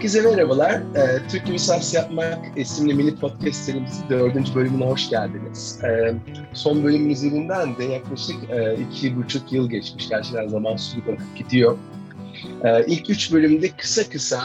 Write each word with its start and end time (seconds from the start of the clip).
Herkese 0.00 0.20
merhabalar. 0.20 0.72
Ee, 0.72 1.28
Türk 1.30 1.48
Lisans 1.48 1.94
Yapmak 1.94 2.58
isimli 2.58 2.94
mini 2.94 3.16
podcast 3.16 3.64
serimizin 3.64 4.08
dördüncü 4.08 4.54
bölümüne 4.54 4.84
hoş 4.84 5.10
geldiniz. 5.10 5.80
Ee, 5.84 6.14
son 6.52 6.84
bölümün 6.84 7.10
üzerinden 7.10 7.76
de 7.76 7.84
yaklaşık 7.84 8.50
e, 8.50 8.76
iki 8.76 9.16
buçuk 9.16 9.52
yıl 9.52 9.70
geçmiş. 9.70 10.08
Gerçekten 10.08 10.48
zaman 10.48 10.76
sürüp 10.76 11.20
gidiyor. 11.36 11.78
Ee, 12.64 12.86
ilk 12.86 13.10
üç 13.10 13.32
bölümde 13.32 13.68
kısa 13.76 14.08
kısa 14.08 14.40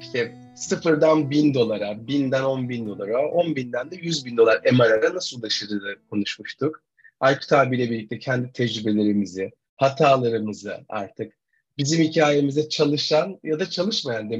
işte 0.00 0.34
sıfırdan 0.56 1.30
bin 1.30 1.54
dolara, 1.54 2.06
binden 2.06 2.42
on 2.42 2.68
bin 2.68 2.86
dolara, 2.86 3.28
on 3.28 3.56
binden 3.56 3.90
de 3.90 3.96
yüz 3.96 4.26
bin 4.26 4.36
dolar 4.36 4.60
MRR'a 4.72 5.14
nasıl 5.14 5.40
ulaşırdı 5.40 5.96
konuşmuştuk. 6.10 6.82
Aykut 7.20 7.52
abiyle 7.52 7.90
birlikte 7.90 8.18
kendi 8.18 8.52
tecrübelerimizi, 8.52 9.50
hatalarımızı 9.76 10.76
artık 10.88 11.37
bizim 11.78 12.02
hikayemize 12.02 12.68
çalışan 12.68 13.40
ya 13.42 13.60
da 13.60 13.70
çalışmayan 13.70 14.30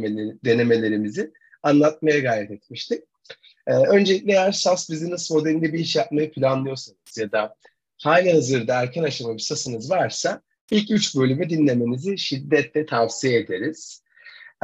denemelerimizi 0.45 1.33
anlatmaya 1.63 2.19
gayret 2.19 2.51
etmiştik. 2.51 3.05
Ee, 3.67 3.73
öncelikle 3.73 4.33
eğer 4.33 4.53
SaaS 4.53 4.91
business 4.91 5.31
modelinde 5.31 5.73
bir 5.73 5.79
iş 5.79 5.97
yapmayı 5.97 6.33
planlıyorsanız 6.33 7.19
ya 7.19 7.33
da 7.33 7.55
hali 7.99 8.33
hazırda 8.33 8.83
erken 8.83 9.03
aşama 9.03 9.35
bir 9.35 9.39
SaaS'ınız 9.39 9.91
varsa 9.91 10.43
ilk 10.71 10.91
üç 10.91 11.17
bölümü 11.17 11.51
dinlemenizi 11.51 12.19
şiddetle 12.19 12.87
tavsiye 12.87 13.41
ederiz. 13.41 14.03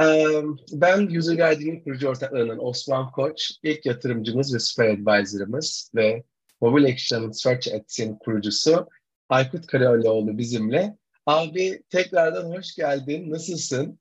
Ee, 0.01 0.25
ben 0.71 1.07
User 1.07 1.35
Guide'in 1.35 1.79
kurucu 1.79 2.07
ortaklarından 2.07 2.65
Osman 2.65 3.11
Koç, 3.11 3.51
ilk 3.63 3.85
yatırımcımız 3.85 4.53
ve 4.55 4.59
süper 4.59 4.89
advisor'ımız 4.89 5.91
ve 5.95 6.23
Mobile 6.61 6.93
Action 6.93 7.31
Search 7.31 7.73
Ads'in 7.73 8.15
kurucusu 8.15 8.89
Aykut 9.29 9.67
Karaoğlu 9.67 10.37
bizimle. 10.37 10.97
Abi 11.25 11.83
tekrardan 11.89 12.51
hoş 12.51 12.75
geldin. 12.75 13.31
Nasılsın? 13.31 13.99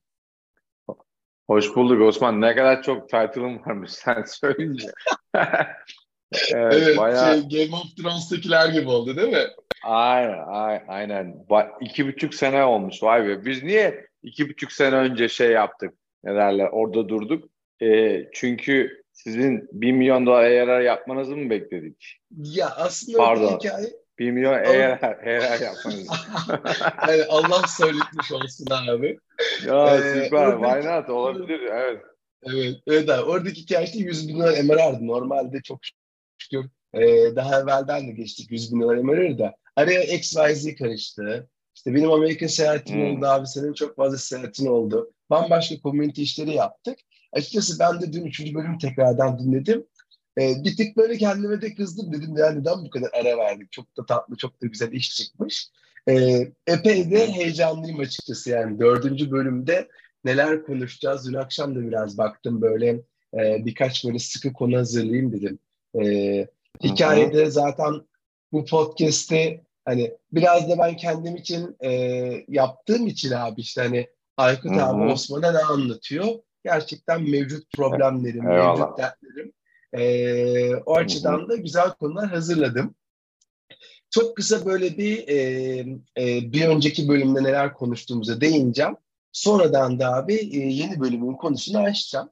Hoş 1.46 1.76
bulduk 1.76 2.02
Osman. 2.02 2.40
Ne 2.40 2.54
kadar 2.56 2.82
çok 2.82 3.08
title'ım 3.08 3.60
varmış 3.66 3.90
sen 3.92 4.24
söyleyince. 4.26 4.88
evet, 5.34 5.74
evet 6.52 6.98
bayağı... 6.98 7.34
şey, 7.34 7.66
Game 7.66 7.76
of 7.76 7.96
Thrones'takiler 7.96 8.68
gibi 8.68 8.88
oldu 8.88 9.16
değil 9.16 9.32
mi? 9.32 9.46
Aynen, 9.84 10.44
aynen. 10.88 11.46
İki 11.80 12.06
buçuk 12.06 12.34
sene 12.34 12.64
olmuş 12.64 13.02
vay 13.02 13.28
be. 13.28 13.44
Biz 13.44 13.62
niye 13.62 14.06
iki 14.22 14.48
buçuk 14.48 14.72
sene 14.72 14.96
önce 14.96 15.28
şey 15.28 15.50
yaptık? 15.50 15.94
Ne 16.24 16.34
derler 16.34 16.68
orada 16.72 17.08
durduk. 17.08 17.48
E, 17.82 18.20
çünkü 18.32 19.02
sizin 19.12 19.68
bir 19.72 19.92
milyon 19.92 20.26
dolar 20.26 20.44
ARR 20.44 20.80
yapmanızı 20.80 21.36
mı 21.36 21.50
bekledik? 21.50 22.20
Ya 22.30 22.70
aslında 22.76 23.18
Pardon. 23.18 23.58
hikaye 23.58 24.03
1 24.18 24.30
milyon 24.30 24.52
eğer 24.64 25.18
eğer 25.22 25.60
yapmanız. 25.60 26.06
yani 27.08 27.24
Allah 27.28 27.62
söyletmiş 27.78 28.32
olsun 28.32 28.66
abi. 28.70 29.18
Ya 29.66 29.96
ee, 29.96 30.24
süper. 30.24 30.46
Oradaki, 30.46 30.80
Why 30.80 30.96
not? 30.96 31.10
Olabilir. 31.10 31.60
Evet. 31.60 32.02
Evet. 32.42 32.76
Evet 32.86 33.10
abi. 33.10 33.22
Oradaki 33.22 33.60
işte 33.60 33.98
100 33.98 34.28
bin 34.28 34.34
dolar 34.34 34.62
MRR'dı. 34.62 35.06
Normalde 35.06 35.62
çok 35.62 35.80
şükür 36.38 36.64
e, 36.94 37.36
daha 37.36 37.60
evvelden 37.60 38.08
de 38.08 38.12
geçtik 38.12 38.50
100 38.50 38.74
bin 38.74 38.80
dolar 38.80 38.96
MRR 38.96 39.38
da. 39.38 39.54
Araya 39.76 40.02
XYZ 40.02 40.74
karıştı. 40.74 41.48
İşte 41.74 41.94
benim 41.94 42.12
Amerika 42.12 42.48
seyahatim 42.48 42.96
hmm. 42.96 43.16
oldu 43.16 43.26
abi. 43.26 43.46
Senin 43.46 43.72
çok 43.72 43.96
fazla 43.96 44.18
seyahatin 44.18 44.66
oldu. 44.66 45.12
Bambaşka 45.30 45.76
community 45.76 46.22
işleri 46.22 46.54
yaptık. 46.54 46.98
Açıkçası 47.32 47.78
ben 47.78 48.00
de 48.00 48.12
dün 48.12 48.24
üçüncü 48.24 48.54
bölümü 48.54 48.78
tekrardan 48.78 49.38
dinledim. 49.38 49.86
E, 50.40 50.64
bir 50.64 50.76
tık 50.76 50.96
böyle 50.96 51.16
kendime 51.16 51.62
de 51.62 51.74
kızdım 51.74 52.12
dedim 52.12 52.36
ya 52.36 52.50
neden 52.50 52.84
bu 52.84 52.90
kadar 52.90 53.10
ara 53.12 53.38
verdik? 53.38 53.72
Çok 53.72 53.96
da 53.96 54.06
tatlı, 54.06 54.36
çok 54.36 54.62
da 54.62 54.66
güzel 54.66 54.92
iş 54.92 55.16
çıkmış. 55.16 55.68
E, 56.08 56.14
epey 56.66 57.10
de 57.10 57.32
heyecanlıyım 57.32 58.00
açıkçası 58.00 58.50
yani 58.50 58.78
dördüncü 58.80 59.30
bölümde 59.30 59.88
neler 60.24 60.66
konuşacağız. 60.66 61.28
Dün 61.28 61.34
akşam 61.34 61.76
da 61.76 61.80
biraz 61.80 62.18
baktım 62.18 62.62
böyle 62.62 62.88
e, 63.34 63.64
birkaç 63.64 64.04
böyle 64.04 64.18
sıkı 64.18 64.52
konu 64.52 64.76
hazırlayayım 64.76 65.32
dedim. 65.32 65.58
E, 66.00 66.46
hikayede 66.82 67.50
zaten 67.50 67.94
bu 68.52 68.64
podcast'te 68.64 69.60
hani 69.84 70.14
biraz 70.32 70.70
da 70.70 70.78
ben 70.78 70.96
kendim 70.96 71.36
için 71.36 71.76
e, 71.84 71.90
yaptığım 72.48 73.06
için 73.06 73.30
abi 73.30 73.60
işte 73.60 73.82
hani 73.82 74.08
Aykut 74.36 74.70
Hı-hı. 74.70 74.84
abi 74.84 75.12
Osman'a 75.12 75.52
ne 75.52 75.58
anlatıyor? 75.58 76.26
Gerçekten 76.64 77.30
mevcut 77.30 77.72
problemlerim, 77.76 78.50
Eyvallah. 78.50 78.78
mevcut 78.78 78.98
dertlerim 78.98 79.52
e, 79.98 80.74
o 80.76 80.96
açıdan 80.96 81.48
da 81.48 81.56
güzel 81.56 81.90
konular 81.90 82.28
hazırladım. 82.28 82.94
Çok 84.10 84.36
kısa 84.36 84.66
böyle 84.66 84.98
bir 84.98 85.28
e, 85.28 85.36
e, 86.18 86.52
bir 86.52 86.64
önceki 86.66 87.08
bölümde 87.08 87.42
neler 87.42 87.74
konuştuğumuza 87.74 88.40
değineceğim. 88.40 88.96
Sonradan 89.32 89.98
da 89.98 90.14
abi 90.14 90.34
e, 90.34 90.58
yeni 90.58 91.00
bölümün 91.00 91.34
konusunu 91.34 91.78
açacağım. 91.78 92.30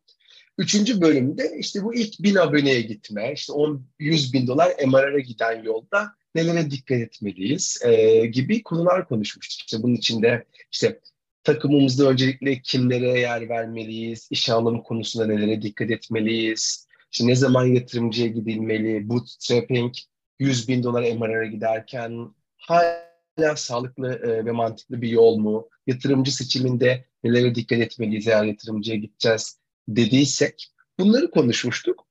Üçüncü 0.58 1.00
bölümde 1.00 1.56
işte 1.58 1.82
bu 1.82 1.94
ilk 1.94 2.22
bin 2.22 2.34
aboneye 2.34 2.80
gitme, 2.80 3.32
işte 3.32 3.52
10, 3.52 3.86
100 3.98 4.32
bin 4.32 4.46
dolar 4.46 4.72
MRR'a 4.86 5.18
giden 5.18 5.62
yolda 5.62 6.12
nelere 6.34 6.70
dikkat 6.70 6.98
etmeliyiz 6.98 7.78
e, 7.84 8.26
gibi 8.26 8.62
konular 8.62 9.08
konuşmuştuk. 9.08 9.60
İşte 9.60 9.82
bunun 9.82 9.94
içinde 9.94 10.44
işte 10.72 11.00
takımımızda 11.44 12.08
öncelikle 12.08 12.62
kimlere 12.62 13.20
yer 13.20 13.48
vermeliyiz, 13.48 14.28
iş 14.30 14.50
alım 14.50 14.82
konusunda 14.82 15.26
nelere 15.26 15.62
dikkat 15.62 15.90
etmeliyiz, 15.90 16.86
işte 17.12 17.26
ne 17.26 17.36
zaman 17.36 17.64
yatırımcıya 17.66 18.28
gidilmeli, 18.28 19.08
bootstrapping 19.08 19.94
100 20.38 20.68
bin 20.68 20.82
dolar 20.82 21.02
MRR'a 21.02 21.46
giderken 21.46 22.34
hala 22.56 23.56
sağlıklı 23.56 24.14
e, 24.14 24.44
ve 24.44 24.52
mantıklı 24.52 25.02
bir 25.02 25.08
yol 25.08 25.36
mu? 25.36 25.68
Yatırımcı 25.86 26.36
seçiminde 26.36 27.04
nelere 27.24 27.54
dikkat 27.54 27.78
etmeliyiz 27.78 28.28
eğer 28.28 28.44
yatırımcıya 28.44 28.96
gideceğiz 28.96 29.58
dediysek 29.88 30.68
bunları 30.98 31.30
konuşmuştuk. 31.30 32.06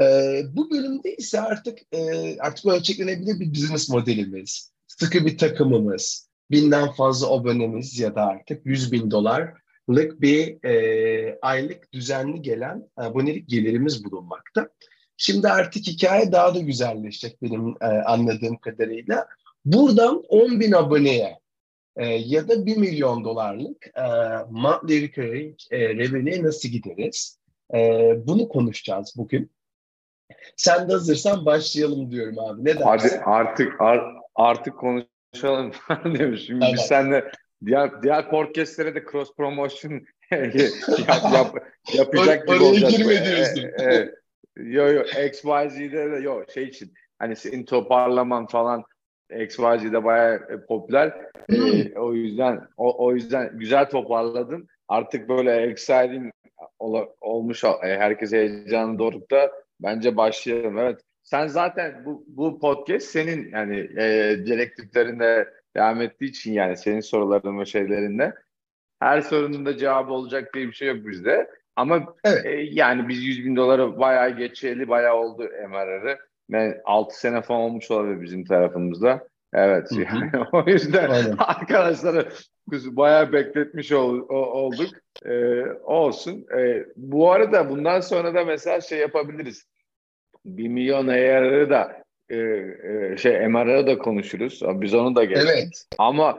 E, 0.00 0.04
bu 0.52 0.70
bölümde 0.70 1.16
ise 1.16 1.40
artık 1.40 1.78
e, 1.92 2.00
artık 2.38 2.66
ölçeklenebilir 2.66 3.40
bir 3.40 3.50
business 3.50 3.88
modelimiz, 3.88 4.72
sıkı 4.86 5.26
bir 5.26 5.38
takımımız, 5.38 6.28
binden 6.50 6.92
fazla 6.92 7.28
abonemiz 7.28 7.98
ya 7.98 8.14
da 8.14 8.22
artık 8.22 8.66
100 8.66 8.92
bin 8.92 9.10
dolar 9.10 9.61
lık 9.96 10.20
bir 10.20 10.64
e, 10.64 11.38
aylık 11.42 11.92
düzenli 11.92 12.42
gelen 12.42 12.90
abonelik 12.96 13.48
gelirimiz 13.48 14.04
bulunmakta. 14.04 14.68
Şimdi 15.16 15.48
artık 15.48 15.86
hikaye 15.86 16.32
daha 16.32 16.54
da 16.54 16.58
güzelleşecek 16.58 17.42
benim 17.42 17.74
e, 17.80 17.86
anladığım 17.86 18.56
kadarıyla. 18.56 19.26
Buradan 19.64 20.22
10 20.28 20.60
bin 20.60 20.72
aboneye 20.72 21.38
e, 21.96 22.06
ya 22.06 22.48
da 22.48 22.66
1 22.66 22.76
milyon 22.76 23.24
dolarlık 23.24 23.86
e, 23.86 24.02
monthly 24.50 25.02
recurring 25.02 25.56
e, 25.70 25.88
revenue'ye 25.88 26.42
nasıl 26.42 26.68
gideriz? 26.68 27.38
E, 27.74 27.78
bunu 28.26 28.48
konuşacağız 28.48 29.14
bugün. 29.16 29.50
Sen 30.56 30.88
de 30.88 30.92
hazırsan 30.92 31.46
başlayalım 31.46 32.10
diyorum 32.10 32.38
abi. 32.38 32.64
Ne 32.64 32.78
dersin? 32.78 33.20
Hadi 33.24 33.24
artık 33.24 33.72
artık 34.34 34.78
konuşalım 34.78 35.72
demiş. 36.04 36.46
Şimdi 36.46 36.60
tamam. 36.60 36.74
biz 36.74 36.80
seninle 36.80 37.32
diğer 37.66 38.02
diğer 38.02 38.30
podcastlere 38.30 38.94
de 38.94 39.04
cross 39.04 39.36
promotion 39.36 39.92
yap, 40.30 40.54
yap, 41.34 41.56
yapacak 41.94 42.48
gibi 42.48 42.62
olacak. 42.62 42.90
Oraya 42.90 42.96
girme 42.96 43.26
diyorsun. 43.26 43.70
E, 43.78 43.94
e, 43.94 44.14
yo 44.56 44.92
yo 44.92 45.02
XYZ'de 45.02 46.10
de 46.12 46.16
yo 46.22 46.44
şey 46.54 46.64
için 46.64 46.92
hani 47.18 47.36
senin 47.36 47.64
toparlaman 47.64 48.46
falan 48.46 48.84
XYZ'de 49.40 50.04
bayağı 50.04 50.34
e, 50.34 50.66
popüler. 50.68 51.08
E, 51.52 51.54
hmm. 51.54 52.02
o 52.02 52.14
yüzden 52.14 52.60
o, 52.76 53.06
o 53.06 53.14
yüzden 53.14 53.58
güzel 53.58 53.90
toparladın. 53.90 54.68
Artık 54.88 55.28
böyle 55.28 55.56
exciting 55.56 56.32
ol, 56.78 57.06
olmuş 57.20 57.64
e, 57.64 57.68
herkes 57.82 58.32
heyecanı 58.32 58.98
dorukta 58.98 59.50
bence 59.80 60.16
başlayalım. 60.16 60.78
Evet. 60.78 61.00
Sen 61.22 61.46
zaten 61.46 62.02
bu, 62.04 62.24
bu 62.26 62.60
podcast 62.60 63.06
senin 63.06 63.50
yani 63.50 63.76
e, 63.78 64.36
direktiflerinde 64.46 65.48
devam 65.76 66.00
ettiği 66.00 66.24
için 66.24 66.52
yani 66.52 66.76
senin 66.76 67.00
soruların 67.00 67.60
ve 67.60 67.64
şeylerinde 67.64 68.34
her 69.00 69.20
sorunun 69.20 69.66
da 69.66 69.76
cevabı 69.76 70.12
olacak 70.12 70.54
diye 70.54 70.66
bir 70.66 70.72
şey 70.72 70.88
yok 70.88 71.06
bizde. 71.06 71.50
Ama 71.76 72.14
evet. 72.24 72.46
e, 72.46 72.50
yani 72.50 73.08
biz 73.08 73.24
100 73.24 73.44
bin 73.44 73.56
doları 73.56 73.98
bayağı 73.98 74.30
geçeli 74.30 74.88
bayağı 74.88 75.16
oldu 75.16 75.42
MRR'ı. 75.68 76.18
Yani 76.48 76.74
6 76.84 77.20
sene 77.20 77.42
falan 77.42 77.60
olmuş 77.60 77.90
olabilir 77.90 78.22
bizim 78.22 78.44
tarafımızda. 78.44 79.28
Evet 79.52 79.90
hı 79.90 79.94
hı. 79.94 80.00
yani 80.00 80.30
o 80.52 80.70
yüzden 80.70 81.10
Aynen. 81.10 81.34
arkadaşları 81.38 82.28
bayağı 82.68 83.32
bekletmiş 83.32 83.92
ol, 83.92 84.28
olduk. 84.28 84.90
Ee, 85.24 85.64
olsun. 85.84 86.46
Ee, 86.58 86.86
bu 86.96 87.32
arada 87.32 87.70
bundan 87.70 88.00
sonra 88.00 88.34
da 88.34 88.44
mesela 88.44 88.80
şey 88.80 88.98
yapabiliriz. 88.98 89.64
1 90.44 90.68
milyon 90.68 91.08
AR'ı 91.08 91.70
da 91.70 92.01
e, 92.32 92.36
e, 92.36 93.16
şey 93.16 93.48
MR'ı 93.48 93.86
da 93.86 93.98
konuşuruz. 93.98 94.60
Biz 94.64 94.94
onu 94.94 95.16
da 95.16 95.24
geçtik. 95.24 95.50
Evet. 95.52 95.86
Ama 95.98 96.38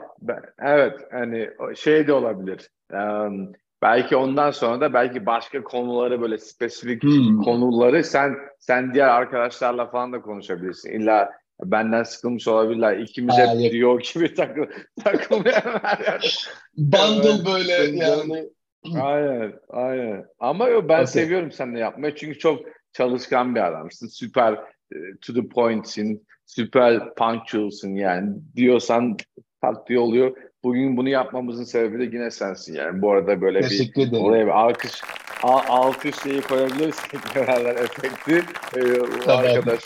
evet 0.58 0.94
hani 1.10 1.50
şey 1.76 2.06
de 2.06 2.12
olabilir. 2.12 2.70
Um, 2.92 3.52
belki 3.82 4.16
ondan 4.16 4.50
sonra 4.50 4.80
da 4.80 4.94
belki 4.94 5.26
başka 5.26 5.62
konuları 5.64 6.20
böyle 6.20 6.38
spesifik 6.38 7.02
hmm. 7.02 7.42
konuları 7.42 8.04
sen 8.04 8.34
sen 8.58 8.94
diğer 8.94 9.08
arkadaşlarla 9.08 9.86
falan 9.86 10.12
da 10.12 10.20
konuşabilirsin. 10.20 10.92
İlla 10.92 11.30
benden 11.64 12.02
sıkılmış 12.02 12.48
olabilirler. 12.48 12.98
İkimiz 12.98 13.38
hep 13.38 13.72
diyor 13.72 14.00
gibi 14.14 14.34
takıl 14.34 14.64
takılmaya 15.04 15.80
Bundle 16.76 17.52
böyle 17.52 17.72
yani 17.72 18.50
aynen, 18.94 19.52
aynen. 19.68 20.26
Ama 20.38 20.68
yo, 20.68 20.82
ben 20.88 20.94
okay. 20.94 21.06
seviyorum 21.06 21.52
seninle 21.52 21.78
yapmayı 21.78 22.14
çünkü 22.14 22.38
çok 22.38 22.60
çalışkan 22.92 23.54
bir 23.54 23.66
adamsın. 23.66 24.08
Süper 24.08 24.58
to 25.22 25.34
the 25.34 25.48
point'sin, 25.48 26.26
süper 26.46 27.14
punctual'sın 27.14 27.94
yani. 27.94 28.36
Diyorsan 28.56 29.16
taktiği 29.60 29.98
oluyor. 29.98 30.36
Bugün 30.64 30.96
bunu 30.96 31.08
yapmamızın 31.08 31.64
sebebi 31.64 31.98
de 31.98 32.16
yine 32.16 32.30
sensin 32.30 32.74
yani. 32.74 33.02
Bu 33.02 33.10
arada 33.10 33.40
böyle 33.40 33.60
Teşekkür 33.60 34.02
bir 34.02 34.08
ederim. 34.08 34.24
oraya 34.24 34.46
bir 34.46 34.60
alkış 34.60 35.02
al, 35.42 35.60
alkış 35.68 36.16
şeyi 36.22 36.40
koyabilirsek 36.40 37.20
beraber 37.36 37.74
efekti 37.76 38.42
ee, 38.76 39.30
arkadaş. 39.30 39.80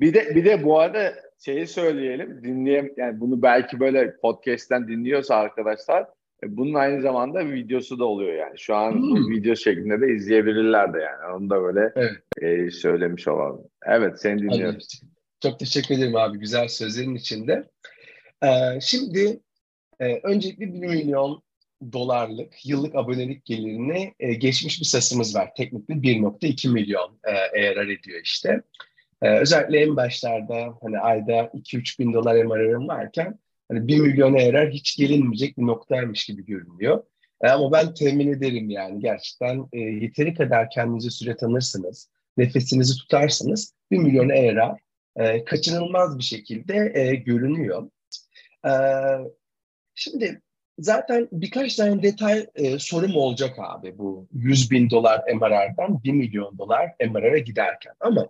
Bir 0.00 0.14
de 0.14 0.34
bir 0.34 0.44
de 0.44 0.64
bu 0.64 0.80
arada 0.80 1.14
şeyi 1.38 1.66
söyleyelim. 1.66 2.42
Dinleyem 2.42 2.90
yani 2.96 3.20
bunu 3.20 3.42
belki 3.42 3.80
böyle 3.80 4.16
podcast'ten 4.16 4.88
dinliyorsa 4.88 5.36
arkadaşlar 5.36 6.02
e, 6.02 6.06
bunun 6.48 6.74
aynı 6.74 7.02
zamanda 7.02 7.50
videosu 7.50 7.98
da 7.98 8.04
oluyor 8.04 8.34
yani. 8.34 8.58
Şu 8.58 8.74
an 8.74 8.92
hmm. 8.92 9.30
video 9.30 9.56
şeklinde 9.56 10.00
de 10.00 10.14
izleyebilirler 10.14 10.94
de 10.94 10.98
yani. 10.98 11.36
Onu 11.36 11.50
da 11.50 11.62
böyle 11.62 11.92
evet. 11.96 12.12
e, 12.42 12.70
söylemiş 12.70 13.28
olalım. 13.28 13.64
Evet 13.86 14.20
seni 14.20 14.42
dinliyoruz. 14.42 15.00
Çok 15.42 15.58
teşekkür 15.58 15.94
ederim 15.94 16.16
abi 16.16 16.38
güzel 16.38 16.68
sözlerin 16.68 17.14
içinde. 17.14 17.64
Ee, 18.44 18.80
şimdi 18.80 19.40
e, 20.00 20.20
öncelikle 20.22 20.72
1 20.72 20.78
milyon 20.78 21.42
dolarlık 21.92 22.66
yıllık 22.66 22.94
abonelik 22.94 23.44
gelirini 23.44 24.14
e, 24.20 24.34
geçmiş 24.34 24.80
bir 24.80 24.86
sasımız 24.86 25.34
var. 25.34 25.50
Teknikte 25.56 25.94
1.2 25.94 26.72
milyon 26.72 27.18
e, 27.24 27.30
ARR 27.30 27.88
ediyor 27.88 28.20
işte. 28.22 28.62
E, 29.22 29.38
özellikle 29.38 29.80
en 29.80 29.96
başlarda 29.96 30.74
hani 30.82 30.98
ayda 30.98 31.32
2-3 31.32 31.98
bin 31.98 32.12
dolar 32.12 32.44
MRR'ım 32.44 32.88
varken 32.88 33.38
hani 33.74 33.88
1 33.88 34.00
milyon 34.00 34.34
ARR 34.34 34.70
hiç 34.70 34.96
gelinmeyecek 34.96 35.58
bir 35.58 35.62
noktaymış 35.62 36.26
gibi 36.26 36.44
görünüyor. 36.44 37.04
E, 37.40 37.48
ama 37.48 37.72
ben 37.72 37.94
temin 37.94 38.32
ederim 38.32 38.70
yani 38.70 39.00
gerçekten 39.00 39.68
e, 39.72 39.78
yeteri 39.78 40.34
kadar 40.34 40.70
kendinize 40.70 41.10
süre 41.10 41.36
tanırsınız, 41.36 42.10
nefesinizi 42.36 42.96
tutarsanız 42.96 43.74
1 43.90 43.98
milyon 43.98 44.28
ARR 44.28 44.78
e, 45.16 45.44
kaçınılmaz 45.44 46.18
bir 46.18 46.22
şekilde 46.22 46.92
e, 46.94 47.14
görünüyor. 47.14 47.90
E, 48.66 48.72
şimdi 49.94 50.42
zaten 50.78 51.28
birkaç 51.32 51.76
tane 51.76 52.02
detay 52.02 52.46
e, 52.54 52.78
sorum 52.78 53.16
olacak 53.16 53.54
abi 53.58 53.98
bu 53.98 54.28
100 54.32 54.70
bin 54.70 54.90
dolar 54.90 55.22
MRR'dan 55.34 56.04
1 56.04 56.12
milyon 56.12 56.58
dolar 56.58 56.90
MRR'a 57.10 57.38
giderken. 57.38 57.92
Ama 58.00 58.28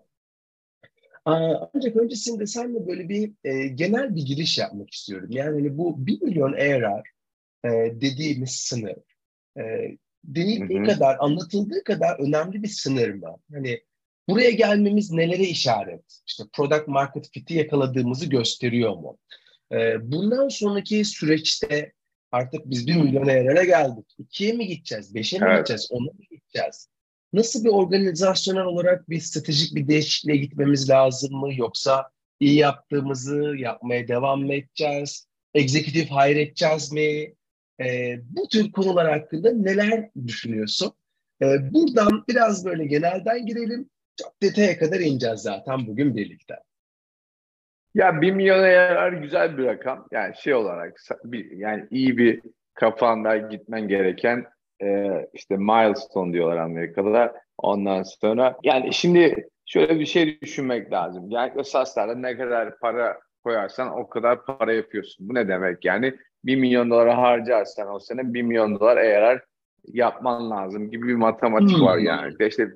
ancak 1.24 1.96
öncesinde 1.96 2.46
senle 2.46 2.86
böyle 2.86 3.08
bir 3.08 3.32
e, 3.44 3.66
genel 3.68 4.14
bir 4.16 4.22
giriş 4.22 4.58
yapmak 4.58 4.90
istiyorum. 4.90 5.28
Yani 5.30 5.54
hani 5.54 5.78
bu 5.78 6.06
1 6.06 6.22
milyon 6.22 6.52
ARR 6.52 7.02
e, 7.64 8.00
dediğimiz 8.00 8.50
sınır 8.50 8.96
e, 9.58 9.62
denildiği 10.24 10.78
hı 10.78 10.82
hı. 10.82 10.86
kadar, 10.86 11.16
anlatıldığı 11.20 11.84
kadar 11.84 12.18
önemli 12.18 12.62
bir 12.62 12.68
sınır 12.68 13.10
mı? 13.10 13.36
Hani 13.52 13.80
buraya 14.28 14.50
gelmemiz 14.50 15.10
nelere 15.10 15.42
işaret? 15.42 16.20
İşte 16.26 16.44
product 16.52 16.88
market 16.88 17.30
fit'i 17.32 17.54
yakaladığımızı 17.54 18.26
gösteriyor 18.26 18.96
mu? 18.96 19.18
E, 19.72 20.12
bundan 20.12 20.48
sonraki 20.48 21.04
süreçte 21.04 21.92
artık 22.32 22.70
biz 22.70 22.86
1 22.86 22.96
milyon 22.96 23.26
ARR'e 23.26 23.64
geldik. 23.64 24.16
2'ye 24.18 24.52
mi 24.52 24.66
gideceğiz? 24.66 25.14
5'e 25.14 25.38
mi 25.38 25.46
evet. 25.48 25.58
gideceğiz? 25.58 25.88
10'a 25.90 26.12
mı 26.12 26.24
gideceğiz? 26.30 26.88
Nasıl 27.34 27.64
bir 27.64 27.68
organizasyonel 27.68 28.64
olarak 28.64 29.10
bir 29.10 29.20
stratejik 29.20 29.74
bir 29.74 29.88
değişikliğe 29.88 30.36
gitmemiz 30.36 30.90
lazım 30.90 31.36
mı? 31.36 31.48
Yoksa 31.54 32.10
iyi 32.40 32.56
yaptığımızı 32.56 33.54
yapmaya 33.58 34.08
devam 34.08 34.40
mı 34.40 34.54
edeceğiz? 34.54 35.28
Executive 35.54 36.04
hire 36.04 36.42
edeceğiz 36.42 36.92
mi? 36.92 37.34
E, 37.80 38.18
bu 38.30 38.48
tür 38.48 38.72
konular 38.72 39.10
hakkında 39.10 39.52
neler 39.52 40.10
düşünüyorsun? 40.26 40.92
E, 41.42 41.46
buradan 41.74 42.24
biraz 42.28 42.64
böyle 42.64 42.86
genelden 42.86 43.46
girelim. 43.46 43.90
Çok 44.22 44.42
detaya 44.42 44.78
kadar 44.78 45.00
ineceğiz 45.00 45.40
zaten 45.40 45.86
bugün 45.86 46.16
birlikte. 46.16 46.54
Ya 47.94 48.20
bir 48.20 48.32
milyon 48.32 48.64
eğer 48.64 49.12
güzel 49.12 49.58
bir 49.58 49.64
rakam. 49.64 50.08
Yani 50.12 50.34
şey 50.36 50.54
olarak 50.54 51.00
bir, 51.24 51.50
yani 51.50 51.86
iyi 51.90 52.18
bir 52.18 52.42
kafanda 52.74 53.36
gitmen 53.36 53.88
gereken 53.88 54.44
e, 54.82 55.10
işte 55.32 55.56
milestone 55.56 56.32
diyorlar 56.32 56.56
Amerika'da. 56.56 57.34
Ondan 57.58 58.02
sonra 58.02 58.56
yani 58.62 58.94
şimdi 58.94 59.48
şöyle 59.66 60.00
bir 60.00 60.06
şey 60.06 60.40
düşünmek 60.40 60.92
lazım. 60.92 61.30
Yani 61.30 61.64
SaaS'larda 61.64 62.14
ne 62.14 62.36
kadar 62.36 62.78
para 62.78 63.18
koyarsan 63.44 63.98
o 63.98 64.08
kadar 64.08 64.44
para 64.44 64.72
yapıyorsun. 64.72 65.28
Bu 65.28 65.34
ne 65.34 65.48
demek 65.48 65.84
yani? 65.84 66.14
bir 66.44 66.56
milyon 66.56 66.90
dolara 66.90 67.18
harcarsan 67.18 67.94
o 67.94 67.98
sene 67.98 68.34
bir 68.34 68.42
milyon 68.42 68.80
dolar 68.80 68.96
eğer 68.96 69.40
yapman 69.86 70.50
lazım 70.50 70.90
gibi 70.90 71.08
bir 71.08 71.14
matematik 71.14 71.76
hmm. 71.76 71.84
var 71.84 71.98
yani. 71.98 72.34
İşte 72.40 72.68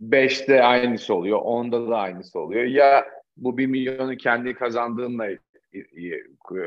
5'te 0.00 0.62
aynısı 0.62 1.14
oluyor, 1.14 1.38
10'da 1.38 1.90
da 1.90 1.96
aynısı 1.96 2.40
oluyor. 2.40 2.64
Ya 2.64 3.06
bu 3.36 3.58
bir 3.58 3.66
milyonu 3.66 4.16
kendi 4.16 4.54
kazandığınla 4.54 5.28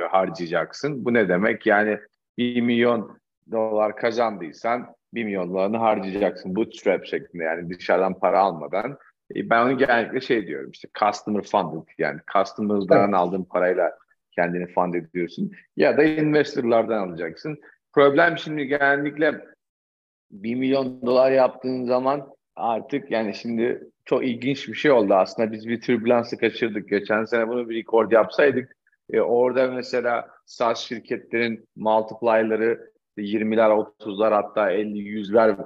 harcayacaksın. 0.09 1.05
Bu 1.05 1.13
ne 1.13 1.29
demek? 1.29 1.65
Yani 1.65 1.99
bir 2.37 2.61
milyon 2.61 3.17
dolar 3.51 3.95
kazandıysan 3.95 4.95
bir 5.13 5.23
milyon 5.23 5.49
dolarını 5.49 5.77
harcayacaksın. 5.77 6.55
Bootstrap 6.55 7.05
şeklinde 7.05 7.43
yani 7.43 7.69
dışarıdan 7.69 8.19
para 8.19 8.39
almadan. 8.39 8.97
E, 9.35 9.49
ben 9.49 9.65
onu 9.65 9.77
genellikle 9.77 10.21
şey 10.21 10.47
diyorum 10.47 10.71
işte 10.71 10.87
customer 10.99 11.43
funded 11.43 11.87
yani 11.97 12.19
customer'dan 12.33 13.03
evet. 13.03 13.15
aldığın 13.15 13.43
parayla 13.43 13.97
kendini 14.31 14.67
fund 14.67 14.93
ediyorsun. 14.93 15.51
Ya 15.77 15.97
da 15.97 16.03
investorlardan 16.03 17.07
alacaksın. 17.07 17.59
Problem 17.93 18.37
şimdi 18.37 18.67
genellikle 18.67 19.45
bir 20.31 20.55
milyon 20.55 21.01
dolar 21.01 21.31
yaptığın 21.31 21.85
zaman 21.85 22.27
artık 22.55 23.11
yani 23.11 23.35
şimdi 23.35 23.89
çok 24.05 24.25
ilginç 24.25 24.67
bir 24.67 24.73
şey 24.73 24.91
oldu 24.91 25.13
aslında. 25.13 25.51
Biz 25.51 25.67
bir 25.67 25.81
türbülansı 25.81 26.37
kaçırdık. 26.37 26.89
Geçen 26.89 27.25
sene 27.25 27.47
bunu 27.47 27.69
bir 27.69 27.75
record 27.75 28.11
yapsaydık 28.11 28.75
e, 29.13 29.21
orada 29.21 29.67
mesela 29.67 30.27
SaaS 30.45 30.79
şirketlerin 30.79 31.67
multiplier'ları 31.75 32.91
20'ler, 33.21 33.69
30'lar 33.99 34.33
hatta 34.33 34.71
50, 34.71 34.99
100'ler 34.99 35.57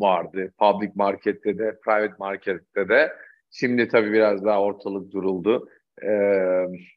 vardı. 0.00 0.52
Public 0.58 0.90
markette 0.94 1.58
de, 1.58 1.78
private 1.84 2.14
markette 2.18 2.88
de. 2.88 3.12
Şimdi 3.50 3.88
tabii 3.88 4.12
biraz 4.12 4.44
daha 4.44 4.62
ortalık 4.62 5.12
duruldu. 5.12 5.68
Ee, 6.02 6.08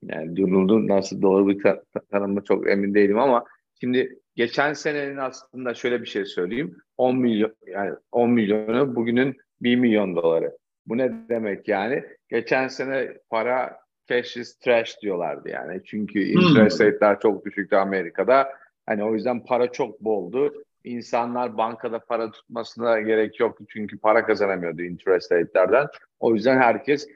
yani 0.01 0.35
duruldu. 0.35 0.87
Nasıl 0.87 1.21
doğru 1.21 1.47
bir 1.47 1.63
ta- 1.63 1.83
tanımı 2.11 2.43
çok 2.43 2.69
emin 2.69 2.93
değilim 2.93 3.19
ama 3.19 3.43
şimdi 3.79 4.19
geçen 4.35 4.73
senenin 4.73 5.17
aslında 5.17 5.73
şöyle 5.73 6.01
bir 6.01 6.07
şey 6.07 6.25
söyleyeyim. 6.25 6.77
10 6.97 7.17
milyon 7.17 7.55
yani 7.67 7.91
10 8.11 8.31
milyonu 8.31 8.95
bugünün 8.95 9.37
1 9.61 9.75
milyon 9.75 10.15
doları. 10.15 10.57
Bu 10.85 10.97
ne 10.97 11.11
demek 11.29 11.67
yani? 11.67 12.03
Geçen 12.29 12.67
sene 12.67 13.17
para 13.29 13.77
cash 14.07 14.37
is 14.37 14.59
trash 14.59 15.01
diyorlardı 15.01 15.49
yani. 15.49 15.81
Çünkü 15.85 16.33
hmm. 16.33 16.41
interest 16.41 16.81
rate'ler 16.81 17.19
çok 17.19 17.45
düşüktü 17.45 17.75
Amerika'da. 17.75 18.49
Hani 18.89 19.03
o 19.03 19.13
yüzden 19.13 19.45
para 19.45 19.71
çok 19.71 20.01
boldu. 20.01 20.63
İnsanlar 20.83 21.57
bankada 21.57 21.99
para 21.99 22.31
tutmasına 22.31 22.99
gerek 22.99 23.39
yoktu 23.39 23.65
çünkü 23.69 23.99
para 23.99 24.25
kazanamıyordu 24.25 24.81
interest 24.81 25.31
rate'lerden. 25.31 25.87
O 26.19 26.33
yüzden 26.33 26.57
herkes 26.57 27.07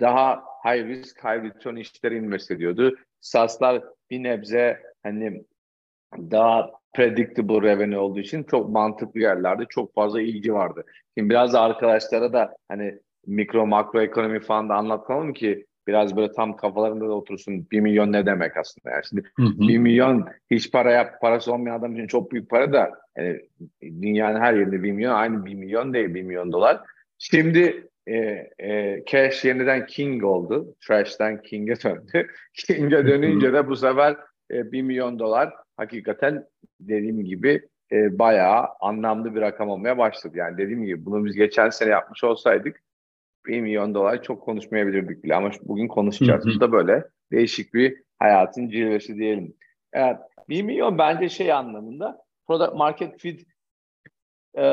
daha 0.00 0.44
high 0.64 0.86
risk, 0.86 1.24
high 1.24 1.44
return 1.44 1.76
işlere 1.76 2.16
invest 2.16 2.50
ediyordu. 2.50 2.96
SaaS'lar 3.20 3.82
bir 4.10 4.22
nebze 4.22 4.82
hani 5.02 5.44
daha 6.16 6.70
predictable 6.94 7.68
revenue 7.68 7.98
olduğu 7.98 8.20
için 8.20 8.42
çok 8.42 8.68
mantıklı 8.68 9.20
yerlerde 9.20 9.64
çok 9.68 9.94
fazla 9.94 10.20
ilgi 10.20 10.54
vardı. 10.54 10.84
Şimdi 11.18 11.30
biraz 11.30 11.52
da 11.52 11.60
arkadaşlara 11.60 12.32
da 12.32 12.56
hani 12.68 12.98
mikro 13.26 13.66
makro 13.66 14.02
ekonomi 14.02 14.40
falan 14.40 14.68
da 14.68 14.74
anlatalım 14.74 15.32
ki 15.32 15.66
biraz 15.86 16.16
böyle 16.16 16.32
tam 16.32 16.56
kafalarında 16.56 17.08
da 17.08 17.12
otursun. 17.12 17.66
Bir 17.70 17.80
milyon 17.80 18.12
ne 18.12 18.26
demek 18.26 18.56
aslında? 18.56 18.90
Yani 18.90 19.02
şimdi 19.08 19.22
hı 19.36 19.42
hı. 19.42 19.68
bir 19.68 19.78
milyon 19.78 20.28
hiç 20.50 20.72
para 20.72 20.92
yap, 20.92 21.20
parası 21.20 21.52
olmayan 21.52 21.78
adam 21.78 21.92
için 21.92 22.06
çok 22.06 22.32
büyük 22.32 22.50
para 22.50 22.72
da 22.72 22.90
yani 23.16 23.40
dünyanın 23.82 24.40
her 24.40 24.54
yerinde 24.54 24.82
bir 24.82 24.92
milyon 24.92 25.14
aynı 25.14 25.44
bir 25.44 25.54
milyon 25.54 25.94
değil 25.94 26.14
bir 26.14 26.22
milyon 26.22 26.52
dolar. 26.52 26.80
Şimdi 27.18 27.88
e, 28.06 28.16
e, 28.58 29.02
Cash 29.06 29.44
yeniden 29.44 29.86
King 29.86 30.24
oldu. 30.24 30.74
Trash'ten 30.86 31.42
King'e 31.42 31.74
döndü. 31.76 32.26
King'e 32.54 33.06
dönünce 33.06 33.52
de 33.52 33.68
bu 33.68 33.76
sefer 33.76 34.16
e, 34.50 34.72
1 34.72 34.82
milyon 34.82 35.18
dolar 35.18 35.52
hakikaten 35.76 36.44
dediğim 36.80 37.24
gibi 37.24 37.68
e, 37.92 38.18
bayağı 38.18 38.66
anlamlı 38.80 39.34
bir 39.34 39.40
rakam 39.40 39.68
olmaya 39.68 39.98
başladı. 39.98 40.38
Yani 40.38 40.58
dediğim 40.58 40.84
gibi 40.84 41.04
bunu 41.04 41.24
biz 41.24 41.34
geçen 41.34 41.70
sene 41.70 41.90
yapmış 41.90 42.24
olsaydık 42.24 42.80
1 43.46 43.60
milyon 43.60 43.94
dolar 43.94 44.22
çok 44.22 44.42
konuşmayabilirdik 44.42 45.24
bile 45.24 45.34
ama 45.34 45.50
bugün 45.62 45.88
konuşacağız. 45.88 46.46
Bu 46.46 46.60
da 46.60 46.72
böyle 46.72 47.04
değişik 47.32 47.74
bir 47.74 48.02
hayatın 48.18 48.68
cilvesi 48.68 49.16
diyelim. 49.16 49.54
Evet, 49.92 50.16
1 50.48 50.62
milyon 50.62 50.98
bence 50.98 51.28
şey 51.28 51.52
anlamında 51.52 52.22
product 52.46 52.74
market 52.74 53.20
fit 53.20 53.46
e, 54.58 54.64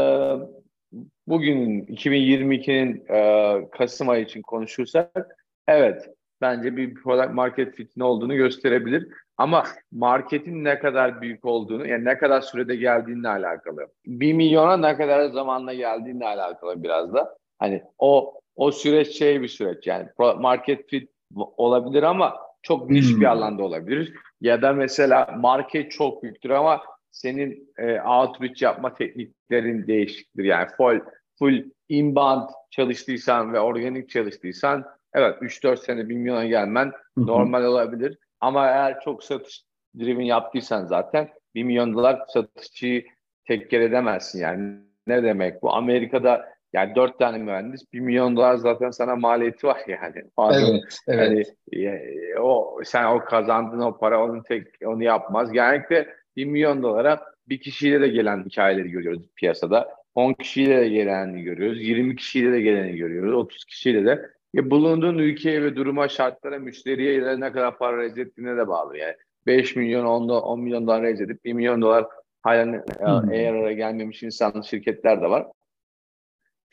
bugün 1.27 1.81
2022'nin 1.85 3.05
e, 3.09 3.69
Kasım 3.69 4.09
ayı 4.09 4.25
için 4.25 4.41
konuşursak 4.41 5.35
evet 5.67 6.09
bence 6.41 6.77
bir 6.77 6.93
product 6.93 7.33
market 7.33 7.75
fit 7.75 7.97
ne 7.97 8.03
olduğunu 8.03 8.35
gösterebilir. 8.35 9.07
Ama 9.38 9.63
marketin 9.91 10.63
ne 10.63 10.79
kadar 10.79 11.21
büyük 11.21 11.45
olduğunu, 11.45 11.88
yani 11.88 12.05
ne 12.05 12.17
kadar 12.17 12.41
sürede 12.41 12.75
geldiğinle 12.75 13.29
alakalı. 13.29 13.88
Bir 14.05 14.33
milyona 14.33 14.77
ne 14.77 14.97
kadar 14.97 15.29
zamanla 15.29 15.73
geldiğinle 15.73 16.25
alakalı 16.25 16.83
biraz 16.83 17.13
da. 17.13 17.38
Hani 17.59 17.83
o 17.97 18.39
o 18.59 18.71
süreç 18.71 19.17
şey 19.17 19.41
bir 19.41 19.47
süreç 19.47 19.87
yani 19.87 20.07
market 20.37 20.89
fit 20.89 21.11
olabilir 21.35 22.03
ama 22.03 22.37
çok 22.61 22.89
niş 22.89 23.13
hmm. 23.13 23.21
bir 23.21 23.25
alanda 23.25 23.63
olabilir. 23.63 24.13
Ya 24.41 24.61
da 24.61 24.73
mesela 24.73 25.35
market 25.37 25.91
çok 25.91 26.23
büyüktür 26.23 26.49
ama 26.49 26.81
senin 27.11 27.73
e, 27.77 28.01
outreach 28.01 28.61
yapma 28.61 28.93
tekniklerin 28.93 29.87
değişiktir. 29.87 30.43
Yani 30.43 30.67
full, 30.77 30.99
full 31.39 31.63
inbound 31.89 32.49
çalıştıysan 32.71 33.53
ve 33.53 33.59
organik 33.59 34.09
çalıştıysan 34.09 34.85
evet 35.13 35.35
3-4 35.41 35.77
sene 35.77 36.09
1 36.09 36.15
milyona 36.15 36.45
gelmen 36.45 36.85
Hı-hı. 36.85 37.27
normal 37.27 37.63
olabilir. 37.63 38.17
Ama 38.39 38.67
eğer 38.67 38.99
çok 38.99 39.23
satış 39.23 39.63
driven 39.99 40.25
yaptıysan 40.25 40.85
zaten 40.85 41.29
1 41.55 41.63
milyon 41.63 41.93
dolar 41.93 42.19
satışçıyı 42.27 43.05
tek 43.45 43.73
edemezsin 43.73 44.39
yani. 44.39 44.79
Ne 45.07 45.23
demek 45.23 45.61
bu? 45.61 45.73
Amerika'da 45.73 46.58
yani 46.73 46.95
dört 46.95 47.19
tane 47.19 47.38
mühendis 47.38 47.93
bir 47.93 47.99
milyon 47.99 48.35
dolar 48.35 48.55
zaten 48.55 48.91
sana 48.91 49.15
maliyeti 49.15 49.67
var 49.67 49.81
yani. 49.88 50.23
Evet, 50.51 50.97
evet. 51.07 51.53
Yani, 51.71 52.39
o 52.39 52.79
sen 52.83 53.05
o 53.05 53.19
kazandığın 53.19 53.79
o 53.79 53.97
para 53.97 54.23
onun 54.23 54.43
tek 54.43 54.67
onu 54.85 55.03
yapmaz. 55.03 55.51
Genellikle 55.51 56.07
bir 56.35 56.45
milyon 56.45 56.83
dolara 56.83 57.21
bir 57.49 57.59
kişiyle 57.59 58.01
de 58.01 58.07
gelen 58.07 58.43
hikayeleri 58.43 58.89
görüyoruz 58.89 59.21
piyasada. 59.35 59.99
10 60.15 60.33
kişiyle 60.33 60.77
de 60.77 60.89
geleni 60.89 61.43
görüyoruz. 61.43 61.81
20 61.81 62.15
kişiyle 62.15 62.51
de 62.51 62.61
geleni 62.61 62.97
görüyoruz. 62.97 63.33
30 63.33 63.65
kişiyle 63.65 64.05
de. 64.05 64.29
Ya 64.53 64.69
bulunduğun 64.69 65.17
ülkeye 65.17 65.63
ve 65.63 65.75
duruma, 65.75 66.07
şartlara, 66.07 66.59
müşteriye 66.59 67.39
ne 67.39 67.51
kadar 67.51 67.77
para 67.77 67.97
rezil 67.97 68.21
ettiğine 68.21 68.57
de 68.57 68.67
bağlı. 68.67 68.97
Yani 68.97 69.15
5 69.45 69.75
milyon, 69.75 70.05
10, 70.05 70.29
10 70.29 70.59
milyon 70.59 70.88
dolar 70.88 71.01
rezil 71.01 71.25
edip 71.25 71.45
1 71.45 71.53
milyon 71.53 71.81
dolar 71.81 72.05
halen 72.41 72.83
hmm. 72.99 73.31
eğer 73.31 73.53
araya 73.53 73.73
gelmemiş 73.73 74.23
insanlı 74.23 74.63
şirketler 74.63 75.21
de 75.21 75.29
var. 75.29 75.47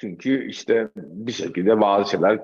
Çünkü 0.01 0.49
işte 0.49 0.89
bir 0.97 1.33
şekilde 1.33 1.81
bazı 1.81 2.11
şeyler 2.11 2.39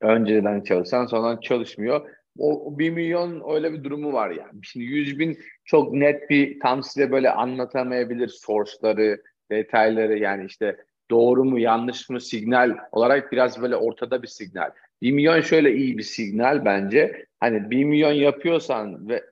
önceden 0.00 0.60
çalışan 0.60 1.06
sonra 1.06 1.40
çalışmıyor. 1.40 2.10
O, 2.38 2.66
o 2.66 2.78
1 2.78 2.90
milyon 2.90 3.54
öyle 3.54 3.72
bir 3.72 3.84
durumu 3.84 4.12
var 4.12 4.30
yani. 4.30 4.60
Şimdi 4.62 4.86
100 4.86 5.18
bin 5.18 5.38
çok 5.64 5.92
net 5.92 6.30
bir 6.30 6.60
tam 6.60 6.82
size 6.82 7.12
böyle 7.12 7.30
anlatamayabilir 7.30 8.28
source'ları, 8.28 9.22
detayları 9.50 10.18
yani 10.18 10.44
işte 10.46 10.76
doğru 11.10 11.44
mu 11.44 11.58
yanlış 11.58 12.10
mı 12.10 12.20
signal 12.20 12.76
olarak 12.92 13.32
biraz 13.32 13.62
böyle 13.62 13.76
ortada 13.76 14.22
bir 14.22 14.28
signal. 14.28 14.70
1 15.02 15.12
milyon 15.12 15.40
şöyle 15.40 15.74
iyi 15.74 15.98
bir 15.98 16.02
signal 16.02 16.64
bence. 16.64 17.26
Hani 17.40 17.70
1 17.70 17.84
milyon 17.84 18.12
yapıyorsan 18.12 19.08
ve 19.08 19.24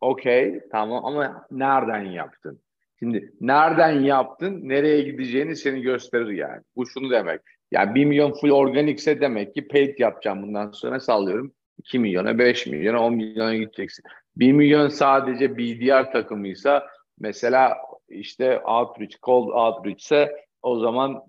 okey 0.00 0.60
tamam 0.72 1.04
ama 1.04 1.46
nereden 1.50 2.04
yaptın? 2.04 2.60
Şimdi 3.02 3.32
nereden 3.40 4.00
yaptın, 4.00 4.68
nereye 4.68 5.02
gideceğini 5.02 5.56
seni 5.56 5.80
gösterir 5.80 6.28
yani. 6.28 6.62
Bu 6.76 6.86
şunu 6.86 7.10
demek. 7.10 7.40
Yani 7.70 7.94
1 7.94 8.04
milyon 8.04 8.32
full 8.32 8.50
organikse 8.50 9.20
demek 9.20 9.54
ki 9.54 9.68
paid 9.68 9.98
yapacağım 9.98 10.42
bundan 10.42 10.70
sonra 10.70 11.00
sallıyorum. 11.00 11.52
2 11.78 11.98
milyona, 11.98 12.38
5 12.38 12.66
milyona, 12.66 13.04
10 13.06 13.14
milyona 13.14 13.54
gideceksin. 13.54 14.04
1 14.36 14.52
milyon 14.52 14.88
sadece 14.88 15.56
BDR 15.58 16.12
takımıysa 16.12 16.86
mesela 17.20 17.76
işte 18.08 18.60
outreach, 18.60 19.16
cold 19.22 19.48
outreach 19.48 20.00
ise 20.00 20.32
o 20.62 20.78
zaman 20.78 21.22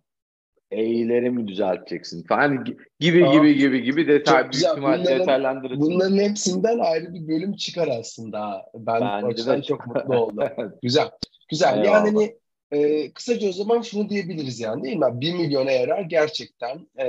E'leri 0.71 1.29
mi 1.29 1.47
düzelteceksin 1.47 2.23
falan 2.23 2.63
gibi 2.99 3.27
Aa, 3.27 3.33
gibi 3.33 3.57
gibi 3.57 3.83
gibi 3.83 4.07
detay 4.07 4.51
büyük 4.51 4.65
ihtimal 4.65 5.05
detaylandırırsın. 5.05 5.81
Bunların 5.81 6.17
hepsinden 6.17 6.79
ayrı 6.79 7.13
bir 7.13 7.27
bölüm 7.27 7.53
çıkar 7.53 7.87
aslında. 7.99 8.65
Ben 8.75 9.01
Bence 9.01 9.45
de 9.45 9.61
çok 9.61 9.87
mutlu 9.87 10.17
oldum. 10.17 10.43
güzel. 10.81 11.09
Güzel. 11.53 11.77
Eyvallah. 11.77 12.05
Yani 12.05 12.09
hani, 12.09 12.35
e, 12.71 13.11
kısaca 13.13 13.49
o 13.49 13.51
zaman 13.51 13.81
şunu 13.81 14.09
diyebiliriz 14.09 14.59
yani 14.59 14.83
değil 14.83 14.97
mi? 14.97 15.05
1 15.13 15.33
milyona 15.33 15.71
yarar 15.71 16.01
gerçekten 16.01 16.87
e, 16.97 17.07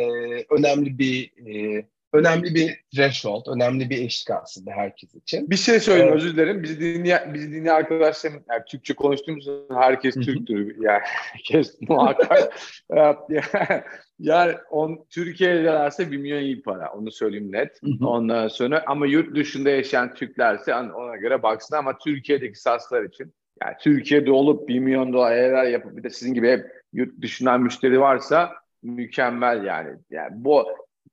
önemli 0.51 0.99
bir 0.99 1.33
e, 1.47 1.85
önemli 2.13 2.55
bir 2.55 2.81
threshold, 2.95 3.47
önemli 3.47 3.91
bir 3.91 4.05
eşlik 4.05 4.31
aslında 4.31 4.71
herkes 4.71 5.15
için. 5.15 5.51
Bir 5.51 5.57
şey 5.57 5.81
söyleyeyim 5.81 6.13
evet. 6.13 6.23
özür 6.23 6.33
dilerim. 6.33 6.63
Bizi 6.63 6.81
dinleyen, 6.81 7.35
bizi 7.35 7.53
dinleyen 7.53 7.75
arkadaşlarım, 7.75 8.45
yani 8.51 8.63
Türkçe 8.69 8.95
konuştuğumuz 8.95 9.49
herkes 9.71 10.15
Türktür. 10.15 10.77
Yani 10.81 11.01
herkes 11.05 11.81
muhakkak. 11.89 12.53
yani 14.19 14.55
on, 14.71 15.07
Türkiye'de 15.11 15.65
derse 15.65 16.13
bir 16.13 16.17
milyon 16.17 16.43
iyi 16.43 16.63
para. 16.63 16.93
Onu 16.93 17.11
söyleyeyim 17.11 17.53
net. 17.53 17.81
Ondan 18.01 18.49
sonra 18.49 18.85
ama 18.87 19.07
yurt 19.07 19.37
dışında 19.37 19.71
yaşayan 19.71 20.15
Türklerse 20.15 20.75
ona 20.75 21.17
göre 21.17 21.43
baksın 21.43 21.77
ama 21.77 21.99
Türkiye'deki 21.99 22.61
saslar 22.61 23.05
için 23.05 23.35
yani 23.63 23.75
Türkiye'de 23.81 24.33
olup 24.33 24.69
bir 24.69 24.79
milyon 24.79 25.13
dolar 25.13 25.65
yapıp 25.65 25.97
bir 25.97 26.03
de 26.03 26.11
sizin 26.11 26.35
gibi 26.35 26.51
hep 26.51 26.67
yurt 26.93 27.23
dışından 27.23 27.61
müşteri 27.61 28.01
varsa 28.01 28.53
mükemmel 28.83 29.65
yani. 29.65 29.91
Yani 30.11 30.31
bu 30.33 30.65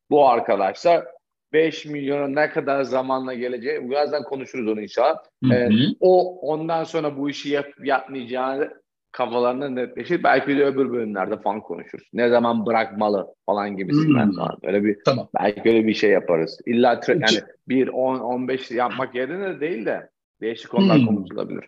bu 0.10 0.30
arkadaşlar 0.30 1.06
5 1.54 1.86
milyona 1.86 2.28
ne 2.28 2.50
kadar 2.50 2.84
zamanla 2.84 3.34
geleceği 3.34 3.90
birazdan 3.90 4.24
konuşuruz 4.24 4.68
onu 4.68 4.82
inşallah. 4.82 5.18
Hı 5.44 5.50
hı. 5.50 5.54
Ee, 5.54 5.70
o 6.00 6.40
ondan 6.40 6.84
sonra 6.84 7.18
bu 7.18 7.30
işi 7.30 7.50
yap, 7.50 7.68
yapmayacağını 7.84 8.82
kafalarında 9.12 9.70
netleşir. 9.70 10.24
Belki 10.24 10.58
de 10.58 10.66
öbür 10.66 10.92
bölümlerde 10.92 11.38
falan 11.38 11.62
konuşuruz. 11.62 12.10
Ne 12.14 12.30
zaman 12.30 12.66
bırakmalı 12.66 13.28
falan 13.46 13.78
gibisinden 13.78 14.26
hmm. 14.26 14.36
falan. 14.36 14.58
Öyle 14.64 14.84
bir 14.84 14.98
tamam. 15.06 15.30
belki 15.40 15.70
öyle 15.70 15.88
bir 15.88 15.94
şey 15.94 16.10
yaparız. 16.10 16.60
İlla 16.66 17.02
yani 17.08 17.40
bir 17.68 17.88
10 17.88 18.20
15 18.20 18.72
yapmak 18.72 19.16
yerine 19.16 19.56
de 19.56 19.60
değil 19.60 19.86
de 19.86 20.10
değişik 20.42 20.70
konular 20.70 20.98
hmm. 20.98 21.06
konuşulabilir. 21.06 21.66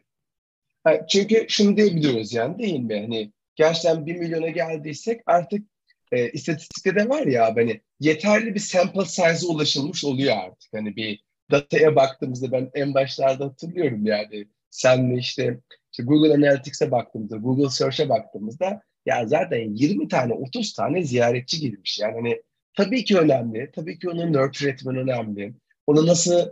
Çünkü 1.09 1.45
şunu 1.49 1.77
diyebiliyoruz 1.77 2.33
yani 2.33 2.59
değil 2.59 2.79
mi? 2.79 2.99
Hani 3.01 3.31
gerçekten 3.55 4.05
1 4.05 4.15
milyona 4.15 4.49
geldiysek 4.49 5.21
artık 5.25 5.67
e, 6.11 6.29
istatistikte 6.31 6.95
de 6.95 7.09
var 7.09 7.25
ya 7.25 7.55
hani 7.55 7.81
yeterli 7.99 8.55
bir 8.55 8.59
sample 8.59 9.05
size'a 9.05 9.49
ulaşılmış 9.49 10.05
oluyor 10.05 10.37
artık. 10.37 10.73
Hani 10.73 10.95
bir 10.95 11.23
dataya 11.51 11.95
baktığımızda 11.95 12.51
ben 12.51 12.71
en 12.73 12.93
başlarda 12.93 13.45
hatırlıyorum 13.45 14.05
yani 14.05 14.47
senle 14.69 15.17
işte, 15.17 15.59
işte 15.91 16.03
Google 16.03 16.33
Analytics'e 16.33 16.91
baktığımızda, 16.91 17.37
Google 17.37 17.69
Search'e 17.69 18.09
baktığımızda 18.09 18.81
ya 19.05 19.27
zaten 19.27 19.75
20 19.75 20.07
tane 20.07 20.33
30 20.33 20.73
tane 20.73 21.03
ziyaretçi 21.03 21.59
girmiş. 21.59 21.99
Yani 21.99 22.13
hani 22.15 22.41
tabii 22.73 23.03
ki 23.03 23.17
önemli. 23.17 23.71
Tabii 23.75 23.99
ki 23.99 24.09
onu 24.09 24.33
nurture 24.33 24.69
etmen 24.69 24.95
önemli. 24.95 25.53
Onu 25.87 26.07
nasıl 26.07 26.49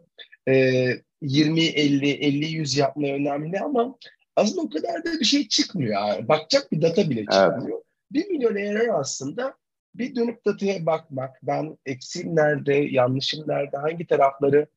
e, 0.47 0.85
20, 1.21 1.61
50, 1.61 2.09
50, 2.09 2.45
100 2.45 2.77
yapma 2.77 3.07
önemli 3.07 3.59
ama 3.59 3.97
aslında 4.35 4.61
o 4.61 4.69
kadar 4.69 5.05
da 5.05 5.19
bir 5.19 5.25
şey 5.25 5.47
çıkmıyor. 5.47 5.93
Yani. 5.93 6.27
Bakacak 6.27 6.71
bir 6.71 6.81
data 6.81 7.09
bile 7.09 7.21
çıkmıyor. 7.21 7.77
Evet. 7.77 7.83
Bir 8.11 8.27
milyon 8.27 8.55
eğer 8.55 8.99
aslında 8.99 9.53
bir 9.95 10.15
dönüp 10.15 10.45
dataya 10.45 10.85
bakmak, 10.85 11.39
ben 11.43 11.77
eksiğim 11.85 12.35
nerede, 12.35 12.73
yanlışım 12.73 13.43
nerede, 13.47 13.77
hangi 13.77 14.07
tarafları 14.07 14.67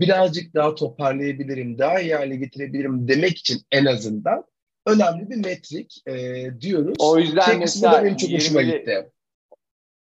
birazcık 0.00 0.54
daha 0.54 0.74
toparlayabilirim, 0.74 1.78
daha 1.78 2.00
iyi 2.00 2.14
hale 2.14 2.36
getirebilirim 2.36 3.08
demek 3.08 3.38
için 3.38 3.60
en 3.72 3.84
azından 3.84 4.44
önemli 4.86 5.30
bir 5.30 5.36
metrik 5.36 6.02
e, 6.06 6.46
diyoruz. 6.60 6.96
O 6.98 7.18
yüzden 7.18 7.42
şey 7.42 7.58
mesela 7.58 8.04
benim 8.04 8.16
çok 8.16 8.30
hoşuma 8.30 8.62
gitti. 8.62 9.10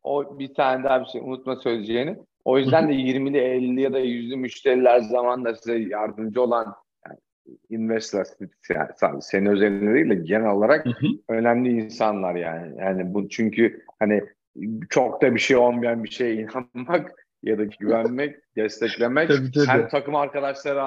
O 0.03 0.39
bir 0.39 0.55
tane 0.55 0.85
daha 0.85 1.01
bir 1.01 1.07
şey 1.07 1.21
unutma 1.21 1.57
söyleyeceğini. 1.57 2.17
O 2.45 2.59
yüzden 2.59 2.89
de 2.89 2.93
20'li 2.93 3.39
50 3.39 3.81
ya 3.81 3.93
da 3.93 4.01
100'lü 4.01 4.37
müşteriler 4.37 5.01
zamanla 5.01 5.55
size 5.55 5.79
yardımcı 5.79 6.43
olan 6.43 6.75
investor 7.71 8.27
yani 8.71 9.23
senin 9.23 9.47
özelinde 9.47 9.95
değil 9.95 10.11
de 10.11 10.15
genel 10.15 10.51
olarak 10.51 10.87
hı 10.87 10.91
hı. 10.91 11.07
önemli 11.29 11.71
insanlar 11.71 12.35
yani. 12.35 12.79
Yani 12.79 13.15
bu 13.15 13.29
çünkü 13.29 13.85
hani 13.99 14.23
çok 14.91 15.23
da 15.23 15.35
bir 15.35 15.41
şey 15.41 15.57
olmayan 15.57 16.05
bir 16.05 16.11
şeye 16.11 16.35
inanmak 16.35 17.11
ya 17.43 17.59
da 17.59 17.65
güvenmek, 17.65 18.57
desteklemek 18.57 19.29
tabii, 19.29 19.53
tabii. 19.53 19.67
hem 19.67 19.89
takım 19.89 20.15
arkadaşları 20.15 20.83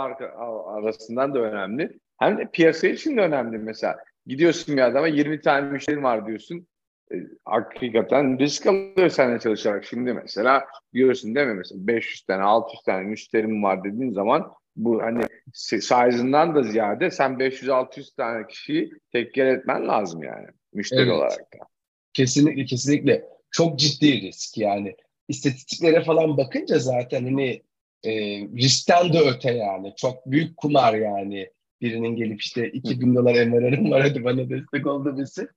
arasından 0.66 1.34
da 1.34 1.40
önemli. 1.40 2.00
Hem 2.20 2.38
de 2.38 2.50
piyasa 2.54 2.88
için 2.88 3.18
de 3.18 3.22
önemli 3.22 3.58
mesela. 3.58 3.98
Gidiyorsun 4.26 4.78
bir 4.78 4.82
adama 4.82 5.08
20 5.08 5.42
tane 5.42 5.72
müşterin 5.72 6.04
var 6.04 6.28
diyorsun. 6.28 6.68
E, 7.12 7.16
hakikaten 7.46 8.40
risk 8.40 8.68
alıyor 8.68 9.10
seninle 9.10 9.40
çalışarak. 9.40 9.86
Şimdi 9.86 10.14
mesela 10.14 10.66
diyorsun 10.94 11.36
değil 11.36 11.48
mi 11.48 11.54
mesela 11.54 11.88
500 11.88 12.22
tane 12.22 12.44
600 12.44 12.84
tane 12.84 13.04
müşterim 13.04 13.64
var 13.64 13.84
dediğin 13.84 14.12
zaman 14.12 14.52
bu 14.75 15.01
hani 15.01 15.24
size'ından 15.53 16.55
da 16.55 16.63
ziyade 16.63 17.12
sen 17.12 17.32
500-600 17.32 18.15
tane 18.15 18.48
kişiyi 18.48 18.91
tekker 19.12 19.46
etmen 19.46 19.88
lazım 19.88 20.24
yani 20.24 20.48
müşteri 20.74 21.01
evet. 21.01 21.12
olarak 21.12 21.39
da. 21.39 21.67
Kesinlikle 22.13 22.65
kesinlikle. 22.65 23.25
Çok 23.51 23.79
ciddi 23.79 24.22
risk 24.22 24.58
yani. 24.58 24.96
İstatistiklere 25.27 26.03
falan 26.03 26.38
bakınca 26.38 26.79
zaten 26.79 27.24
hani 27.24 27.62
e, 28.03 28.12
riskten 28.39 29.13
de 29.13 29.20
öte 29.20 29.51
yani. 29.51 29.94
Çok 29.98 30.25
büyük 30.25 30.58
kumar 30.58 30.94
yani. 30.94 31.50
Birinin 31.82 32.15
gelip 32.15 32.41
işte 32.41 32.72
2000 32.72 33.15
dolar 33.15 33.46
MRR'ım 33.46 33.91
var 33.91 34.01
hadi 34.01 34.24
bana 34.24 34.50
destek 34.50 34.88
oldu 34.88 35.17
birisi. 35.17 35.48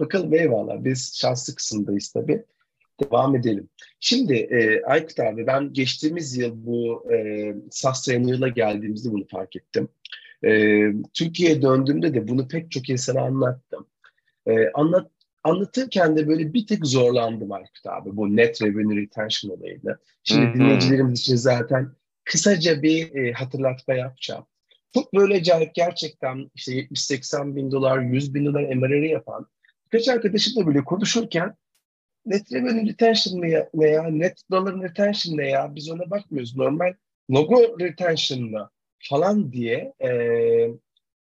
Bakalım 0.00 0.34
eyvallah 0.34 0.84
biz 0.84 1.18
şanslı 1.20 1.54
kısımdayız 1.54 2.12
tabii. 2.12 2.44
Devam 3.00 3.36
edelim. 3.36 3.68
Şimdi 4.00 4.34
e, 4.34 4.82
Aykut 4.82 5.20
abi 5.20 5.46
ben 5.46 5.72
geçtiğimiz 5.72 6.36
yıl 6.36 6.66
bu 6.66 7.12
e, 7.12 7.54
SAS 7.70 8.08
geldiğimizde 8.54 9.12
bunu 9.12 9.26
fark 9.26 9.56
ettim. 9.56 9.88
E, 10.44 10.82
Türkiye'ye 11.14 11.62
döndüğümde 11.62 12.14
de 12.14 12.28
bunu 12.28 12.48
pek 12.48 12.70
çok 12.70 12.88
insana 12.88 13.20
anlattım. 13.20 13.86
E, 14.46 14.70
anlat, 14.74 15.10
anlatırken 15.44 16.16
de 16.16 16.28
böyle 16.28 16.54
bir 16.54 16.66
tık 16.66 16.86
zorlandım 16.86 17.52
Aykut 17.52 17.86
abi 17.86 18.16
bu 18.16 18.36
net 18.36 18.62
revenue 18.62 19.02
retention 19.02 19.50
olayını. 19.50 19.98
Şimdi 20.24 20.46
Hı-hı. 20.46 20.54
dinleyicilerimiz 20.54 21.20
için 21.20 21.36
zaten 21.36 21.90
kısaca 22.24 22.82
bir 22.82 23.14
e, 23.14 23.32
hatırlatma 23.32 23.94
yapacağım. 23.94 24.44
Çok 24.94 25.14
böyle 25.14 25.34
acayip 25.34 25.74
gerçekten 25.74 26.50
işte 26.54 26.72
70-80 26.72 27.56
bin 27.56 27.70
dolar, 27.70 28.00
100 28.00 28.34
bin 28.34 28.46
dolar 28.46 28.62
MRR 28.62 29.02
yapan 29.02 29.46
birkaç 29.92 30.08
arkadaşımla 30.08 30.66
böyle 30.66 30.84
konuşurken 30.84 31.54
net 32.30 32.52
revenue 32.52 32.88
retention 32.88 33.42
ne 33.42 33.50
ya, 33.50 33.68
ne 33.74 33.88
ya, 33.88 34.02
net 34.02 34.42
dollar 34.50 34.82
retention 34.82 35.36
ne 35.36 35.48
ya, 35.48 35.74
biz 35.74 35.90
ona 35.90 36.10
bakmıyoruz. 36.10 36.56
Normal 36.56 36.94
logo 37.30 37.78
retention 37.80 38.50
mı 38.50 38.70
falan 38.98 39.52
diye 39.52 39.92
e, 40.04 40.10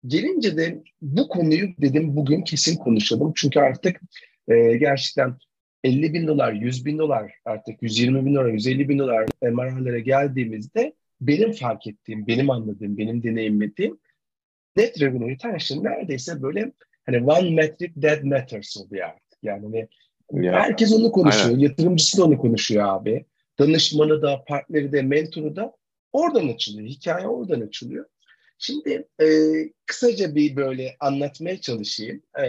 gelince 0.06 0.56
de 0.56 0.82
bu 1.02 1.28
konuyu 1.28 1.68
dedim 1.80 2.16
bugün 2.16 2.42
kesin 2.42 2.76
konuşalım. 2.76 3.32
Çünkü 3.36 3.60
artık 3.60 4.00
e, 4.48 4.76
gerçekten 4.76 5.36
50 5.84 6.14
bin 6.14 6.26
dolar, 6.26 6.52
100 6.52 6.86
bin 6.86 6.98
dolar 6.98 7.32
artık 7.44 7.82
120 7.82 8.26
bin 8.26 8.34
dolar, 8.34 8.52
150 8.52 8.88
bin 8.88 8.98
dolar 8.98 9.26
MRR'lere 9.42 10.00
geldiğimizde 10.00 10.92
benim 11.20 11.52
fark 11.52 11.86
ettiğim, 11.86 12.26
benim 12.26 12.50
anladığım, 12.50 12.98
benim 12.98 13.22
deneyimlediğim 13.22 13.98
net 14.76 15.00
revenue 15.00 15.30
retention 15.30 15.84
neredeyse 15.84 16.42
böyle 16.42 16.72
hani 17.06 17.24
one 17.24 17.50
metric 17.50 18.00
that 18.00 18.24
matters 18.24 18.76
oluyor 18.76 19.08
artık. 19.08 19.38
Yani 19.42 19.62
hani 19.62 19.88
ya. 20.32 20.52
herkes 20.52 20.92
onu 20.92 21.12
konuşuyor. 21.12 21.48
Aynen. 21.48 21.58
Yatırımcısı 21.58 22.18
da 22.18 22.24
onu 22.24 22.38
konuşuyor 22.38 22.88
abi. 22.88 23.26
Danışmanı 23.58 24.22
da, 24.22 24.44
partneri 24.48 24.92
de, 24.92 25.02
mentoru 25.02 25.56
da 25.56 25.72
oradan 26.12 26.48
açılıyor. 26.48 26.88
Hikaye 26.88 27.26
oradan 27.26 27.60
açılıyor. 27.60 28.04
Şimdi 28.58 29.08
e, 29.22 29.26
kısaca 29.86 30.34
bir 30.34 30.56
böyle 30.56 30.96
anlatmaya 31.00 31.60
çalışayım. 31.60 32.22
E, 32.38 32.46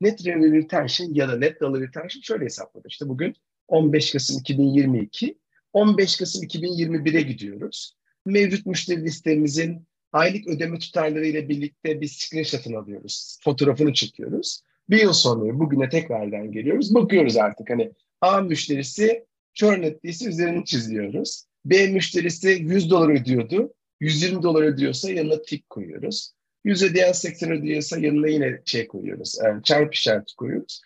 net 0.00 0.26
revenue 0.26 0.58
retention 0.58 1.14
ya 1.14 1.28
da 1.28 1.38
net 1.38 1.60
dollar 1.60 1.80
retention 1.80 2.22
şöyle 2.22 2.44
hesapladım. 2.44 2.88
İşte 2.88 3.08
bugün 3.08 3.34
15 3.68 4.12
Kasım 4.12 4.38
2022 4.38 5.38
15 5.72 6.16
Kasım 6.16 6.42
2021'e 6.42 7.22
gidiyoruz. 7.22 7.96
Mevcut 8.26 8.66
müşteri 8.66 9.04
listemizin 9.04 9.86
aylık 10.12 10.48
ödeme 10.48 10.78
tutarları 10.78 11.26
ile 11.26 11.48
birlikte 11.48 12.00
bir 12.00 12.08
screenshot'ını 12.08 12.78
alıyoruz. 12.78 13.38
Fotoğrafını 13.44 13.92
çekiyoruz. 13.92 14.62
Bir 14.90 15.02
yıl 15.02 15.12
sonra 15.12 15.58
bugüne 15.58 15.88
tekrardan 15.88 16.52
geliyoruz. 16.52 16.94
Bakıyoruz 16.94 17.36
artık 17.36 17.70
hani 17.70 17.92
A 18.20 18.40
müşterisi 18.40 19.26
churn 19.54 19.82
ettiyse 19.82 20.28
üzerini 20.28 20.64
çiziyoruz. 20.64 21.44
B 21.64 21.86
müşterisi 21.86 22.48
100 22.48 22.90
dolar 22.90 23.08
ödüyordu. 23.08 23.74
120 24.00 24.42
dolar 24.42 24.62
ödüyorsa 24.62 25.12
yanına 25.12 25.42
tik 25.42 25.70
koyuyoruz. 25.70 26.32
100 26.64 26.82
ödeyen 26.82 27.12
80 27.12 27.50
ödüyorsa 27.50 27.98
yanına 27.98 28.28
yine 28.28 28.62
şey 28.64 28.86
koyuyoruz. 28.86 29.38
Yani 29.44 29.62
çarpı 29.62 29.90
işareti 29.92 30.36
koyuyoruz. 30.36 30.80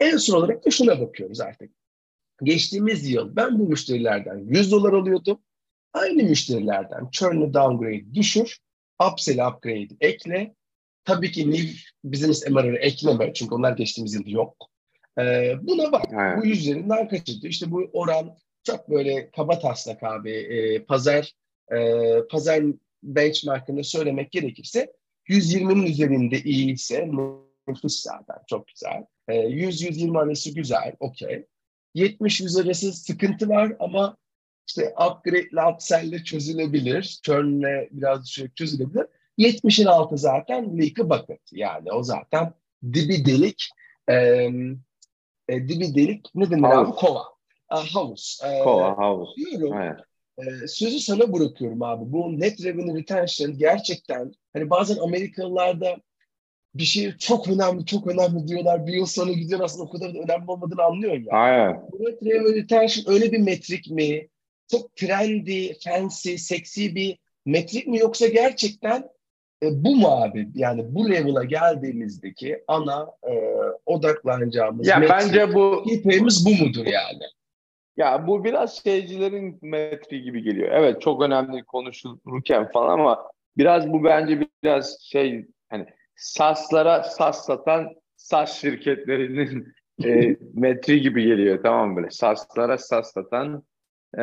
En 0.00 0.16
son 0.16 0.36
olarak 0.38 0.66
da 0.66 0.70
şuna 0.70 1.00
bakıyoruz 1.00 1.40
artık. 1.40 1.70
Geçtiğimiz 2.42 3.10
yıl 3.10 3.36
ben 3.36 3.58
bu 3.58 3.68
müşterilerden 3.68 4.38
100 4.38 4.72
dolar 4.72 4.92
alıyordum. 4.92 5.38
Aynı 5.92 6.22
müşterilerden 6.22 7.08
churn'ı 7.12 7.54
downgrade 7.54 8.14
düşür, 8.14 8.58
upsell 9.10 9.48
upgrade 9.48 9.88
ekle. 10.00 10.54
Tabii 11.04 11.32
ki 11.32 11.50
new 11.50 11.72
business 12.04 12.50
MRR'ı 12.50 12.76
ekleme 12.76 13.32
çünkü 13.32 13.54
onlar 13.54 13.72
geçtiğimiz 13.72 14.14
yıl 14.14 14.26
yok. 14.26 14.56
Ee, 15.18 15.54
buna 15.62 15.92
bak. 15.92 16.04
Evet. 16.12 16.38
Bu 16.38 16.46
yüzlerinden 16.46 17.08
kaç 17.08 17.28
ediyor? 17.28 17.50
İşte 17.50 17.70
bu 17.70 17.90
oran 17.92 18.36
çok 18.64 18.90
böyle 18.90 19.30
kaba 19.30 19.58
taslak 19.58 20.02
abi. 20.02 20.30
E, 20.30 20.84
pazar 20.84 21.32
e, 21.72 21.78
pazar 22.30 22.62
benchmarkını 23.02 23.84
söylemek 23.84 24.32
gerekirse 24.32 24.92
120'nin 25.28 25.86
üzerinde 25.86 26.38
iyi 26.38 26.72
ise 26.72 27.10
nüfus 27.68 28.02
zaten 28.02 28.36
çok 28.46 28.66
güzel. 28.66 29.04
E, 29.28 29.34
100-120 29.34 30.18
arası 30.18 30.54
güzel, 30.54 30.94
okey. 31.00 31.46
70-100 31.94 32.62
arası 32.62 32.92
sıkıntı 32.92 33.48
var 33.48 33.76
ama 33.78 34.16
işte 34.68 34.88
upgrade 34.88 35.48
ile 35.52 35.64
upsell 35.74 36.04
ile 36.04 36.24
çözülebilir. 36.24 37.18
Churn 37.22 37.60
ile 37.60 37.88
biraz 37.92 38.26
düşerek 38.26 38.56
çözülebilir. 38.56 39.06
70'in 39.38 39.86
altı 39.86 40.18
zaten 40.18 40.78
leak'ı 40.78 41.10
bucket. 41.10 41.40
Yani 41.52 41.92
o 41.92 42.02
zaten 42.02 42.54
dibi 42.92 43.24
delik 43.24 43.68
e, 44.08 44.14
e, 45.48 45.68
dibi 45.68 45.94
delik 45.94 46.26
ne 46.34 46.50
denir 46.50 46.62
abi? 46.62 46.90
Kova. 46.90 47.22
Uh, 47.72 47.86
havuz. 47.94 48.40
E, 48.44 48.64
Kova, 48.64 48.98
havuz. 48.98 49.36
Diyorum. 49.36 49.96
E, 50.38 50.66
sözü 50.66 51.00
sana 51.00 51.32
bırakıyorum 51.32 51.82
abi. 51.82 52.12
Bu 52.12 52.40
net 52.40 52.64
revenue 52.64 53.00
retention 53.00 53.58
gerçekten 53.58 54.32
hani 54.52 54.70
bazen 54.70 54.96
Amerikalılarda 54.96 55.96
bir 56.74 56.84
şey 56.84 57.16
çok 57.16 57.48
önemli, 57.48 57.86
çok 57.86 58.06
önemli 58.06 58.48
diyorlar. 58.48 58.86
Bir 58.86 58.92
yıl 58.92 59.06
sonra 59.06 59.32
gidiyor 59.32 59.60
aslında 59.60 59.84
o 59.84 59.90
kadar 59.90 60.14
da 60.14 60.18
önemli 60.18 60.50
olmadığını 60.50 60.82
anlıyor 60.82 61.12
ya. 61.12 61.32
Aynen. 61.32 61.82
Net 62.00 62.22
revenue 62.22 62.54
retention 62.54 63.14
öyle 63.14 63.32
bir 63.32 63.38
metrik 63.38 63.90
mi? 63.90 64.28
Çok 64.70 64.96
trendy, 64.96 65.72
fancy, 65.84 66.34
seksi 66.34 66.94
bir 66.94 67.18
metrik 67.46 67.86
mi 67.86 67.98
yoksa 67.98 68.26
gerçekten 68.26 69.08
e, 69.62 69.84
bu 69.84 69.96
mu 69.96 70.08
abi? 70.08 70.48
Yani 70.54 70.94
bu 70.94 71.10
level'a 71.10 71.44
geldiğimizdeki 71.44 72.64
ana 72.68 73.08
e, 73.30 73.32
odaklanacağımız 73.86 74.88
ya 74.88 74.98
metrik, 74.98 75.16
bence 75.16 75.54
bu 75.54 75.84
hikayemiz 75.86 76.46
bu 76.46 76.64
mudur 76.64 76.86
yani? 76.86 77.22
Ya 77.96 78.26
bu 78.26 78.44
biraz 78.44 78.82
şeycilerin 78.84 79.58
metri 79.62 80.22
gibi 80.22 80.42
geliyor. 80.42 80.68
Evet 80.72 81.02
çok 81.02 81.22
önemli 81.22 81.64
konuşulurken 81.64 82.70
falan 82.72 82.98
ama 82.98 83.30
biraz 83.56 83.92
bu 83.92 84.04
bence 84.04 84.40
biraz 84.64 85.00
şey 85.00 85.46
hani 85.70 85.86
SaaS'lara 86.16 87.02
SaaS 87.02 87.46
satan 87.46 87.88
SaaS 88.16 88.60
şirketlerinin 88.60 89.74
e, 90.04 90.36
metri 90.54 91.00
gibi 91.00 91.24
geliyor 91.24 91.62
tamam 91.62 91.90
mı 91.90 91.96
böyle 91.96 92.10
SaaS'lara 92.10 92.78
SaaS 92.78 93.12
satan 93.12 93.62
e, 94.18 94.22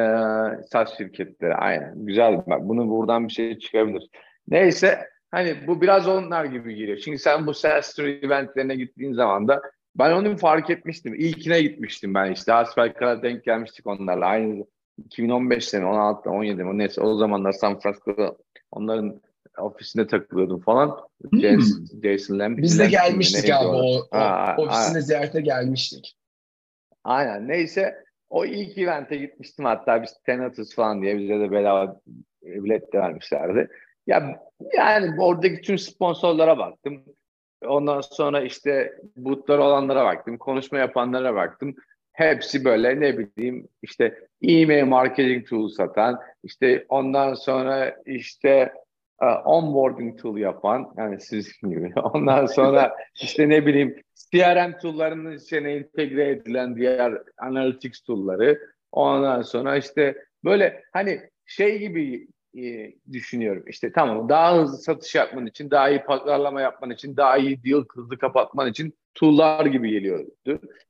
SaaS 0.71 0.97
şirketleri 0.97 1.55
aynen 1.55 2.05
güzel 2.05 2.41
bak 2.47 2.61
bunu 2.61 2.89
buradan 2.89 3.27
bir 3.27 3.33
şey 3.33 3.59
çıkabilir. 3.59 4.09
Neyse 4.47 4.99
hani 5.31 5.67
bu 5.67 5.81
biraz 5.81 6.07
onlar 6.07 6.45
gibi 6.45 6.75
geliyor. 6.75 6.97
Çünkü 6.97 7.17
sen 7.17 7.47
bu 7.47 7.53
SaaS 7.53 7.99
eventlerine 7.99 8.75
gittiğin 8.75 9.13
zaman 9.13 9.47
da 9.47 9.61
ben 9.95 10.11
onu 10.11 10.37
fark 10.37 10.69
etmiştim. 10.69 11.13
İlkine 11.13 11.61
gitmiştim 11.61 12.13
ben 12.13 12.31
işte. 12.31 12.51
Hasbelkader'e 12.51 13.23
denk 13.23 13.43
gelmiştik 13.43 13.87
onlarla. 13.87 14.25
Aynı 14.25 14.65
2015 15.05 15.67
sene, 15.67 15.85
16, 15.85 16.29
17 16.29 16.63
mi 16.63 16.77
neyse 16.77 17.01
o 17.01 17.17
zamanlar 17.17 17.51
San 17.51 17.79
Francisco'da 17.79 18.35
onların 18.71 19.21
ofisinde 19.57 20.07
takılıyordum 20.07 20.59
falan. 20.59 20.97
Hmm. 21.31 21.41
Jason, 21.41 21.85
Jason 22.03 22.39
Lamb. 22.39 22.57
Biz 22.57 22.79
de 22.79 22.87
gelmiştik 22.87 23.49
abi 23.49 23.67
o, 23.67 23.81
o 23.81 24.07
ha, 24.11 24.55
ofisine 24.57 24.93
ha. 24.93 25.01
ziyarete 25.01 25.41
gelmiştik. 25.41 26.15
Aynen 27.03 27.47
neyse 27.47 27.95
o 28.29 28.45
ilk 28.45 28.77
evente 28.77 29.17
gitmiştim 29.17 29.65
hatta 29.65 30.03
biz 30.03 30.13
Tenatus 30.25 30.75
falan 30.75 31.01
diye 31.01 31.17
bize 31.17 31.39
de 31.39 31.51
bedava 31.51 32.01
bilet 32.43 32.93
de 32.93 32.97
vermişlerdi. 32.97 33.69
Ya 34.09 34.41
yani 34.77 35.21
oradaki 35.21 35.61
tüm 35.61 35.77
sponsorlara 35.77 36.57
baktım. 36.57 37.03
Ondan 37.65 38.01
sonra 38.01 38.41
işte 38.41 38.93
bootlar 39.15 39.57
olanlara 39.57 40.05
baktım, 40.05 40.37
konuşma 40.37 40.77
yapanlara 40.77 41.35
baktım. 41.35 41.75
Hepsi 42.13 42.65
böyle 42.65 42.99
ne 42.99 43.17
bileyim 43.17 43.67
işte 43.81 44.19
e-mail 44.41 44.85
marketing 44.85 45.47
tool 45.47 45.67
satan, 45.67 46.19
işte 46.43 46.85
ondan 46.89 47.33
sonra 47.33 47.95
işte 48.05 48.73
e, 49.21 49.25
onboarding 49.25 50.21
tool 50.21 50.37
yapan 50.37 50.93
yani 50.97 51.19
siz 51.19 51.53
gibi. 51.61 51.93
Ondan 52.13 52.45
sonra 52.45 52.95
işte 53.15 53.49
ne 53.49 53.65
bileyim 53.65 53.95
CRM 54.31 54.77
tool'larının 54.81 55.37
içine 55.37 55.71
entegre 55.71 56.29
edilen 56.29 56.75
diğer 56.75 57.13
analytics 57.37 58.01
tool'ları. 58.01 58.59
Ondan 58.91 59.41
sonra 59.41 59.77
işte 59.77 60.15
böyle 60.43 60.83
hani 60.93 61.21
şey 61.45 61.79
gibi 61.79 62.27
e, 62.57 62.93
düşünüyorum. 63.11 63.63
İşte 63.67 63.91
tamam 63.91 64.29
daha 64.29 64.57
hızlı 64.57 64.77
satış 64.77 65.15
yapman 65.15 65.45
için, 65.45 65.71
daha 65.71 65.89
iyi 65.89 66.03
pazarlama 66.03 66.61
yapman 66.61 66.89
için, 66.89 67.17
daha 67.17 67.37
iyi 67.37 67.63
deal 67.63 67.83
hızlı 67.93 68.17
kapatman 68.17 68.69
için 68.69 68.93
tool'lar 69.13 69.65
gibi 69.65 69.89
geliyordu. 69.89 70.31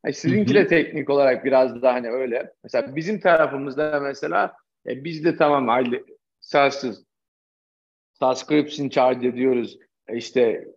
Yani 0.06 0.14
sizinki 0.14 0.54
de 0.54 0.68
teknik 0.68 1.10
olarak 1.10 1.46
biraz 1.46 1.82
daha 1.82 1.94
hani 1.94 2.10
öyle. 2.10 2.54
Mesela 2.64 2.96
bizim 2.96 3.20
tarafımızda 3.20 4.00
mesela 4.00 4.54
e, 4.88 5.04
biz 5.04 5.26
de 5.26 5.38
tamam 5.38 5.70
aile 5.70 6.04
SaaS'ız 6.40 7.06
subscription 8.20 8.90
charge 8.90 9.28
ediyoruz. 9.28 9.78
E, 10.08 10.18
işte 10.18 10.68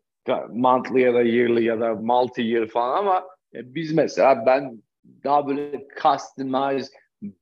monthly 0.50 1.00
ya 1.00 1.14
da 1.14 1.22
yearly 1.22 1.64
ya 1.64 1.80
da 1.80 1.94
multi 1.94 2.42
year 2.42 2.66
falan 2.66 2.98
ama 2.98 3.24
e, 3.54 3.74
biz 3.74 3.92
mesela 3.92 4.46
ben 4.46 4.82
daha 5.24 5.48
böyle 5.48 5.86
customized 6.02 6.92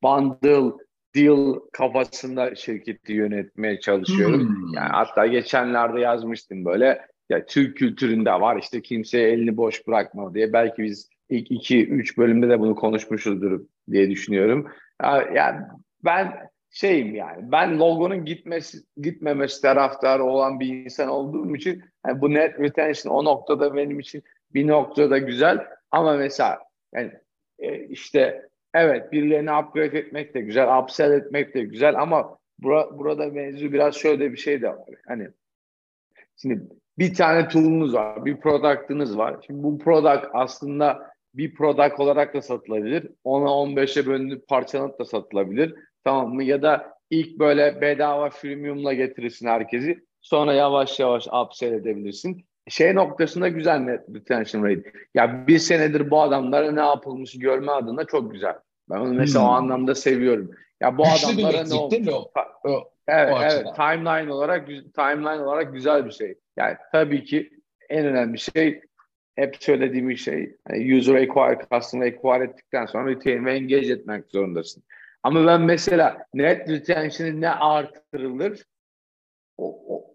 bundle 0.03 0.73
deal 1.15 1.55
kafasında 1.73 2.55
şirketi 2.55 3.13
yönetmeye 3.13 3.81
çalışıyorum. 3.81 4.49
Hmm. 4.49 4.75
Yani 4.75 4.89
hatta 4.89 5.27
geçenlerde 5.27 6.01
yazmıştım 6.01 6.65
böyle 6.65 7.07
ya 7.31 7.47
Türk 7.47 7.77
kültüründe 7.77 8.31
var 8.31 8.57
işte 8.63 8.83
kimseye 8.83 9.31
elini 9.31 9.57
boş 9.57 9.87
bırakma 9.87 10.35
diye. 10.35 10.53
Belki 10.53 10.83
biz 10.83 11.09
ilk 11.29 11.51
iki, 11.51 11.89
üç 11.89 12.19
bölümde 12.19 12.49
de 12.49 12.61
bunu 12.61 12.75
konuşmuşuzdur 12.75 13.61
diye 13.91 14.11
düşünüyorum. 14.11 14.69
Yani 15.35 15.61
ben 16.05 16.51
şeyim 16.71 17.15
yani 17.15 17.53
ben 17.53 17.79
logonun 17.79 18.25
gitmesi 18.25 18.79
gitmemesi 18.97 19.63
taraftarı 19.63 20.25
olan 20.25 20.61
bir 20.61 20.85
insan 20.85 21.09
olduğum 21.09 21.57
için 21.57 21.83
yani 22.07 22.21
bu 22.21 22.35
net 22.35 22.61
retention 22.61 23.13
o 23.13 23.25
noktada 23.25 23.75
benim 23.75 24.01
için 24.01 24.23
bir 24.55 24.67
noktada 24.67 25.19
güzel 25.19 25.67
ama 25.91 26.17
mesela 26.17 26.59
yani 26.95 27.13
e, 27.59 27.87
işte 27.87 28.49
evet 28.75 29.13
birilerini 29.13 29.53
upgrade 29.53 29.99
etmek 29.99 30.35
de 30.35 30.41
güzel, 30.41 30.79
upsell 30.79 31.13
etmek 31.13 31.55
de 31.55 31.61
güzel 31.61 32.01
ama 32.01 32.39
bura, 32.59 32.99
burada 32.99 33.27
mevzu 33.27 33.73
biraz 33.73 33.95
şöyle 33.95 34.33
bir 34.33 34.37
şey 34.37 34.63
de 34.63 34.69
var. 34.69 34.89
Hani 35.09 35.29
şimdi 36.37 36.63
bir 36.99 37.15
tane 37.15 37.49
tool'unuz 37.49 37.95
var, 37.95 38.25
bir 38.25 38.41
product'ınız 38.41 39.19
var. 39.19 39.37
Şimdi 39.47 39.63
bu 39.63 39.79
product 39.79 40.27
aslında 40.33 41.11
bir 41.35 41.55
product 41.55 42.01
olarak 42.01 42.35
da 42.35 42.43
satılabilir. 42.43 43.11
10'a 43.25 43.49
15'e 43.49 44.07
bölünüp 44.07 44.49
parçalanıp 44.49 44.99
da 44.99 45.05
satılabilir. 45.05 45.75
Tamam 46.05 46.35
mı? 46.35 46.45
Ya 46.45 46.63
da 46.63 46.95
ilk 47.11 47.39
böyle 47.39 47.81
bedava 47.81 48.31
freemium'la 48.31 48.93
getirirsin 48.93 49.47
herkesi. 49.47 50.05
Sonra 50.21 50.55
yavaş 50.55 51.01
yavaş 51.01 51.29
upsell 51.29 51.73
edebilirsin. 51.73 52.45
Şey 52.71 52.95
noktasında 52.95 53.49
güzel 53.49 53.79
net 53.79 54.01
retention 54.15 54.65
rate. 54.65 54.93
Ya 55.15 55.47
bir 55.47 55.59
senedir 55.59 56.11
bu 56.11 56.23
adamlara 56.23 56.73
ne 56.73 56.81
yapılmış 56.81 57.39
görme 57.39 57.73
adına 57.73 58.05
çok 58.05 58.33
güzel. 58.33 58.55
Ben 58.91 58.97
onu 58.97 59.15
mesela 59.15 59.45
hmm. 59.45 59.51
o 59.51 59.53
anlamda 59.53 59.95
seviyorum. 59.95 60.51
Ya 60.81 60.99
bu 60.99 61.05
Güçlü 61.05 61.27
adamlara 61.27 61.65
ne 61.65 61.75
olmuş? 61.75 62.09
O, 62.09 62.31
o, 62.65 62.93
evet, 63.09 63.35
o 63.35 63.43
evet. 63.43 63.67
Timeline 63.77 64.33
olarak 64.33 64.67
timeline 64.95 65.43
olarak 65.43 65.73
güzel 65.73 66.07
bir 66.07 66.11
şey. 66.11 66.39
Yani 66.57 66.77
tabii 66.93 67.25
ki 67.25 67.51
en 67.89 68.07
önemli 68.07 68.39
şey 68.39 68.81
hep 69.37 69.57
söylediğim 69.61 70.17
şey 70.17 70.57
hani 70.69 70.97
user 70.97 71.15
acquire, 71.15 71.67
customer 71.73 72.07
acquire 72.07 72.45
ettikten 72.45 72.87
sonra 72.87 73.11
retain 73.11 73.45
ve 73.47 73.55
engage 73.55 73.93
etmek 73.93 74.25
zorundasın. 74.31 74.83
Ama 75.23 75.47
ben 75.47 75.61
mesela 75.61 76.27
net 76.35 76.69
retention'ı 76.69 77.41
ne 77.41 77.51
artırılır 77.51 78.65
o, 79.59 79.95
o, 79.95 80.10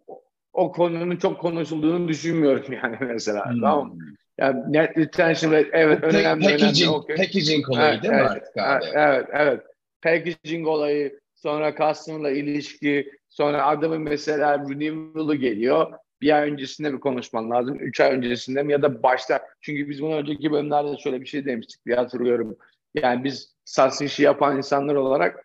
o 0.56 0.72
konunun 0.72 1.16
çok 1.16 1.40
konuşulduğunu 1.40 2.08
düşünmüyorum 2.08 2.74
yani 2.84 2.98
mesela. 3.02 3.52
Hmm. 3.52 3.62
Tamam 3.62 3.98
yani 4.38 4.74
net 4.74 4.98
retention 4.98 5.52
rate 5.52 5.70
evet 5.72 6.04
o 6.04 6.08
önemli. 6.08 6.46
Packaging, 6.46 6.88
önemli, 6.88 6.90
okay. 6.90 7.16
packaging 7.16 7.70
olayı 7.70 7.92
evet, 7.92 8.04
değil 8.04 8.14
mi 8.14 8.20
evet, 8.20 8.32
artık 8.32 8.58
abi? 8.58 8.86
Evet, 8.94 9.28
evet. 9.34 9.62
Packaging 10.02 10.68
olayı, 10.68 11.20
sonra 11.36 11.76
customer'la 11.76 12.32
ilişki, 12.32 13.12
sonra 13.30 13.66
adamın 13.66 14.02
mesela 14.02 14.60
renewal'ı 14.60 15.36
geliyor. 15.36 15.94
Bir 16.22 16.36
ay 16.36 16.52
öncesinde 16.52 16.94
bir 16.94 17.00
konuşman 17.00 17.52
lazım. 17.52 17.78
Üç 17.80 18.00
ay 18.00 18.12
öncesinde 18.12 18.64
mi 18.64 18.72
ya 18.72 18.82
da 18.82 19.04
başta. 19.04 19.42
Çünkü 19.62 19.90
biz 19.90 20.02
bunu 20.02 20.16
önceki 20.16 20.52
bölümlerde 20.52 20.98
şöyle 20.98 21.22
bir 21.22 21.26
şey 21.26 21.46
demiştik 21.46 21.86
diye 21.86 21.96
hatırlıyorum. 21.96 22.58
Yani 22.94 23.24
biz 23.24 23.56
SaaS 23.66 24.02
işi 24.02 24.24
yapan 24.24 24.58
insanlar 24.58 24.96
olarak 24.96 25.45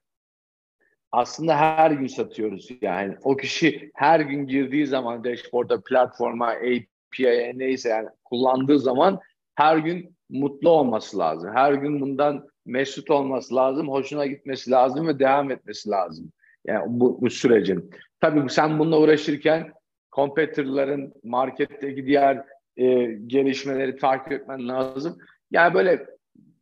aslında 1.13 1.57
her 1.57 1.91
gün 1.91 2.07
satıyoruz. 2.07 2.69
Yani 2.83 3.17
o 3.25 3.37
kişi 3.37 3.91
her 3.95 4.21
gün 4.21 4.47
girdiği 4.47 4.87
zaman 4.87 5.25
dashboard'a, 5.25 5.81
platforma, 5.81 6.47
API'ye 6.47 7.53
neyse 7.57 7.89
yani 7.89 8.09
kullandığı 8.25 8.79
zaman 8.79 9.21
her 9.55 9.77
gün 9.77 10.17
mutlu 10.31 10.71
olması 10.71 11.19
lazım. 11.19 11.51
Her 11.55 11.73
gün 11.73 12.01
bundan 12.01 12.49
mesut 12.67 13.11
olması 13.11 13.55
lazım, 13.55 13.89
hoşuna 13.89 14.27
gitmesi 14.27 14.71
lazım 14.71 15.09
ve 15.09 15.19
devam 15.19 15.51
etmesi 15.51 15.91
lazım. 15.91 16.33
Yani 16.67 16.85
bu, 16.87 17.21
bu 17.21 17.31
sürecin. 17.31 17.91
Tabii 18.21 18.51
sen 18.51 18.79
bununla 18.79 18.99
uğraşırken 18.99 19.73
competitor'ların 20.13 21.13
marketteki 21.25 22.07
diğer 22.07 22.45
e, 22.77 23.05
gelişmeleri 23.27 23.97
takip 23.97 24.33
etmen 24.33 24.69
lazım. 24.69 25.19
Yani 25.51 25.75
böyle 25.75 26.07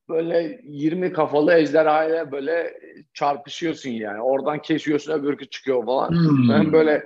böyle 0.08 0.60
20 0.64 1.12
kafalı 1.12 1.54
ejderhaya 1.54 2.32
böyle 2.32 2.80
çarpışıyorsun 3.14 3.90
yani. 3.90 4.22
Oradan 4.22 4.62
kesiyorsun 4.62 5.12
öbürkü 5.12 5.50
çıkıyor 5.50 5.86
falan. 5.86 6.10
Hmm. 6.10 6.48
Ben 6.48 6.72
böyle 6.72 7.04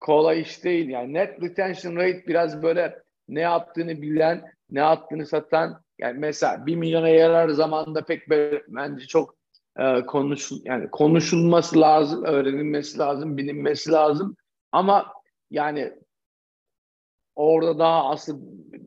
kolay 0.00 0.40
iş 0.40 0.64
değil 0.64 0.88
yani. 0.88 1.14
Net 1.14 1.42
retention 1.42 1.96
rate 1.96 2.24
biraz 2.26 2.62
böyle 2.62 3.02
ne 3.28 3.40
yaptığını 3.40 4.02
bilen, 4.02 4.42
ne 4.70 4.80
yaptığını 4.80 5.26
satan 5.26 5.82
yani 5.98 6.18
mesela 6.18 6.66
bir 6.66 6.76
milyona 6.76 7.08
yarar 7.08 7.48
zamanında 7.48 8.04
pek 8.04 8.28
böyle, 8.28 8.62
bence 8.68 9.06
çok 9.06 9.34
e, 9.78 10.00
konuşul 10.00 10.56
yani 10.64 10.90
konuşulması 10.90 11.80
lazım, 11.80 12.24
öğrenilmesi 12.24 12.98
lazım, 12.98 13.36
bilinmesi 13.36 13.90
lazım. 13.90 14.36
Ama 14.72 15.12
yani 15.50 15.92
orada 17.34 17.78
daha 17.78 18.10
asıl 18.10 18.40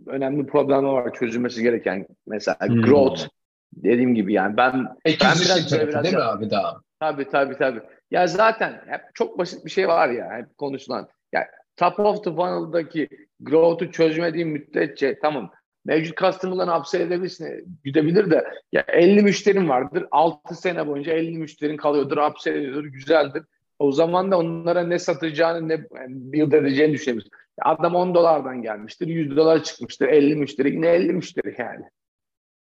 önemli 0.07 0.45
problemler 0.45 0.89
var 0.89 1.13
çözülmesi 1.13 1.63
gereken 1.63 2.07
mesela 2.27 2.57
hmm. 2.67 2.81
growth 2.81 3.27
dediğim 3.75 4.15
gibi 4.15 4.33
yani 4.33 4.57
ben 4.57 4.73
ben 5.05 5.35
biraz 5.45 5.69
tarafı, 5.69 5.87
biraz 5.87 6.03
değil 6.03 6.15
mi 6.15 6.21
abi 6.21 6.49
daha? 6.49 6.77
Tabii 6.99 7.29
tabii 7.29 7.57
tabii. 7.57 7.81
Ya 8.11 8.27
zaten 8.27 8.81
hep 8.87 9.01
çok 9.13 9.39
basit 9.39 9.65
bir 9.65 9.69
şey 9.69 9.87
var 9.87 10.09
ya 10.09 10.37
hep 10.37 10.57
konuşulan. 10.57 11.07
Ya 11.33 11.47
top 11.77 11.99
of 11.99 12.23
the 12.23 12.31
funnel'daki 12.31 13.07
growth'u 13.39 13.91
çözmediğin 13.91 14.47
müddetçe 14.47 15.19
tamam 15.19 15.51
mevcut 15.85 16.17
customer'larını 16.17 16.77
upsell 16.77 17.01
edebilirsin, 17.01 17.79
gidebilir 17.83 18.31
de 18.31 18.45
ya 18.71 18.83
50 18.87 19.21
müşterin 19.21 19.69
vardır. 19.69 20.05
6 20.11 20.55
sene 20.55 20.87
boyunca 20.87 21.13
50 21.13 21.37
müşterin 21.37 21.77
kalıyordur, 21.77 22.17
upsell 22.17 22.55
ediyordur, 22.55 22.85
güzeldir. 22.85 23.43
O 23.79 23.91
zaman 23.91 24.31
da 24.31 24.37
onlara 24.37 24.83
ne 24.83 24.99
satacağını 24.99 25.69
ne 25.69 25.83
build 26.09 26.51
edeceğini 26.51 26.93
düşünebilirsin. 26.93 27.31
Adam 27.61 27.95
10 27.95 28.15
dolardan 28.15 28.61
gelmiştir, 28.61 29.07
100 29.07 29.37
dolar 29.37 29.63
çıkmıştır, 29.63 30.07
50 30.07 30.35
müşteri 30.35 30.71
yine 30.71 30.87
50 30.87 31.13
müşteri 31.13 31.55
yani. 31.57 31.85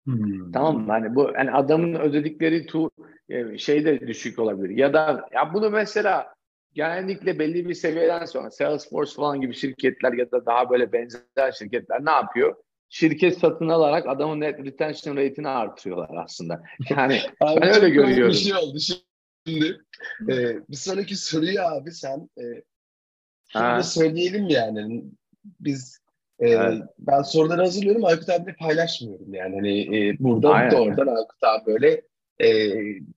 Hmm. 0.08 0.52
Tamam 0.52 0.78
mı? 0.78 0.92
Hani 0.92 1.16
bu 1.16 1.32
yani 1.36 1.52
adamın 1.52 1.94
ödedikleri 1.94 2.66
tu 2.66 2.92
e, 3.30 3.58
şey 3.58 3.86
de 3.86 4.08
düşük 4.08 4.40
olabilir. 4.40 4.78
Ya 4.78 4.94
da 4.94 5.28
ya 5.34 5.54
bunu 5.54 5.70
mesela 5.70 6.34
genellikle 6.74 7.40
belli 7.40 7.70
bir 7.70 7.74
seviyeden 7.74 8.26
sonra 8.26 8.52
Salesforce 8.52 9.14
falan 9.16 9.42
gibi 9.42 9.54
şirketler 9.54 10.14
ya 10.14 10.32
da 10.32 10.46
daha 10.46 10.70
böyle 10.70 10.94
benzer 10.94 11.52
şirketler 11.52 12.06
ne 12.06 12.12
yapıyor? 12.12 12.56
Şirket 12.90 13.38
satın 13.38 13.70
alarak 13.70 14.08
adamın 14.08 14.40
net 14.40 14.60
retention 14.60 15.18
rate'ini 15.18 15.48
artırıyorlar 15.48 16.24
aslında. 16.24 16.64
Yani 16.90 17.22
abi 17.40 17.62
ben 17.62 17.76
öyle 17.76 17.90
görüyorum. 17.90 18.34
Bir 18.34 18.38
şey 18.38 18.56
oldu 18.56 18.78
şimdi. 18.80 19.82
E, 20.30 20.58
bir 20.70 20.76
sonraki 20.76 21.16
soruyu 21.16 21.62
abi 21.62 21.92
sen 21.92 22.30
e, 22.38 22.44
şimdi 23.48 23.84
söyleyelim 23.84 24.48
yani. 24.48 25.04
Biz 25.60 26.00
e, 26.40 26.50
evet. 26.50 26.82
ben 27.00 27.22
soruları 27.22 27.62
hazırlıyorum. 27.62 28.06
Aykut 28.06 28.30
abiyle 28.30 28.56
paylaşmıyorum 28.56 29.34
yani. 29.34 29.56
Hani 29.56 29.98
e, 29.98 30.20
buradan 30.20 30.52
Aynen. 30.52 30.72
doğrudan 30.72 31.08
Aykut 31.08 31.44
abi 31.44 31.66
böyle 31.66 32.02
e, 32.40 32.70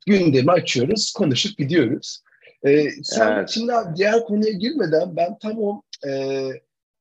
gündemi 0.07 0.51
açıyoruz, 0.51 1.13
konuşup 1.13 1.59
gidiyoruz. 1.59 2.23
E, 2.67 2.91
sen 3.03 3.33
evet. 3.37 3.49
şimdi 3.49 3.73
abi 3.73 3.97
diğer 3.97 4.25
konuya 4.25 4.53
girmeden 4.53 5.17
ben 5.17 5.39
tam 5.39 5.59
o 5.59 5.83
e, 6.07 6.45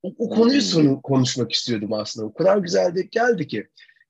o, 0.03 0.13
o 0.17 0.29
konuyu 0.29 0.62
sonu 0.62 1.01
konuşmak 1.01 1.51
istiyordum 1.51 1.93
aslında. 1.93 2.27
O 2.27 2.34
kadar 2.34 2.58
güzel 2.58 2.95
denk 2.95 3.12
geldi 3.12 3.47
ki. 3.47 3.67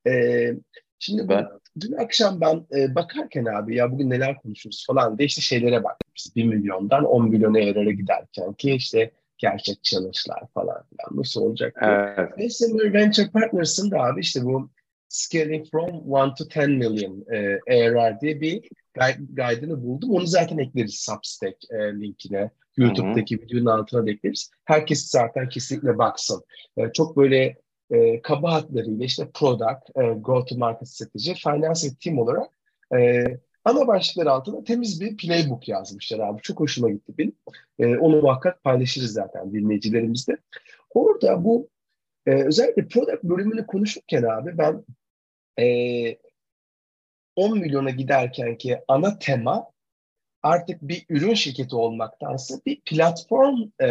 E, 0.08 0.54
şimdi 1.00 1.30
ben 1.30 1.48
dün 1.80 1.94
akşam 1.94 2.42
ben 2.42 2.66
e, 2.78 2.96
bakarken 2.96 3.46
abi 3.46 3.76
ya 3.76 3.92
bugün 3.92 4.10
neler 4.10 4.38
konuşuruz 4.42 4.86
falan 4.88 5.18
de 5.18 5.26
işte 5.26 5.42
şeylere 5.42 5.84
bakmışız. 5.84 6.36
1 6.36 6.44
milyondan 6.44 7.06
10 7.06 7.30
milyona 7.30 7.60
yarara 7.60 7.92
giderken 7.92 8.54
ki 8.54 8.72
işte 8.72 9.12
gerçek 9.40 9.84
challenge'lar 9.84 10.48
falan 10.54 10.84
filan 10.84 11.22
nasıl 11.22 11.42
olacak 11.42 11.76
diye. 11.82 12.16
Evet. 12.18 12.30
Neyse 12.38 12.66
Venture 12.94 13.30
Partners'ın 13.30 13.92
da 13.92 14.00
abi 14.00 14.22
işte 14.22 14.44
bu 14.44 14.70
Scaling 15.10 15.66
from 15.72 15.90
1 15.90 16.36
to 16.36 16.62
10 16.62 16.72
million 16.72 17.26
e, 17.32 17.60
ARR 17.68 18.22
diye 18.22 18.42
bir 18.42 18.70
guide'ını 19.30 19.84
buldum. 19.84 20.12
Onu 20.12 20.26
zaten 20.26 20.58
ekleriz 20.58 20.96
Substack 20.96 21.58
e, 21.72 21.78
linkine. 21.78 22.52
YouTube'daki 22.78 23.38
Hı-hı. 23.38 23.46
videonun 23.46 23.66
altına 23.66 24.06
da 24.06 24.12
ekleriz. 24.12 24.52
Herkes 24.66 25.08
zaten 25.12 25.50
kesinlikle 25.50 25.98
baksın. 25.98 26.44
E, 26.78 26.92
çok 26.94 27.18
böyle 27.18 27.58
e, 27.92 28.22
kaba 28.22 28.54
hatlarıyla 28.54 29.06
işte 29.06 29.30
product, 29.34 29.98
e, 29.98 30.02
go 30.02 30.46
to 30.46 30.58
market 30.58 30.88
strateji, 30.88 31.34
finance 31.34 31.88
team 32.04 32.20
olarak 32.20 32.52
e, 32.96 33.24
ana 33.70 33.88
başlıklar 33.88 34.26
altında 34.26 34.64
temiz 34.64 35.02
bir 35.02 35.18
playbook 35.18 35.68
yazmışlar 35.68 36.20
abi. 36.20 36.42
Çok 36.42 36.60
hoşuma 36.60 36.90
gitti 36.90 37.14
benim. 37.18 37.36
E, 37.80 37.98
onu 37.98 38.22
muhakkak 38.22 38.64
paylaşırız 38.64 39.14
zaten 39.14 39.54
dinleyicilerimizle. 39.54 40.38
Orada 40.90 41.44
bu 41.44 41.70
e, 42.26 42.32
özellikle 42.32 42.88
product 42.88 43.24
bölümünü 43.24 43.68
konuşurken 43.68 44.24
abi 44.24 44.58
ben 44.58 44.86
e, 45.60 46.18
10 47.36 47.60
milyona 47.60 47.90
giderken 47.90 48.58
ki 48.58 48.80
ana 48.88 49.20
tema 49.20 49.72
artık 50.44 50.82
bir 50.82 51.06
ürün 51.10 51.34
şirketi 51.34 51.76
olmaktansa 51.76 52.56
bir 52.66 52.82
platform 52.82 53.70
e, 53.82 53.90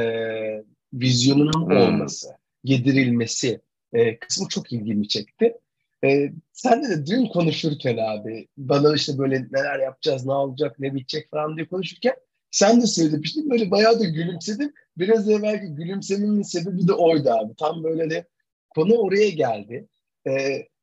vizyonunun 0.92 1.66
hmm. 1.66 1.76
olması, 1.76 2.28
yedirilmesi 2.64 3.60
e, 3.92 4.18
kısmı 4.18 4.48
çok 4.48 4.72
ilgimi 4.72 5.08
çekti. 5.08 5.58
E, 6.04 6.32
sen 6.52 6.84
de, 6.84 7.06
dün 7.06 7.26
konuşurken 7.26 7.96
abi 7.96 8.48
bana 8.56 8.94
işte 8.94 9.18
böyle 9.18 9.46
neler 9.52 9.78
yapacağız, 9.78 10.26
ne 10.26 10.32
olacak, 10.32 10.76
ne 10.78 10.94
bitecek 10.94 11.30
falan 11.30 11.56
diye 11.56 11.68
konuşurken 11.68 12.14
sen 12.50 12.80
de 12.82 12.86
söylemiştin 12.86 13.50
böyle 13.50 13.70
bayağı 13.70 14.00
da 14.00 14.04
gülümsedim. 14.04 14.72
Biraz 14.98 15.28
evvelki 15.30 15.66
gülümsememin 15.74 16.42
sebebi 16.42 16.88
de 16.88 16.92
oydu 16.92 17.30
abi. 17.30 17.54
Tam 17.54 17.84
böyle 17.84 18.10
de 18.10 18.26
konu 18.70 18.94
oraya 18.94 19.28
geldi. 19.30 19.88
E, 20.26 20.30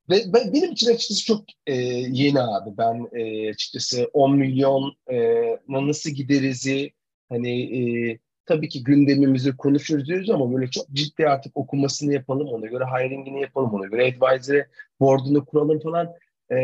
Ve 0.09 0.33
ben, 0.33 0.53
benim 0.53 0.71
için 0.71 0.87
açıkçası 0.93 1.25
çok 1.25 1.45
e, 1.67 1.73
yeni 2.11 2.41
abi. 2.41 2.77
Ben 2.77 3.07
e, 3.19 3.49
açıkçası 3.49 4.09
10 4.13 4.37
milyon 4.37 4.95
e, 5.11 5.43
nasıl 5.69 6.09
giderizi 6.09 6.91
hani 7.29 7.77
e, 7.79 8.19
tabii 8.45 8.69
ki 8.69 8.83
gündemimizi 8.83 9.57
konuşuruz 9.57 10.29
ama 10.29 10.53
böyle 10.53 10.67
çok 10.71 10.89
ciddi 10.89 11.27
artık 11.27 11.57
okumasını 11.57 12.13
yapalım 12.13 12.47
ona 12.47 12.65
göre 12.65 12.83
hiringini 12.83 13.41
yapalım 13.41 13.73
ona 13.73 13.85
göre 13.85 14.07
advisor 14.07 14.63
board'unu 14.99 15.45
kuralım 15.45 15.79
falan 15.79 16.13
e, 16.51 16.55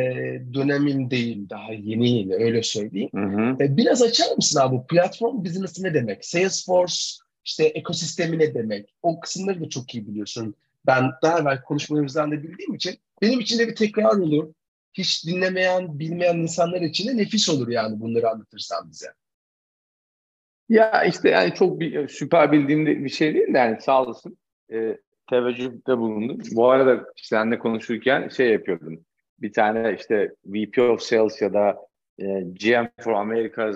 dönemim 0.53 1.11
değil 1.11 1.49
daha 1.49 1.73
yeni 1.73 2.09
yeni 2.09 2.35
öyle 2.35 2.63
söyleyeyim. 2.63 3.09
Hı 3.15 3.21
hı. 3.21 3.63
E, 3.63 3.77
biraz 3.77 4.01
açar 4.01 4.35
mısın 4.35 4.59
abi 4.59 4.75
bu 4.75 4.87
platform 4.87 5.43
business 5.45 5.79
ne 5.79 5.93
demek? 5.93 6.25
Salesforce 6.25 6.95
işte 7.45 7.65
ekosistemi 7.65 8.39
ne 8.39 8.53
demek? 8.53 8.93
O 9.01 9.19
kısımları 9.19 9.61
da 9.61 9.69
çok 9.69 9.95
iyi 9.95 10.07
biliyorsun. 10.07 10.55
Ben 10.85 11.11
daha 11.23 11.39
evvel 11.39 11.61
konuşmalarımızdan 11.61 12.31
da 12.31 12.43
bildiğim 12.43 12.73
için 12.73 12.97
benim 13.21 13.39
için 13.39 13.59
de 13.59 13.67
bir 13.67 13.75
tekrar 13.75 14.17
olur. 14.17 14.53
Hiç 14.93 15.25
dinlemeyen, 15.25 15.99
bilmeyen 15.99 16.37
insanlar 16.37 16.81
için 16.81 17.07
de 17.07 17.17
nefis 17.17 17.49
olur 17.49 17.67
yani 17.67 17.99
bunları 17.99 18.29
anlatırsan 18.29 18.89
bize. 18.91 19.07
Ya 20.71 21.03
işte 21.03 21.29
yani 21.29 21.53
çok 21.53 21.79
bir, 21.79 22.07
süper 22.07 22.51
bildiğim 22.51 22.85
bir 22.85 23.09
şey 23.09 23.33
değil 23.33 23.53
de 23.53 23.57
yani 23.57 23.81
sağ 23.81 24.03
olasın. 24.03 24.37
E, 24.73 24.97
teveccühde 25.29 25.97
bulundum. 25.97 26.37
Bu 26.51 26.69
arada 26.69 27.05
seninle 27.15 27.59
konuşurken 27.59 28.27
şey 28.27 28.51
yapıyordum. 28.51 29.05
Bir 29.39 29.53
tane 29.53 29.95
işte 29.99 30.31
VP 30.45 30.79
of 30.79 31.01
Sales 31.01 31.41
ya 31.41 31.53
da 31.53 31.77
e, 32.19 32.25
GM 32.41 32.87
for 32.99 33.11
America 33.13 33.71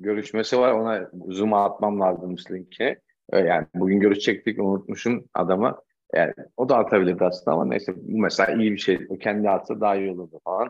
görüşmesi 0.00 0.58
var. 0.58 0.72
Ona 0.72 1.10
Zoom'a 1.28 1.64
atmam 1.64 2.00
lazımmış 2.00 2.50
linki. 2.50 2.96
E, 3.32 3.38
yani 3.38 3.66
bugün 3.74 4.00
görüşecektik 4.00 4.58
unutmuşum 4.58 5.24
adamı. 5.34 5.78
Yani 6.14 6.32
o 6.56 6.68
da 6.68 6.76
atabilirdi 6.76 7.24
aslında 7.24 7.52
ama 7.52 7.64
neyse 7.64 7.92
bu 7.96 8.18
mesela 8.18 8.62
iyi 8.62 8.72
bir 8.72 8.78
şey. 8.78 9.06
O 9.08 9.18
kendi 9.18 9.50
atsa 9.50 9.80
daha 9.80 9.96
iyi 9.96 10.10
olurdu 10.10 10.40
falan. 10.44 10.68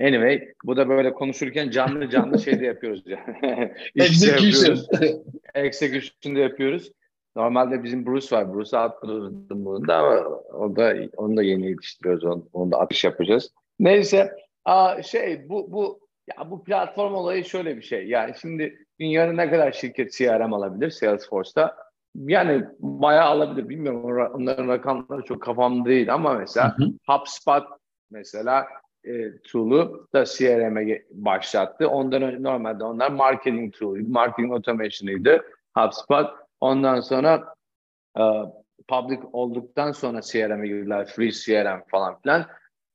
Anyway 0.00 0.48
bu 0.64 0.76
da 0.76 0.88
böyle 0.88 1.12
konuşurken 1.12 1.70
canlı 1.70 2.10
canlı 2.10 2.38
şey 2.38 2.60
de 2.60 2.64
yapıyoruz 2.66 3.02
yani. 3.06 3.72
Execution. 3.96 4.78
Execution 5.54 6.36
de 6.36 6.40
yapıyoruz. 6.40 6.92
Normalde 7.36 7.82
bizim 7.82 8.06
Bruce 8.06 8.36
var. 8.36 8.54
Bruce'a 8.54 8.80
attırırdım 8.80 9.64
bunu 9.64 9.88
da 9.88 9.96
ama 9.96 10.14
o 10.52 10.76
da, 10.76 10.94
onu 11.16 11.36
da 11.36 11.42
yeni 11.42 11.66
yetiştiriyoruz. 11.66 12.24
Onu, 12.24 12.48
onu 12.52 12.72
da 12.72 12.78
atış 12.78 13.04
yapacağız. 13.04 13.52
Neyse 13.78 14.32
aa, 14.64 15.02
şey 15.02 15.48
bu 15.48 15.72
bu 15.72 16.00
ya 16.36 16.50
bu 16.50 16.64
platform 16.64 17.14
olayı 17.14 17.44
şöyle 17.44 17.76
bir 17.76 17.82
şey. 17.82 18.06
Yani 18.08 18.34
şimdi 18.40 18.86
dünyada 19.00 19.32
ne 19.32 19.50
kadar 19.50 19.72
şirket 19.72 20.12
CRM 20.12 20.52
alabilir 20.52 20.90
Salesforce'da? 20.90 21.76
Yani 22.14 22.64
bayağı 22.78 23.24
alabilir. 23.24 23.68
Bilmiyorum 23.68 24.30
onların 24.34 24.68
rakamları 24.68 25.22
çok 25.22 25.42
kafamda 25.42 25.88
değil 25.88 26.14
ama 26.14 26.34
mesela 26.34 26.78
hı 26.78 26.84
hı. 26.84 26.88
HubSpot 27.06 27.64
mesela 28.10 28.66
e, 29.06 29.38
tool'u 29.38 30.08
da 30.14 30.24
CRM'e 30.24 31.02
başlattı. 31.10 31.88
Ondan 31.88 32.22
önce 32.22 32.42
normalde 32.42 32.84
onlar 32.84 33.10
marketing 33.10 33.74
tool'uydu. 33.74 34.08
Marketing 34.08 34.52
automation'ıydı 34.52 35.44
HubSpot. 35.74 36.30
Ondan 36.60 37.00
sonra 37.00 37.54
e, 38.18 38.22
public 38.88 39.20
olduktan 39.32 39.92
sonra 39.92 40.20
CRM'e 40.20 40.66
girdiler. 40.66 41.06
Free 41.06 41.30
CRM 41.30 41.82
falan 41.88 42.20
filan. 42.20 42.46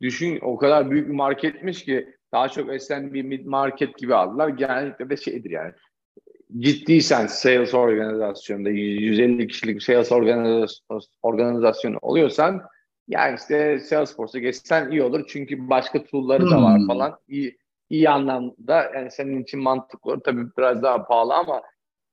Düşün 0.02 0.40
o 0.42 0.58
kadar 0.58 0.92
büyük 0.92 1.08
bir 1.08 1.14
marketmiş 1.14 1.86
ki 1.86 2.16
daha 2.32 2.50
çok 2.50 2.82
SMB 2.82 3.14
mid 3.14 3.46
market 3.46 3.98
gibi 3.98 4.16
aldılar. 4.16 4.50
Genellikle 4.50 5.10
de 5.10 5.18
şeydir 5.18 5.50
yani 5.50 5.74
ciddiysen 6.60 7.28
sales 7.28 7.74
organizasyonunda 7.74 8.70
150 8.70 9.48
kişilik 9.48 9.84
sales 9.84 10.12
organizasyonu 11.22 11.98
oluyorsan 12.02 12.62
yani 13.12 13.36
işte 13.36 13.80
Salesforce'a 13.80 14.42
geçsen 14.42 14.92
iyi 14.92 15.04
olur 15.04 15.26
çünkü 15.28 15.70
başka 15.70 16.04
tool'ları 16.04 16.50
da 16.52 16.62
var 16.62 16.78
hmm. 16.78 16.88
falan. 16.88 17.20
İyi, 17.28 17.58
iyi 17.90 18.10
anlamda 18.10 18.92
yani 18.96 19.12
senin 19.12 19.44
için 19.44 19.60
mantıklı 19.60 20.12
olur. 20.12 20.22
Tabii 20.24 20.46
biraz 20.58 20.84
daha 20.84 21.06
pahalı 21.06 21.34
ama 21.34 21.62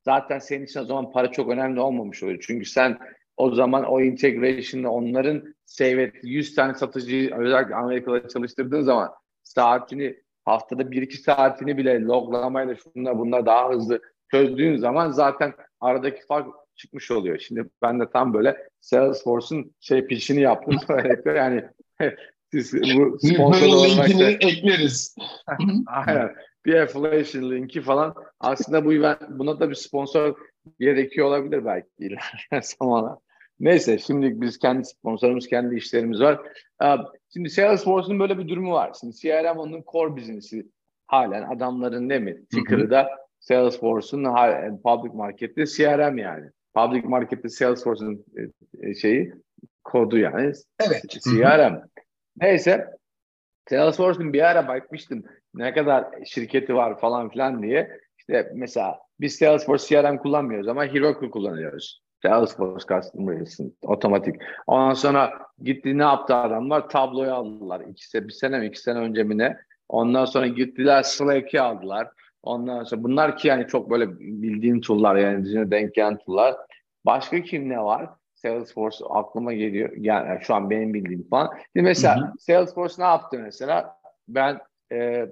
zaten 0.04 0.38
senin 0.38 0.64
için 0.64 0.80
o 0.80 0.84
zaman 0.84 1.12
para 1.12 1.32
çok 1.32 1.50
önemli 1.50 1.80
olmamış 1.80 2.22
oluyor. 2.22 2.44
Çünkü 2.46 2.64
sen 2.64 2.98
o 3.36 3.54
zaman 3.54 3.84
o 3.84 4.00
integration'da 4.00 4.90
onların 4.90 5.54
save 5.64 6.12
100 6.22 6.54
tane 6.54 6.74
satıcı 6.74 7.30
özellikle 7.36 7.74
Amerika'da 7.74 8.28
çalıştırdığın 8.28 8.82
zaman 8.82 9.10
saatini 9.42 10.16
haftada 10.44 10.82
1-2 10.82 11.12
saatini 11.12 11.76
bile 11.76 12.00
loglamayla 12.00 12.74
şunlar 12.74 13.18
bunlar 13.18 13.46
daha 13.46 13.70
hızlı 13.70 14.00
çözdüğün 14.30 14.76
zaman 14.76 15.10
zaten 15.10 15.54
aradaki 15.80 16.26
fark 16.26 16.46
çıkmış 16.78 17.10
oluyor. 17.10 17.38
Şimdi 17.38 17.64
ben 17.82 18.00
de 18.00 18.10
tam 18.10 18.34
böyle 18.34 18.56
Salesforce'un 18.80 19.74
şey 19.80 20.06
pitch'ini 20.06 20.40
yaptım. 20.40 20.76
yani 21.26 21.64
siz 22.52 22.74
bu 22.74 23.18
sponsor 23.18 23.66
linkini 23.66 24.22
ekleriz. 24.22 25.16
Aynen. 25.86 26.34
Bir 26.66 26.74
affiliation 26.74 27.50
linki 27.50 27.80
falan. 27.80 28.14
Aslında 28.40 28.84
bu 28.84 28.90
buna 29.38 29.60
da 29.60 29.70
bir 29.70 29.74
sponsor 29.74 30.36
gerekiyor 30.80 31.26
olabilir 31.26 31.64
belki 31.64 31.88
ilerleyen 31.98 32.62
zamana. 32.62 33.18
Neyse 33.60 33.98
şimdi 33.98 34.40
biz 34.40 34.58
kendi 34.58 34.84
sponsorumuz, 34.84 35.46
kendi 35.46 35.76
işlerimiz 35.76 36.20
var. 36.20 36.40
Şimdi 37.32 37.50
Salesforce'un 37.50 38.20
böyle 38.20 38.38
bir 38.38 38.48
durumu 38.48 38.72
var. 38.72 38.96
Şimdi 39.00 39.16
CRM 39.16 39.58
onun 39.58 39.84
core 39.92 40.16
business'i 40.16 40.66
halen 41.06 41.42
adamların 41.42 42.10
değil 42.10 42.20
mi? 42.20 42.46
Ticker'ı 42.50 42.90
da 42.90 43.08
Salesforce'un 43.40 44.24
public 44.84 45.14
markette 45.14 45.66
CRM 45.66 46.18
yani. 46.18 46.50
Public 46.78 47.08
markette 47.08 47.48
Salesforce'un 47.48 48.24
e, 48.36 48.88
e, 48.88 48.94
şeyi 48.94 49.32
kodu 49.84 50.18
yani. 50.18 50.52
Evet. 50.80 51.02
CRM. 51.24 51.82
Neyse 52.40 52.86
Salesforce'un 53.70 54.32
bir 54.32 54.50
ara 54.50 54.68
bakmıştım 54.68 55.24
ne 55.54 55.74
kadar 55.74 56.04
şirketi 56.24 56.74
var 56.74 57.00
falan 57.00 57.28
filan 57.28 57.62
diye. 57.62 57.90
İşte 58.18 58.52
mesela 58.54 58.98
biz 59.20 59.36
Salesforce 59.36 59.84
CRM 59.86 60.16
kullanmıyoruz 60.16 60.68
ama 60.68 60.84
Heroku 60.84 61.30
kullanıyoruz. 61.30 62.02
Salesforce 62.22 62.86
Customer 62.86 63.46
otomatik. 63.82 64.34
Ondan 64.66 64.94
sonra 64.94 65.32
gitti 65.62 65.98
ne 65.98 66.02
yaptı 66.02 66.34
adamlar? 66.34 66.88
Tabloyu 66.88 67.34
aldılar. 67.34 67.80
İki, 67.80 68.28
bir 68.28 68.32
sene 68.32 68.58
mi 68.58 68.66
iki 68.66 68.80
sene 68.80 68.98
önce 68.98 69.22
mi 69.22 69.38
ne? 69.38 69.56
Ondan 69.88 70.24
sonra 70.24 70.46
gittiler 70.46 71.02
Slack'i 71.02 71.60
aldılar. 71.60 72.08
Ondan 72.42 72.84
sonra 72.84 73.02
bunlar 73.02 73.36
ki 73.36 73.48
yani 73.48 73.66
çok 73.66 73.90
böyle 73.90 74.18
bildiğin 74.18 74.80
tool'lar 74.80 75.16
yani 75.16 75.44
dizine 75.44 75.70
denk 75.70 75.94
gelen 75.94 76.18
tool'lar. 76.18 76.56
Başka 77.08 77.42
kim 77.42 77.68
ne 77.68 77.84
var? 77.84 78.10
Salesforce 78.34 79.04
aklıma 79.10 79.52
geliyor. 79.52 79.92
Yani 79.96 80.38
şu 80.42 80.54
an 80.54 80.70
benim 80.70 80.94
bildiğim 80.94 81.28
falan. 81.28 81.50
Şimdi 81.72 81.84
mesela 81.84 82.16
hı 82.16 82.24
hı. 82.24 82.32
Salesforce 82.38 82.94
ne 82.98 83.04
yaptı 83.04 83.38
mesela? 83.38 83.96
Ben 84.28 84.58
e, 84.92 85.26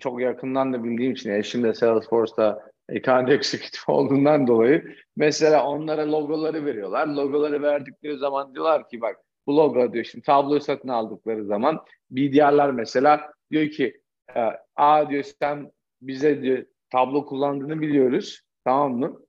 çok 0.00 0.20
yakından 0.20 0.72
da 0.72 0.84
bildiğim 0.84 1.12
için 1.12 1.30
eşim 1.30 1.62
de 1.62 1.74
Salesforce'da 1.74 2.70
account 2.96 3.30
executive 3.30 3.82
olduğundan 3.92 4.46
dolayı 4.46 4.96
mesela 5.16 5.66
onlara 5.66 6.12
logoları 6.12 6.64
veriyorlar. 6.64 7.06
Logoları 7.06 7.62
verdikleri 7.62 8.18
zaman 8.18 8.54
diyorlar 8.54 8.88
ki 8.88 9.00
bak 9.00 9.16
bu 9.46 9.56
logo 9.56 9.92
diyor 9.92 10.04
şimdi 10.04 10.24
tabloyu 10.24 10.60
satın 10.60 10.88
aldıkları 10.88 11.44
zaman 11.44 11.80
BDR'lar 12.10 12.70
mesela 12.70 13.32
diyor 13.50 13.70
ki 13.70 14.00
e, 14.36 14.40
a 14.76 15.10
diyor 15.10 15.24
sen 15.40 15.72
bize 16.02 16.42
diyor 16.42 16.64
tablo 16.90 17.26
kullandığını 17.26 17.80
biliyoruz. 17.80 18.40
Tamam 18.64 18.92
mı? 18.92 19.20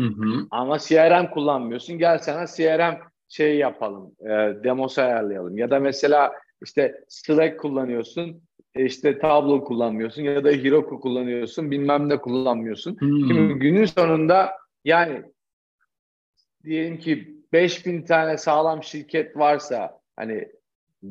Hı 0.00 0.06
hı. 0.06 0.46
Ama 0.50 0.78
CRM 0.78 1.30
kullanmıyorsun. 1.30 1.98
Gel 1.98 2.18
sana 2.18 2.46
CRM 2.46 2.98
şey 3.28 3.56
yapalım. 3.56 4.12
E, 4.20 4.28
demosu 4.64 5.02
ayarlayalım. 5.02 5.58
Ya 5.58 5.70
da 5.70 5.80
mesela 5.80 6.32
işte 6.62 7.04
Slack 7.08 7.60
kullanıyorsun. 7.60 8.42
E 8.74 8.84
işte 8.84 9.18
tablo 9.18 9.64
kullanmıyorsun 9.64 10.22
ya 10.22 10.44
da 10.44 10.50
Heroku 10.50 11.00
kullanıyorsun. 11.00 11.70
Bilmem 11.70 12.08
ne 12.08 12.16
kullanmıyorsun. 12.16 12.96
Hmm. 13.00 13.28
Şimdi 13.28 13.54
günün 13.54 13.84
sonunda 13.84 14.52
yani 14.84 15.22
diyelim 16.64 16.98
ki 16.98 17.36
5000 17.52 18.02
tane 18.02 18.36
sağlam 18.36 18.82
şirket 18.82 19.36
varsa 19.36 20.00
hani 20.16 20.48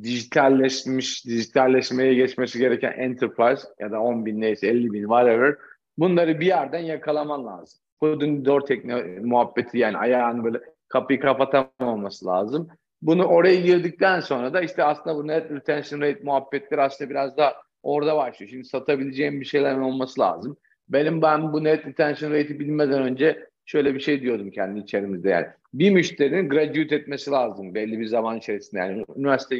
dijitalleşmiş, 0.03 1.25
dijitalleşmeye 1.25 2.13
geçmesi 2.13 2.59
gereken 2.59 2.91
enterprise 2.91 3.67
ya 3.79 3.91
da 3.91 4.01
10 4.01 4.25
bin 4.25 4.41
neyse 4.41 4.67
50 4.67 4.93
bin 4.93 5.01
whatever 5.01 5.55
bunları 5.97 6.39
bir 6.39 6.45
yerden 6.45 6.79
yakalaman 6.79 7.45
lazım. 7.45 7.79
Kodun 7.99 8.45
door 8.45 8.61
tekne 8.61 9.03
muhabbeti 9.21 9.77
yani 9.77 9.97
ayağını 9.97 10.43
böyle 10.43 10.59
kapıyı 10.87 11.19
kapatamaması 11.19 12.25
lazım. 12.25 12.67
Bunu 13.01 13.25
oraya 13.25 13.55
girdikten 13.55 14.19
sonra 14.19 14.53
da 14.53 14.61
işte 14.61 14.83
aslında 14.83 15.15
bu 15.15 15.27
net 15.27 15.51
retention 15.51 16.01
rate 16.01 16.19
muhabbetleri 16.23 16.81
aslında 16.81 17.09
biraz 17.09 17.37
da 17.37 17.53
orada 17.83 18.17
başlıyor. 18.17 18.49
Şimdi 18.49 18.65
satabileceğim 18.65 19.41
bir 19.41 19.45
şeyler 19.45 19.77
olması 19.77 20.21
lazım. 20.21 20.57
Benim 20.89 21.21
ben 21.21 21.53
bu 21.53 21.63
net 21.63 21.85
retention 21.85 22.31
rate'i 22.31 22.59
bilmeden 22.59 23.01
önce 23.01 23.49
şöyle 23.65 23.95
bir 23.95 23.99
şey 23.99 24.21
diyordum 24.21 24.51
kendi 24.51 24.79
içerimizde 24.79 25.29
yani. 25.29 25.47
Bir 25.73 25.91
müşterinin 25.91 26.49
graduate 26.49 26.95
etmesi 26.95 27.31
lazım 27.31 27.75
belli 27.75 27.99
bir 27.99 28.05
zaman 28.05 28.37
içerisinde. 28.37 28.81
Yani 28.81 29.05
üniversite 29.15 29.55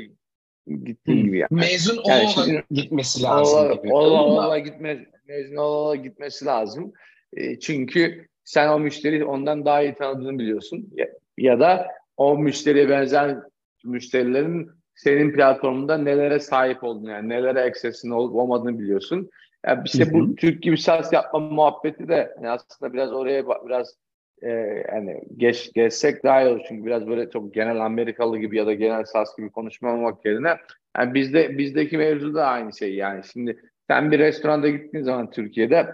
gittiği 0.68 1.24
gibi 1.24 1.38
yani. 1.38 1.50
Mezun 1.52 2.02
yani 2.06 2.28
şimdi, 2.28 2.64
gitmesi 2.72 3.24
lazım. 3.24 3.60
Ola, 3.60 3.74
gibi. 3.74 3.94
ola, 3.94 4.24
ola 4.24 4.60
gitme, 4.60 5.06
mezun 5.28 5.56
ola 5.56 5.96
gitmesi 5.96 6.46
lazım. 6.46 6.94
E, 7.34 7.60
çünkü 7.60 8.28
sen 8.44 8.70
o 8.70 8.80
müşteri 8.80 9.26
ondan 9.26 9.66
daha 9.66 9.82
iyi 9.82 9.94
tanıdığını 9.94 10.40
biliyorsun. 10.40 10.90
Ya, 10.96 11.08
ya 11.38 11.60
da 11.60 11.88
o 12.18 12.38
müşteriye 12.38 12.90
benzer 12.90 13.38
müşterilerin 13.84 14.72
senin 14.96 15.34
platformunda 15.34 15.98
nelere 15.98 16.40
sahip 16.40 16.84
olduğunu 16.84 17.12
yani 17.12 17.30
nelere 17.30 17.62
access'in 17.62 18.10
olup 18.10 18.36
olmadığını 18.36 18.80
biliyorsun. 18.80 19.30
Yani 19.66 19.82
işte 19.86 20.14
bu 20.14 20.36
Türk 20.36 20.64
gibi 20.64 20.78
SaaS 20.78 21.14
yapma 21.14 21.40
muhabbeti 21.40 22.08
de 22.08 22.34
yani 22.36 22.50
aslında 22.50 22.94
biraz 22.94 23.14
oraya 23.14 23.46
biraz 23.48 23.96
e, 24.42 24.50
yani 24.92 25.22
geç 25.38 25.74
geçsek 25.74 26.24
daha 26.24 26.42
iyi 26.42 26.50
olur 26.50 26.62
çünkü 26.68 26.86
biraz 26.86 27.08
böyle 27.08 27.30
çok 27.30 27.54
genel 27.54 27.86
Amerikalı 27.86 28.38
gibi 28.38 28.58
ya 28.58 28.66
da 28.66 28.74
genel 28.74 29.06
SaaS 29.06 29.38
gibi 29.38 29.50
konuşmamak 29.50 30.26
yerine 30.26 30.58
yani 30.98 31.14
bizde 31.14 31.58
bizdeki 31.58 31.98
mevzu 31.98 32.34
da 32.34 32.48
aynı 32.48 32.74
şey 32.78 32.96
yani 32.96 33.24
şimdi 33.34 33.60
sen 33.88 34.12
bir 34.12 34.20
restoranda 34.20 34.70
gittiğin 34.70 35.04
zaman 35.04 35.32
Türkiye'de 35.32 35.88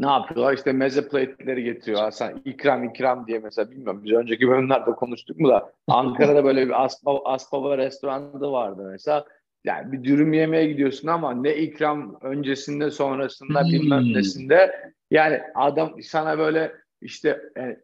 ne 0.00 0.06
yapıyorlar? 0.06 0.52
İşte 0.54 0.72
meze 0.72 1.08
plate'leri 1.08 1.64
getiriyor. 1.64 2.00
Hasan 2.00 2.42
ikram 2.44 2.84
ikram 2.84 3.26
diye 3.26 3.38
mesela 3.38 3.70
bilmiyorum. 3.70 4.04
Biz 4.04 4.12
önceki 4.12 4.48
bölümlerde 4.48 4.90
konuştuk 4.90 5.38
mu 5.40 5.48
da 5.48 5.72
Ankara'da 5.88 6.44
böyle 6.44 6.66
bir 6.66 6.84
Aspava, 6.84 7.20
Aspava 7.24 7.78
restoranı 7.78 8.52
vardı 8.52 8.88
mesela. 8.92 9.24
Yani 9.64 9.92
bir 9.92 10.04
dürüm 10.04 10.32
yemeye 10.32 10.66
gidiyorsun 10.66 11.08
ama 11.08 11.34
ne 11.34 11.56
ikram 11.56 12.18
öncesinde 12.22 12.90
sonrasında 12.90 13.62
hmm. 13.62 13.72
bilmem 13.72 14.12
nesinde. 14.14 14.92
Yani 15.10 15.40
adam 15.54 16.02
sana 16.02 16.38
böyle 16.38 16.72
işte 17.00 17.40
yani 17.56 17.76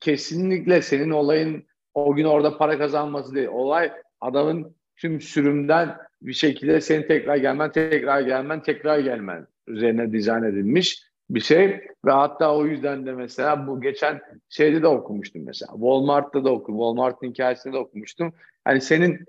kesinlikle 0.00 0.82
senin 0.82 1.10
olayın 1.10 1.64
o 1.94 2.14
gün 2.14 2.24
orada 2.24 2.58
para 2.58 2.78
kazanması 2.78 3.34
değil. 3.34 3.48
Olay 3.48 3.92
adamın 4.20 4.74
tüm 4.96 5.20
sürümden 5.20 5.96
bir 6.22 6.32
şekilde 6.32 6.80
senin 6.80 7.08
tekrar 7.08 7.36
gelmen, 7.36 7.72
tekrar 7.72 8.20
gelmen, 8.20 8.62
tekrar 8.62 8.98
gelmen 8.98 9.46
üzerine 9.66 10.12
dizayn 10.12 10.42
edilmiş 10.42 11.13
bir 11.30 11.40
şey 11.40 11.68
ve 12.04 12.10
hatta 12.10 12.56
o 12.56 12.66
yüzden 12.66 13.06
de 13.06 13.12
mesela 13.12 13.66
bu 13.66 13.80
geçen 13.80 14.20
şeyde 14.48 14.82
de 14.82 14.86
okumuştum 14.86 15.42
mesela 15.44 15.72
Walmart'ta 15.72 16.44
da 16.44 16.52
okum 16.52 16.74
Walmart'ın 16.74 17.26
hikayesinde 17.26 17.74
de 17.74 17.78
okumuştum. 17.78 18.32
Hani 18.64 18.80
senin 18.80 19.26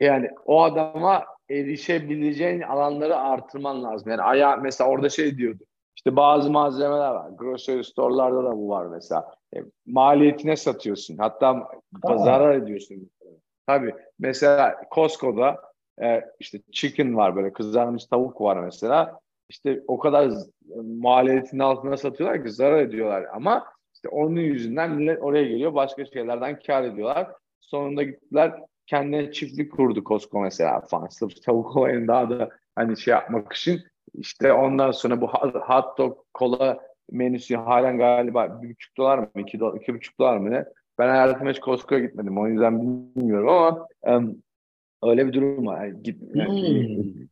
yani 0.00 0.30
o 0.46 0.62
adama 0.62 1.24
erişebileceğin 1.50 2.60
alanları 2.60 3.16
artırman 3.16 3.84
lazım. 3.84 4.10
Yani 4.10 4.22
ayağı 4.22 4.60
mesela 4.60 4.90
orada 4.90 5.08
şey 5.08 5.38
diyordu. 5.38 5.64
İşte 5.96 6.16
bazı 6.16 6.50
malzemeler 6.50 7.10
var. 7.10 7.30
Grocery 7.30 7.84
store'larda 7.84 8.44
da 8.44 8.56
bu 8.56 8.68
var 8.68 8.86
mesela. 8.86 9.34
E, 9.56 9.58
maliyetine 9.86 10.56
satıyorsun. 10.56 11.16
Hatta 11.16 11.68
Aa. 12.02 12.18
zarar 12.18 12.54
ediyorsun. 12.54 13.10
Tabii. 13.66 13.94
Mesela 14.18 14.76
Costco'da 14.94 15.56
e, 16.02 16.24
işte 16.40 16.60
chicken 16.72 17.16
var 17.16 17.36
böyle 17.36 17.52
kızarmış 17.52 18.04
tavuk 18.04 18.40
var 18.40 18.56
mesela. 18.56 19.20
İşte 19.50 19.82
o 19.86 19.98
kadar 19.98 20.30
maliyetin 20.84 21.58
altına 21.58 21.96
satıyorlar 21.96 22.44
ki 22.44 22.50
zarar 22.50 22.80
ediyorlar 22.80 23.26
ama 23.34 23.64
işte 23.94 24.08
onun 24.08 24.40
yüzünden 24.40 24.90
millet 24.90 25.22
oraya 25.22 25.44
geliyor 25.44 25.74
başka 25.74 26.04
şeylerden 26.04 26.58
kar 26.66 26.82
ediyorlar. 26.82 27.28
Sonunda 27.60 28.02
gittiler 28.02 28.54
kendine 28.86 29.32
çiftlik 29.32 29.72
kurdu 29.72 30.04
Costco 30.04 30.40
mesela 30.40 30.80
falan. 30.80 31.06
Sırf 31.06 31.42
tavuk 31.42 31.76
olayını 31.76 32.08
daha 32.08 32.30
da 32.30 32.48
hani 32.74 32.96
şey 32.96 33.12
yapmak 33.12 33.52
için 33.52 33.80
işte 34.14 34.52
ondan 34.52 34.90
sonra 34.90 35.20
bu 35.20 35.28
hot 35.28 35.98
dog 35.98 36.18
kola 36.34 36.80
menüsü 37.10 37.56
halen 37.56 37.98
galiba 37.98 38.62
bir 38.62 38.70
buçuk 38.70 38.96
dolar 38.96 39.18
mı 39.18 39.28
iki, 39.36 39.60
dolar, 39.60 39.80
iki 39.80 39.94
buçuk 39.94 40.18
dolar 40.18 40.36
mı 40.36 40.50
ne? 40.50 40.64
Ben 40.98 41.08
hayatımda 41.08 41.50
hiç 41.50 41.60
Costco'ya 41.60 42.00
gitmedim. 42.00 42.38
O 42.38 42.48
yüzden 42.48 42.82
bilmiyorum 43.16 43.48
ama 43.48 43.86
um, 44.02 44.42
öyle 45.02 45.26
bir 45.26 45.32
durum 45.32 45.66
var. 45.66 45.86
Yani 45.86 46.02
git, 46.02 46.22
yani, 46.34 46.96
hmm. 46.96 47.26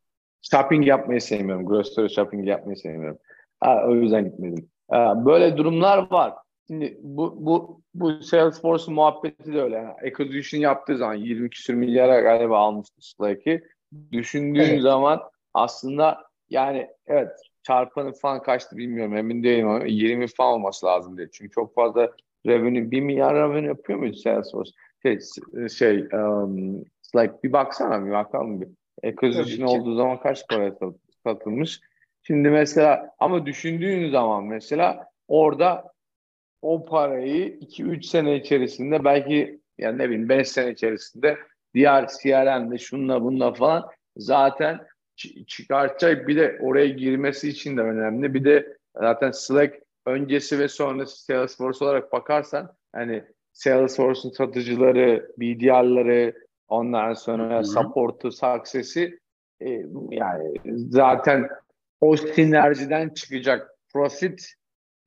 Shopping 0.50 0.86
yapmayı 0.86 1.20
sevmiyorum. 1.20 1.66
Grocery 1.66 2.08
shopping 2.08 2.48
yapmayı 2.48 2.76
sevmiyorum. 2.76 3.18
Ha, 3.60 3.84
o 3.88 3.94
yüzden 3.94 4.24
gitmedim. 4.24 4.68
Ha, 4.90 5.26
böyle 5.26 5.56
durumlar 5.56 6.10
var. 6.10 6.34
Şimdi 6.66 6.98
bu 7.02 7.36
bu 7.38 7.80
bu 7.94 8.22
Salesforce 8.22 8.92
muhabbeti 8.92 9.52
de 9.52 9.62
öyle. 9.62 9.76
Yani 9.76 9.94
acquisition 10.06 10.60
yaptığı 10.60 10.96
zaman 10.96 11.14
20 11.14 11.50
küsür 11.50 11.74
milyara 11.74 12.20
galiba 12.20 12.58
almıştı 12.58 12.94
Slack'i. 12.98 13.64
Düşündüğün 14.12 14.60
evet. 14.60 14.82
zaman 14.82 15.20
aslında 15.54 16.18
yani 16.50 16.88
evet 17.06 17.30
çarpanı 17.62 18.12
falan 18.12 18.42
kaçtı 18.42 18.76
bilmiyorum 18.76 19.16
emin 19.16 19.42
değilim 19.42 19.68
ama 19.68 19.84
20 19.84 20.26
falan 20.26 20.52
olması 20.52 20.86
lazım 20.86 21.16
diye. 21.16 21.28
Çünkü 21.32 21.50
çok 21.50 21.74
fazla 21.74 22.12
revenue 22.46 22.90
1 22.90 23.00
milyar 23.00 23.34
revenue 23.34 23.68
yapıyor 23.68 23.98
muydu 23.98 24.16
Salesforce? 24.16 24.70
Şey, 25.02 25.18
şey 25.68 26.08
um, 26.12 26.84
Slack 27.02 27.44
bir 27.44 27.52
baksana 27.52 28.06
bir 28.06 28.10
bakalım 28.10 28.60
bir. 28.60 28.68
Acquisition 29.04 29.66
olduğu 29.66 29.94
zaman 29.94 30.20
kaç 30.20 30.48
para 30.48 30.72
satılmış? 31.26 31.80
Şimdi 32.22 32.50
mesela 32.50 33.10
ama 33.18 33.46
düşündüğün 33.46 34.10
zaman 34.10 34.44
mesela 34.44 35.06
orada 35.28 35.92
o 36.62 36.84
parayı 36.84 37.58
2-3 37.58 38.02
sene 38.02 38.36
içerisinde 38.36 39.04
belki 39.04 39.60
yani 39.78 39.98
ne 39.98 40.04
bileyim 40.04 40.28
5 40.28 40.48
sene 40.48 40.70
içerisinde 40.70 41.38
diğer 41.74 42.08
CRM'de 42.22 42.78
şunla 42.78 43.22
bunla 43.22 43.52
falan 43.52 43.88
zaten 44.16 44.80
çıkartacak 45.46 46.28
bir 46.28 46.36
de 46.36 46.58
oraya 46.60 46.88
girmesi 46.88 47.48
için 47.48 47.76
de 47.76 47.80
önemli. 47.80 48.34
Bir 48.34 48.44
de 48.44 48.76
zaten 48.96 49.30
Slack 49.30 49.82
öncesi 50.06 50.58
ve 50.58 50.68
sonrası 50.68 51.24
Salesforce 51.24 51.84
olarak 51.84 52.12
bakarsan 52.12 52.72
hani 52.92 53.24
Salesforce'un 53.52 54.32
satıcıları, 54.32 55.32
BDR'ları, 55.38 56.47
ondan 56.68 57.14
sonra 57.14 57.54
Hı-hı. 57.54 57.64
support'u, 57.64 58.32
success'i 58.32 59.18
e, 59.60 59.70
yani 60.10 60.54
zaten 60.88 61.48
o 62.00 62.16
sinerjiden 62.16 63.08
çıkacak 63.08 63.70
profit 63.92 64.52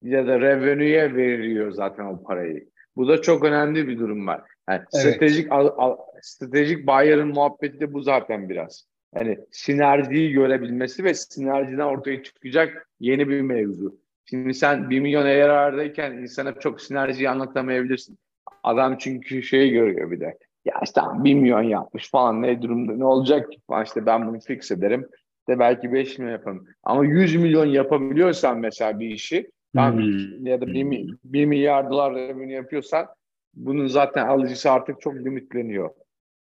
ya 0.02 0.28
da 0.28 0.40
revenue'ye 0.40 1.16
veriyor 1.16 1.72
zaten 1.72 2.06
o 2.06 2.24
parayı. 2.24 2.70
Bu 2.96 3.08
da 3.08 3.22
çok 3.22 3.44
önemli 3.44 3.88
bir 3.88 4.00
durum 4.00 4.28
var. 4.28 4.42
Yani 4.70 4.82
evet. 4.94 5.04
stratejik 5.04 5.52
al, 5.52 5.70
al, 5.78 5.98
stratejik 6.22 6.88
buyer'ın 6.88 7.28
muhabbeti 7.28 7.80
de 7.80 7.94
bu 7.94 8.02
zaten 8.02 8.50
biraz. 8.50 8.88
Yani 9.16 9.40
sinerjiyi 9.52 10.32
görebilmesi 10.32 11.04
ve 11.04 11.14
sinerjiden 11.14 11.86
ortaya 11.86 12.24
çıkacak 12.24 12.90
yeni 13.00 13.30
bir 13.30 13.42
mevzu. 13.42 14.02
Şimdi 14.26 14.54
sen 14.54 14.90
1 14.90 15.00
milyon 15.00 15.26
ARR'dayken 15.26 16.12
insana 16.12 16.60
çok 16.60 16.82
sinerjiyi 16.82 17.30
anlatamayabilirsin. 17.30 18.20
Adam 18.64 18.98
çünkü 18.98 19.44
şeyi 19.44 19.72
görüyor 19.72 20.12
bir 20.12 20.20
de. 20.20 20.38
Ya 20.66 20.74
işte 20.84 21.02
1 21.14 21.34
milyon 21.34 21.62
yapmış 21.62 22.12
falan 22.12 22.42
ne 22.42 22.62
durumda 22.62 22.94
ne 22.94 23.06
olacak 23.06 23.52
ki 23.52 23.60
falan 23.68 23.84
işte 23.84 24.06
ben 24.06 24.28
bunu 24.28 24.40
fix 24.40 24.72
ederim 24.72 25.08
de 25.50 25.60
belki 25.60 25.94
5 25.94 26.20
milyon 26.20 26.32
yaparım. 26.32 26.68
Ama 26.84 27.06
100 27.06 27.36
milyon 27.36 27.66
yapabiliyorsan 27.66 28.60
mesela 28.60 29.00
bir 29.00 29.08
işi 29.08 29.52
tam 29.76 29.98
hmm. 29.98 30.46
ya 30.46 30.62
da 30.62 30.68
1, 30.68 31.16
1 31.24 31.46
milyar 31.46 31.90
dolar 31.90 32.16
revenue 32.16 32.54
yapıyorsan 32.54 33.08
bunun 33.54 33.88
zaten 33.88 34.28
alıcısı 34.28 34.72
artık 34.72 35.02
çok 35.02 35.16
limitleniyor. 35.16 35.90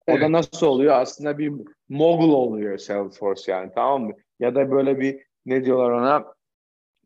Evet. 0.07 0.19
O 0.19 0.21
da 0.21 0.31
nasıl 0.31 0.67
oluyor? 0.67 0.95
Aslında 0.95 1.37
bir 1.37 1.53
mogul 1.89 2.33
oluyor 2.33 2.77
Salesforce 2.77 3.51
yani 3.51 3.71
tamam 3.75 4.03
mı? 4.03 4.13
Ya 4.39 4.55
da 4.55 4.71
böyle 4.71 4.99
bir 4.99 5.19
ne 5.45 5.65
diyorlar 5.65 5.91
ona 5.91 6.25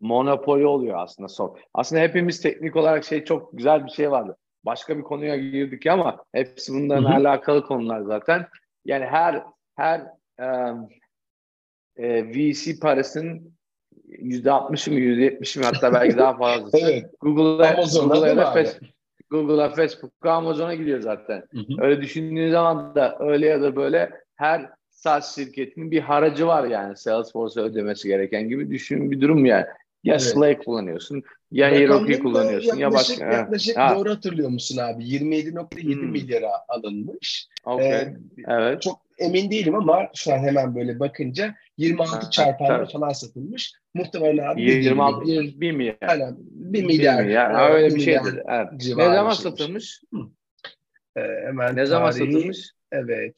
monopoli 0.02 0.66
oluyor 0.66 0.98
aslında 0.98 1.28
son. 1.28 1.58
Aslında 1.74 2.02
hepimiz 2.02 2.42
teknik 2.42 2.76
olarak 2.76 3.04
şey 3.04 3.24
çok 3.24 3.58
güzel 3.58 3.86
bir 3.86 3.92
şey 3.92 4.12
vardı. 4.12 4.38
Başka 4.68 4.98
bir 4.98 5.04
konuya 5.04 5.38
girdik 5.38 5.88
ama 5.88 6.24
hepsi 6.32 6.74
bundan 6.74 7.04
alakalı 7.04 7.66
konular 7.66 8.02
zaten. 8.02 8.48
Yani 8.86 9.06
her 9.06 9.44
her 9.76 10.02
um, 10.40 10.90
e, 11.98 12.26
VC 12.26 12.80
parasının 12.80 13.54
yüzde 14.08 14.52
altmışı 14.52 14.92
mı 14.92 15.00
yüzde 15.00 15.22
yetmişi 15.22 15.60
mi 15.60 15.66
hatta 15.66 15.94
belki 15.94 16.18
daha 16.18 16.38
fazlası. 16.38 16.78
evet. 16.82 17.06
Google'a 17.22 17.72
Google'a 18.02 18.54
Facebook, 18.54 18.90
Google'a 19.30 19.70
Facebook'a 19.70 20.32
Amazon'a 20.32 20.76
gidiyor 20.76 21.00
zaten. 21.00 21.44
Hı 21.52 21.60
hı. 21.60 21.82
Öyle 21.82 22.02
düşündüğün 22.02 22.52
zaman 22.52 22.96
da 22.96 23.18
öyle 23.20 23.48
ya 23.48 23.62
da 23.62 23.76
böyle 23.76 24.12
her 24.36 24.70
SaaS 24.90 25.36
şirketinin 25.36 25.92
bir 25.92 26.02
haracı 26.02 26.48
var 26.48 26.64
yani 26.64 26.98
Salesforce'a 26.98 27.64
ödemesi 27.64 28.08
gereken 28.08 28.50
gibi 28.50 28.72
düşün 28.72 29.12
bir 29.12 29.22
durum 29.22 29.46
yani. 29.46 29.66
Ya 30.08 30.14
evet. 30.14 30.22
Slack 30.22 30.66
kullanıyorsun, 30.66 31.24
ya 31.52 31.72
Heroku 31.72 32.20
kullanıyorsun, 32.20 32.78
ya 32.78 32.92
başka. 32.92 33.26
Yaklaşık 33.26 33.78
ha. 33.78 33.96
doğru 33.96 34.10
hatırlıyor 34.10 34.50
musun 34.50 34.78
abi? 34.78 35.04
27.7 35.04 35.94
hmm. 35.94 36.10
milyara 36.10 36.52
alınmış. 36.68 37.48
Okay. 37.66 37.92
Ee, 37.92 38.18
evet. 38.48 38.82
Çok 38.82 39.02
emin 39.18 39.52
değilim 39.52 39.76
ama 39.76 40.10
şu 40.16 40.34
an 40.34 40.38
hemen 40.38 40.76
böyle 40.76 41.00
bakınca 41.00 41.56
26 41.78 42.30
çarpanla 42.30 42.86
falan 42.86 43.10
satılmış. 43.10 43.74
Muhtemelen 43.94 44.48
abi 44.48 44.62
26 44.62 45.26
1, 45.26 45.62
1 45.62 45.72
milyar. 45.72 45.98
Aynen 46.02 46.36
1 46.40 46.84
milyar. 46.84 47.20
1 47.20 47.24
milyar. 47.24 47.54
Ha, 47.54 47.70
öyle 47.70 47.96
bir 47.96 48.02
şeydir. 48.02 48.40
Evet. 48.50 48.68
Ne 48.98 49.06
zaman 49.06 49.34
satılmış? 49.34 50.02
Ee, 51.18 51.22
hemen 51.46 51.76
ne 51.76 51.86
zaman 51.86 52.12
satılmış? 52.12 52.72
Evet. 52.92 53.36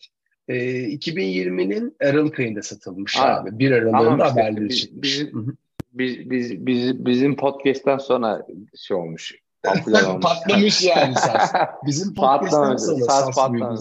Ee, 0.48 0.56
2020'nin 0.56 1.96
Aralık 2.02 2.40
ayında 2.40 2.62
satılmış 2.62 3.18
Aa, 3.18 3.36
abi. 3.36 3.60
1 3.60 3.72
Aralık'ında 3.72 4.28
işte, 4.28 4.42
haberleri 4.42 4.70
biz, 4.70 4.82
çıkmış. 4.82 5.20
Bizim, 5.20 5.58
biz, 5.92 6.30
biz, 6.30 6.66
biz, 6.66 7.06
bizim 7.06 7.36
podcast'ten 7.36 7.98
sonra 7.98 8.48
şey 8.76 8.98
olmuş. 8.98 9.36
patlamış 10.22 10.84
yani 10.84 11.16
sas. 11.16 11.54
Bizim 11.86 12.16
podcast'ten 12.16 12.76
sonra 12.76 13.06
sas, 13.06 13.36
patlamış. 13.36 13.80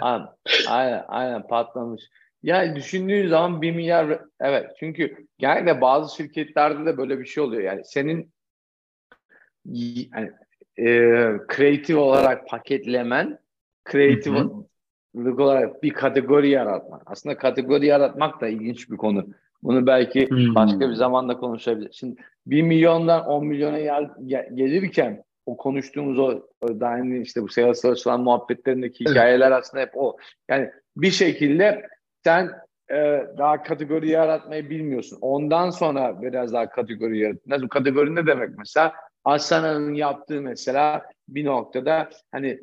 aynen, 0.00 0.28
aynen, 0.68 1.04
aynen 1.08 1.46
patlamış. 1.46 2.02
Yani 2.42 2.76
düşündüğün 2.76 3.28
zaman 3.28 3.62
bir 3.62 3.72
milyar 3.72 4.20
evet 4.40 4.70
çünkü 4.80 5.26
genelde 5.38 5.80
bazı 5.80 6.16
şirketlerde 6.16 6.86
de 6.86 6.96
böyle 6.96 7.18
bir 7.18 7.26
şey 7.26 7.42
oluyor. 7.42 7.62
Yani 7.62 7.84
senin 7.84 8.32
yani, 9.64 10.30
e, 10.78 10.86
kreatif 11.48 11.96
olarak 11.96 12.48
paketlemen 12.48 13.38
kreatif 13.84 14.34
olarak 15.14 15.82
bir 15.82 15.90
kategori 15.90 16.48
yaratmak. 16.48 17.02
Aslında 17.06 17.38
kategori 17.38 17.86
yaratmak 17.86 18.40
da 18.40 18.48
ilginç 18.48 18.90
bir 18.90 18.96
konu. 18.96 19.26
Bunu 19.62 19.86
belki 19.86 20.30
hmm. 20.30 20.54
başka 20.54 20.80
bir 20.80 20.94
zamanda 20.94 21.36
konuşabiliriz. 21.36 21.96
Şimdi 21.96 22.20
1 22.46 22.62
milyondan 22.62 23.26
10 23.26 23.46
milyona 23.46 23.78
gel, 23.78 24.10
gelirken 24.54 25.24
o 25.46 25.56
konuştuğumuz 25.56 26.18
o, 26.18 26.42
o 26.60 26.80
daha 26.80 26.98
işte 26.98 27.42
bu 27.42 27.48
siyasi 27.48 27.88
açılan 27.88 28.20
muhabbetlerindeki 28.20 29.04
hikayeler 29.04 29.52
aslında 29.52 29.82
hep 29.82 29.90
o. 29.94 30.16
Yani 30.48 30.70
bir 30.96 31.10
şekilde 31.10 31.86
sen 32.24 32.50
e, 32.90 33.26
daha 33.38 33.62
kategori 33.62 34.08
yaratmayı 34.08 34.70
bilmiyorsun. 34.70 35.18
Ondan 35.20 35.70
sonra 35.70 36.22
biraz 36.22 36.52
daha 36.52 36.70
kategori 36.70 37.18
yarat. 37.18 37.46
Nasıl 37.46 37.68
kategori 37.68 38.14
ne 38.14 38.26
demek 38.26 38.58
mesela? 38.58 38.92
Asana'nın 39.24 39.94
yaptığı 39.94 40.40
mesela 40.40 41.02
bir 41.28 41.44
noktada 41.44 42.08
hani 42.32 42.60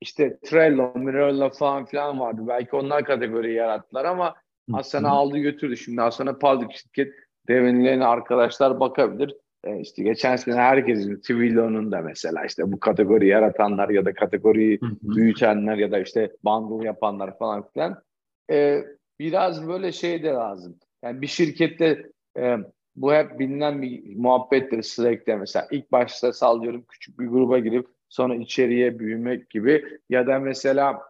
işte 0.00 0.38
Trello, 0.44 0.92
Mirror'la 0.94 1.50
falan 1.50 1.84
filan 1.84 2.20
vardı. 2.20 2.42
Belki 2.48 2.76
onlar 2.76 3.04
kategori 3.04 3.52
yarattılar 3.52 4.04
ama 4.04 4.34
Asana 4.72 5.10
aldı 5.10 5.38
götürdü. 5.38 5.76
Şimdi 5.76 6.02
Asana 6.02 6.38
public 6.38 6.76
şirket 6.76 7.14
devrimlerine 7.48 8.04
arkadaşlar 8.06 8.80
bakabilir. 8.80 9.36
E 9.64 9.80
işte 9.80 10.02
geçen 10.02 10.36
sene 10.36 10.54
herkesin 10.54 11.16
Twilio'nun 11.16 11.92
da 11.92 12.00
mesela 12.00 12.44
işte 12.44 12.72
bu 12.72 12.80
kategori 12.80 13.26
yaratanlar 13.26 13.88
ya 13.88 14.04
da 14.04 14.14
kategoriyi 14.14 14.78
büyütenler 15.02 15.76
ya 15.76 15.92
da 15.92 15.98
işte 15.98 16.32
bundle 16.44 16.86
yapanlar 16.86 17.38
falan 17.38 17.68
filan. 17.68 18.02
E, 18.50 18.84
biraz 19.18 19.68
böyle 19.68 19.92
şey 19.92 20.22
de 20.22 20.28
lazım. 20.28 20.76
Yani 21.04 21.22
bir 21.22 21.26
şirkette 21.26 22.10
e, 22.38 22.56
bu 22.96 23.12
hep 23.12 23.38
bilinen 23.38 23.82
bir 23.82 24.16
muhabbettir 24.16 24.82
Slack'te 24.82 25.36
mesela. 25.36 25.66
ilk 25.70 25.92
başta 25.92 26.32
sallıyorum 26.32 26.84
küçük 26.88 27.20
bir 27.20 27.26
gruba 27.26 27.58
girip 27.58 27.86
sonra 28.08 28.34
içeriye 28.34 28.98
büyümek 28.98 29.50
gibi 29.50 29.84
ya 30.08 30.26
da 30.26 30.38
mesela 30.38 31.02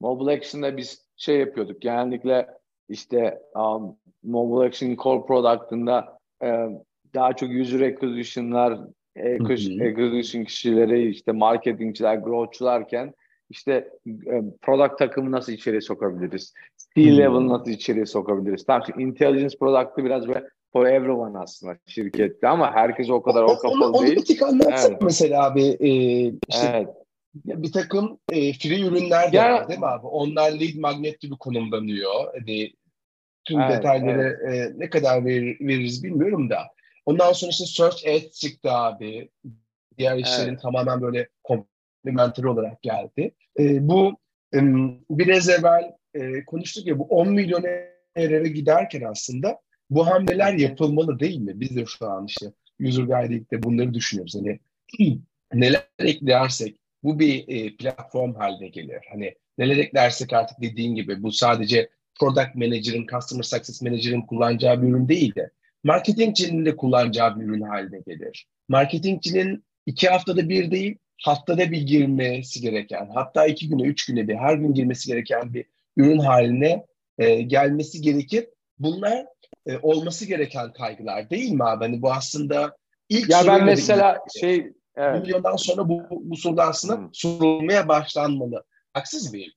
Mobile 0.00 0.36
Action'da 0.36 0.76
biz 0.76 1.06
şey 1.16 1.38
yapıyorduk 1.38 1.82
genellikle 1.82 2.46
işte 2.88 3.38
um, 3.54 3.96
Mobile 4.22 4.66
Action 4.66 4.96
Core 4.96 5.26
Product'ında 5.26 6.18
um, 6.42 6.78
daha 7.14 7.32
çok 7.32 7.50
user 7.50 7.80
acquisition'lar, 7.80 8.78
acquisition 9.16 10.44
kişileri, 10.44 11.08
işte 11.08 11.32
marketingçiler, 11.32 12.16
growth'çularken 12.16 13.14
işte 13.50 13.90
product 14.62 14.98
takımı 14.98 15.32
nasıl 15.32 15.52
içeriye 15.52 15.80
sokabiliriz? 15.80 16.54
C-level 16.96 17.48
nasıl 17.48 17.70
içeriye 17.70 18.06
sokabiliriz? 18.06 18.64
Tamam 18.66 18.82
intelligence 18.98 19.58
product'ı 19.58 20.04
biraz 20.04 20.28
böyle 20.28 20.44
for 20.72 20.86
everyone 20.86 21.38
aslında 21.38 21.76
şirkette 21.86 22.48
ama 22.48 22.74
herkes 22.74 23.10
o 23.10 23.22
kadar 23.22 23.42
o, 23.42 23.46
o 23.46 23.58
kapalı 23.58 23.84
onu, 23.84 24.02
değil. 24.02 24.12
Onu 24.12 24.20
bir 24.20 24.24
tık 24.24 24.42
anlatsana 24.42 24.88
evet. 24.88 25.02
mesela 25.02 25.46
abi. 25.46 25.62
E, 25.62 25.90
işte 26.48 26.70
evet. 26.74 26.88
Bir 27.44 27.72
takım 27.72 28.18
e, 28.32 28.52
free 28.52 28.80
ürünler 28.80 29.32
de 29.32 29.36
ya, 29.36 29.52
var 29.52 29.68
değil 29.68 29.80
mi 29.80 29.86
abi? 29.86 30.06
Onlar 30.06 30.52
lead 30.52 30.74
magnet 30.74 31.20
gibi 31.20 31.36
konumlanıyor. 31.36 32.34
Hani 32.38 32.72
tüm 33.44 33.60
evet, 33.60 33.76
detayları 33.76 34.38
evet. 34.44 34.72
E, 34.76 34.78
ne 34.78 34.90
kadar 34.90 35.24
verir, 35.24 35.56
veririz 35.60 36.04
bilmiyorum 36.04 36.50
da. 36.50 36.58
Ondan 37.06 37.32
sonra 37.32 37.50
işte 37.50 37.64
Search 37.64 38.06
Ads 38.08 38.40
çıktı 38.40 38.70
abi. 38.70 39.30
Diğer 39.98 40.16
işlerin 40.16 40.48
evet. 40.48 40.62
tamamen 40.62 41.00
böyle 41.00 41.28
komplementeri 41.44 42.48
olarak 42.48 42.82
geldi. 42.82 43.34
E, 43.58 43.88
bu 43.88 44.16
e, 44.54 44.58
biraz 45.10 45.48
evvel 45.48 45.92
e, 46.14 46.44
konuştuk 46.44 46.86
ya 46.86 46.98
bu 46.98 47.04
10 47.04 47.28
milyon 47.28 47.64
erere 48.16 48.48
giderken 48.48 49.02
aslında 49.02 49.60
bu 49.90 50.06
hamleler 50.06 50.52
yapılmalı 50.52 51.18
değil 51.18 51.38
mi? 51.38 51.60
Biz 51.60 51.76
de 51.76 51.84
şu 51.86 52.06
an 52.10 52.26
işte 52.26 52.52
User 52.80 53.02
Guide'de 53.02 53.62
bunları 53.62 53.94
düşünüyoruz. 53.94 54.34
Hani 54.34 54.60
neler 55.52 55.88
eklersek 55.98 56.76
bu 57.06 57.18
bir 57.18 57.48
e, 57.48 57.76
platform 57.76 58.34
haline 58.34 58.68
gelir. 58.68 58.98
Hani 59.10 59.34
neler 59.58 59.76
eklersek 59.76 60.32
artık 60.32 60.62
dediğin 60.62 60.94
gibi 60.94 61.22
bu 61.22 61.32
sadece 61.32 61.88
product 62.20 62.54
manager'ın, 62.54 63.06
customer 63.06 63.42
success 63.42 63.82
manager'ın 63.82 64.22
kullanacağı 64.22 64.82
bir 64.82 64.88
ürün 64.88 65.08
değil 65.08 65.34
de 65.34 65.50
marketingcinin 65.84 66.66
de 66.66 66.76
kullanacağı 66.76 67.40
bir 67.40 67.44
ürün 67.44 67.60
haline 67.60 68.00
gelir. 68.06 68.46
Marketingcinin 68.68 69.64
iki 69.86 70.08
haftada 70.08 70.48
bir 70.48 70.70
değil, 70.70 70.96
haftada 71.22 71.70
bir 71.70 71.82
girmesi 71.82 72.60
gereken, 72.60 73.10
hatta 73.14 73.46
iki 73.46 73.68
güne, 73.68 73.82
üç 73.82 74.06
güne 74.06 74.28
bir, 74.28 74.34
her 74.34 74.54
gün 74.54 74.74
girmesi 74.74 75.08
gereken 75.08 75.54
bir 75.54 75.64
ürün 75.96 76.18
haline 76.18 76.86
e, 77.18 77.42
gelmesi 77.42 78.02
gerekir. 78.02 78.48
Bunlar 78.78 79.26
e, 79.66 79.78
olması 79.78 80.26
gereken 80.26 80.72
kaygılar 80.72 81.30
değil 81.30 81.50
mi 81.50 81.64
abi? 81.64 81.84
Hani 81.84 82.02
bu 82.02 82.12
aslında 82.12 82.76
ilk 83.08 83.30
Ya 83.30 83.42
ben 83.46 83.64
mesela 83.64 84.18
şey 84.40 84.72
evet. 84.96 85.22
milyondan 85.22 85.56
sonra 85.56 85.88
bu, 85.88 86.02
bu 86.10 86.36
sorular 86.36 86.68
aslında 86.68 86.96
hmm. 86.96 87.08
sorulmaya 87.12 87.88
başlanmalı. 87.88 88.64
Haksız 88.92 89.32
mıyım? 89.32 89.52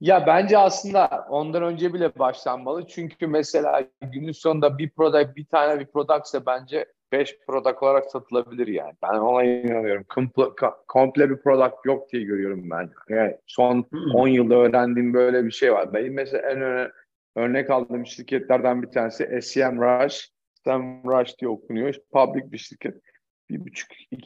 Ya 0.00 0.26
bence 0.26 0.58
aslında 0.58 1.26
ondan 1.30 1.62
önce 1.62 1.94
bile 1.94 2.18
başlanmalı. 2.18 2.86
Çünkü 2.86 3.26
mesela 3.26 3.84
günün 4.02 4.32
sonunda 4.32 4.78
bir 4.78 4.90
product, 4.90 5.36
bir 5.36 5.46
tane 5.46 5.80
bir 5.80 5.86
productsa 5.86 6.46
bence 6.46 6.86
5 7.12 7.38
product 7.46 7.82
olarak 7.82 8.10
satılabilir 8.10 8.66
yani. 8.66 8.92
Ben 9.02 9.18
ona 9.18 9.44
inanıyorum. 9.44 10.04
Komple, 10.04 10.44
komple 10.88 11.30
bir 11.30 11.36
product 11.36 11.74
yok 11.84 12.12
diye 12.12 12.22
görüyorum 12.22 12.70
ben. 12.70 12.90
Yani 13.08 13.36
son 13.46 13.86
hmm. 13.90 14.14
10 14.14 14.28
yılda 14.28 14.54
öğrendiğim 14.54 15.14
böyle 15.14 15.44
bir 15.44 15.50
şey 15.50 15.72
var. 15.72 15.92
Benim 15.94 16.14
mesela 16.14 16.50
en 16.50 16.60
öne, 16.60 16.90
örnek 17.36 17.70
aldığım 17.70 18.06
şirketlerden 18.06 18.82
bir 18.82 18.90
tanesi 18.90 19.42
SEM 19.42 19.80
Rush. 19.80 20.28
SEM 20.64 21.04
Rush 21.04 21.38
diye 21.38 21.48
okunuyor. 21.48 21.94
Public 22.12 22.52
bir 22.52 22.58
şirket. 22.58 22.94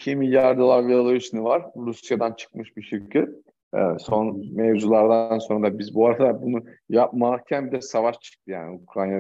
1,5-2 0.07 0.17
milyar 0.17 0.59
dolar 0.59 0.83
valuation'ı 0.83 1.45
var. 1.45 1.63
Rusya'dan 1.77 2.33
çıkmış 2.33 2.77
bir 2.77 2.83
şirket. 2.83 3.29
Evet, 3.75 4.03
son 4.03 4.47
mevzulardan 4.53 5.39
sonra 5.39 5.67
da 5.69 5.79
biz 5.79 5.95
bu 5.95 6.07
arada 6.07 6.43
bunu 6.43 6.65
yapmarken 6.89 7.67
bir 7.67 7.73
de 7.73 7.81
savaş 7.81 8.21
çıktı 8.21 8.51
yani 8.51 8.81
Ukrayna 8.83 9.19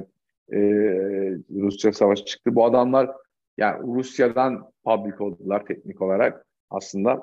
e, 0.52 0.58
Rusya 1.50 1.92
savaşı 1.92 2.24
çıktı. 2.24 2.54
Bu 2.54 2.64
adamlar 2.64 3.10
yani 3.58 3.94
Rusya'dan 3.94 4.70
public 4.84 5.14
oldular 5.20 5.64
teknik 5.64 6.02
olarak 6.02 6.46
aslında. 6.70 7.20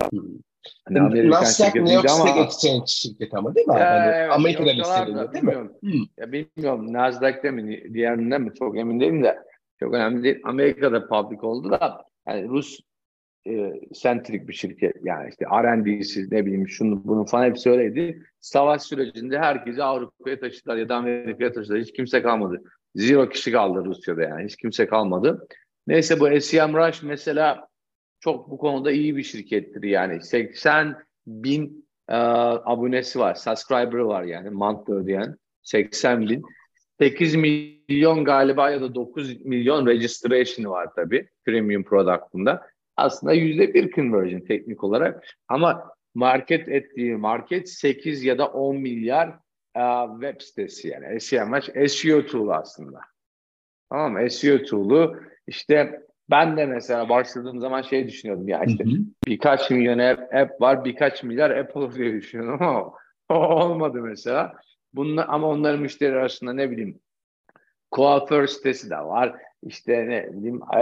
Hani 0.86 0.99
Amerikan 0.99 1.41
Nasdaq 1.41 1.76
New 1.76 1.93
York 1.93 2.10
Stock 2.10 2.38
Exchange 2.38 2.84
şirketi 2.88 3.38
ama 3.38 3.55
değil 3.55 3.68
mi? 3.68 3.76
Yani, 3.80 4.16
evet, 4.16 4.32
Amerika'da 4.32 4.70
listeleniyor 4.70 5.34
değil 5.34 5.43
mi? 5.43 5.70
Hmm. 5.82 6.03
Ya 6.18 6.32
bilmiyorum 6.32 6.93
Nasdaq'te 6.93 7.51
mi 7.51 7.93
diğerinde 7.93 8.38
mi 8.38 8.51
çok 8.60 8.78
emin 8.78 8.99
değilim 8.99 9.24
de 9.24 9.39
çok 9.80 9.93
önemli 9.93 10.24
değil. 10.24 10.39
Amerika'da 10.43 11.07
public 11.07 11.39
oldu 11.41 11.72
da 11.72 12.05
yani 12.28 12.47
Rus 12.47 12.80
e, 13.48 13.74
sentrik 13.94 14.48
bir 14.48 14.54
şirket 14.54 14.96
yani 15.04 15.30
işte 15.30 15.46
R&D'si 15.46 16.28
ne 16.32 16.46
bileyim 16.46 16.68
şunu 16.68 17.02
bunu 17.04 17.26
falan 17.26 17.46
hepsi 17.46 17.70
öyleydi. 17.70 18.24
Savaş 18.40 18.82
sürecinde 18.82 19.40
herkesi 19.40 19.84
Avrupa'ya 19.84 20.40
taşıdılar 20.40 20.78
ya 20.78 20.90
da 20.90 20.96
Amerika'ya 20.96 21.52
taşıdılar. 21.52 21.82
Hiç 21.82 21.94
kimse 21.94 22.22
kalmadı. 22.22 22.64
Zero 22.96 23.30
kişi 23.30 23.52
kaldı 23.52 23.86
Rusya'da 23.86 24.22
yani. 24.22 24.46
Hiç 24.46 24.56
kimse 24.56 24.88
kalmadı. 24.88 25.48
Neyse 25.88 26.20
bu 26.20 26.42
SEM 26.42 26.74
Rush 26.74 27.04
mesela 27.04 27.68
çok 28.20 28.52
bu 28.52 28.58
konuda 28.58 28.92
iyi 28.92 29.18
bir 29.18 29.24
şirkettir 29.24 29.84
yani. 29.84 30.22
80 30.22 30.98
bin 31.28 31.90
e, 32.10 32.16
abonesi 32.66 33.20
var. 33.20 33.36
Subscriber'ı 33.36 34.08
var 34.08 34.24
yani 34.24 34.50
monthly 34.50 34.94
ödeyen. 34.94 35.36
80 35.62 36.30
bin. 36.30 36.44
8 37.00 37.36
milyon 37.36 38.26
galiba 38.26 38.70
ya 38.70 38.82
da 38.82 38.96
9 38.96 39.46
milyon 39.46 39.88
registration 39.88 40.72
var 40.72 40.90
tabii 40.96 41.30
premium 41.46 41.84
product'ında 41.84 42.62
aslında 43.00 43.34
yüzde 43.34 43.74
bir 43.74 43.91
conversion 43.91 44.39
teknik 44.39 44.84
olarak 44.84 45.24
ama 45.47 45.91
market 46.16 46.70
ettiği 46.70 47.16
market 47.16 47.70
8 47.70 48.24
ya 48.24 48.38
da 48.38 48.47
10 48.47 48.76
milyar 48.76 49.39
uh, 49.78 50.22
web 50.22 50.41
sitesi 50.41 50.88
yani 50.88 51.22
SEM 51.22 51.62
SEO 51.88 52.26
tool 52.26 52.50
aslında. 52.50 53.00
Tamam 53.89 54.14
mı? 54.14 54.30
SEO 54.32 54.64
tool'u 54.64 55.16
işte 55.47 56.02
ben 56.30 56.58
de 56.58 56.66
mesela 56.66 57.10
başladığım 57.10 57.60
zaman 57.60 57.82
şey 57.82 58.08
düşünüyordum 58.08 58.47
ya 58.47 58.64
işte 58.64 58.84
hı 58.84 58.89
hı. 58.89 58.97
birkaç 59.28 59.72
milyon 59.72 60.00
app, 60.00 60.36
app 60.36 60.62
var 60.62 60.86
birkaç 60.86 61.24
milyar 61.24 61.52
app 61.52 61.78
olur 61.78 61.95
diye 61.95 62.14
düşünüyordum 62.14 62.68
ama 62.68 62.93
o 63.30 63.36
olmadı 63.36 64.02
mesela. 64.02 64.54
Bunlar, 64.93 65.26
ama 65.30 65.47
onların 65.47 65.82
müşteri 65.82 66.16
arasında 66.16 66.54
ne 66.54 66.72
bileyim 66.72 67.00
kuaför 67.91 68.47
sitesi 68.47 68.89
de 68.89 68.97
var. 68.97 69.36
İşte 69.64 70.07
ne 70.07 70.34
bileyim 70.34 70.62
e, 70.74 70.80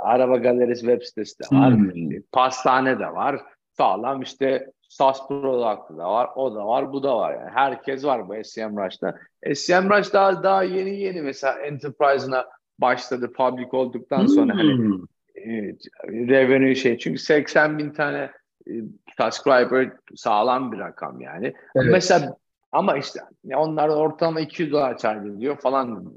araba 0.00 0.36
galerisi 0.36 0.80
web 0.80 1.02
sitesi 1.02 1.38
de 1.38 1.56
var. 1.56 1.74
Hmm. 1.74 2.10
Pastane 2.32 2.98
de 2.98 3.06
var. 3.06 3.40
Sağlam 3.76 4.22
işte 4.22 4.70
SaaS 4.88 5.28
product'ı 5.28 5.98
da 5.98 6.12
var. 6.12 6.30
O 6.36 6.54
da 6.54 6.66
var, 6.66 6.92
bu 6.92 7.02
da 7.02 7.16
var. 7.16 7.34
Yani 7.34 7.50
herkes 7.54 8.04
var 8.04 8.28
bu 8.28 8.34
SEM 8.44 8.76
Rush'ta. 8.76 9.18
SEM 9.54 9.90
Rush 9.90 10.12
daha, 10.12 10.42
daha 10.42 10.62
yeni 10.62 10.96
yeni 10.96 11.22
mesela 11.22 11.58
Enterprise'ına 11.58 12.46
başladı 12.78 13.32
public 13.32 13.68
olduktan 13.72 14.26
sonra 14.26 14.54
hani, 14.56 14.76
hmm. 14.76 14.90
hani 14.90 15.06
e, 15.34 16.28
revenue 16.28 16.74
şey. 16.74 16.98
Çünkü 16.98 17.18
80 17.18 17.78
bin 17.78 17.90
tane 17.90 18.30
e, 18.66 18.72
subscriber 19.16 19.92
sağlam 20.14 20.72
bir 20.72 20.78
rakam 20.78 21.20
yani. 21.20 21.54
Evet. 21.76 21.88
Mesela 21.90 22.36
ama 22.72 22.96
işte 22.96 23.20
onlar 23.54 23.88
ortalama 23.88 24.40
200 24.40 24.72
dolar 24.72 25.26
ediyor 25.26 25.56
falan. 25.56 26.14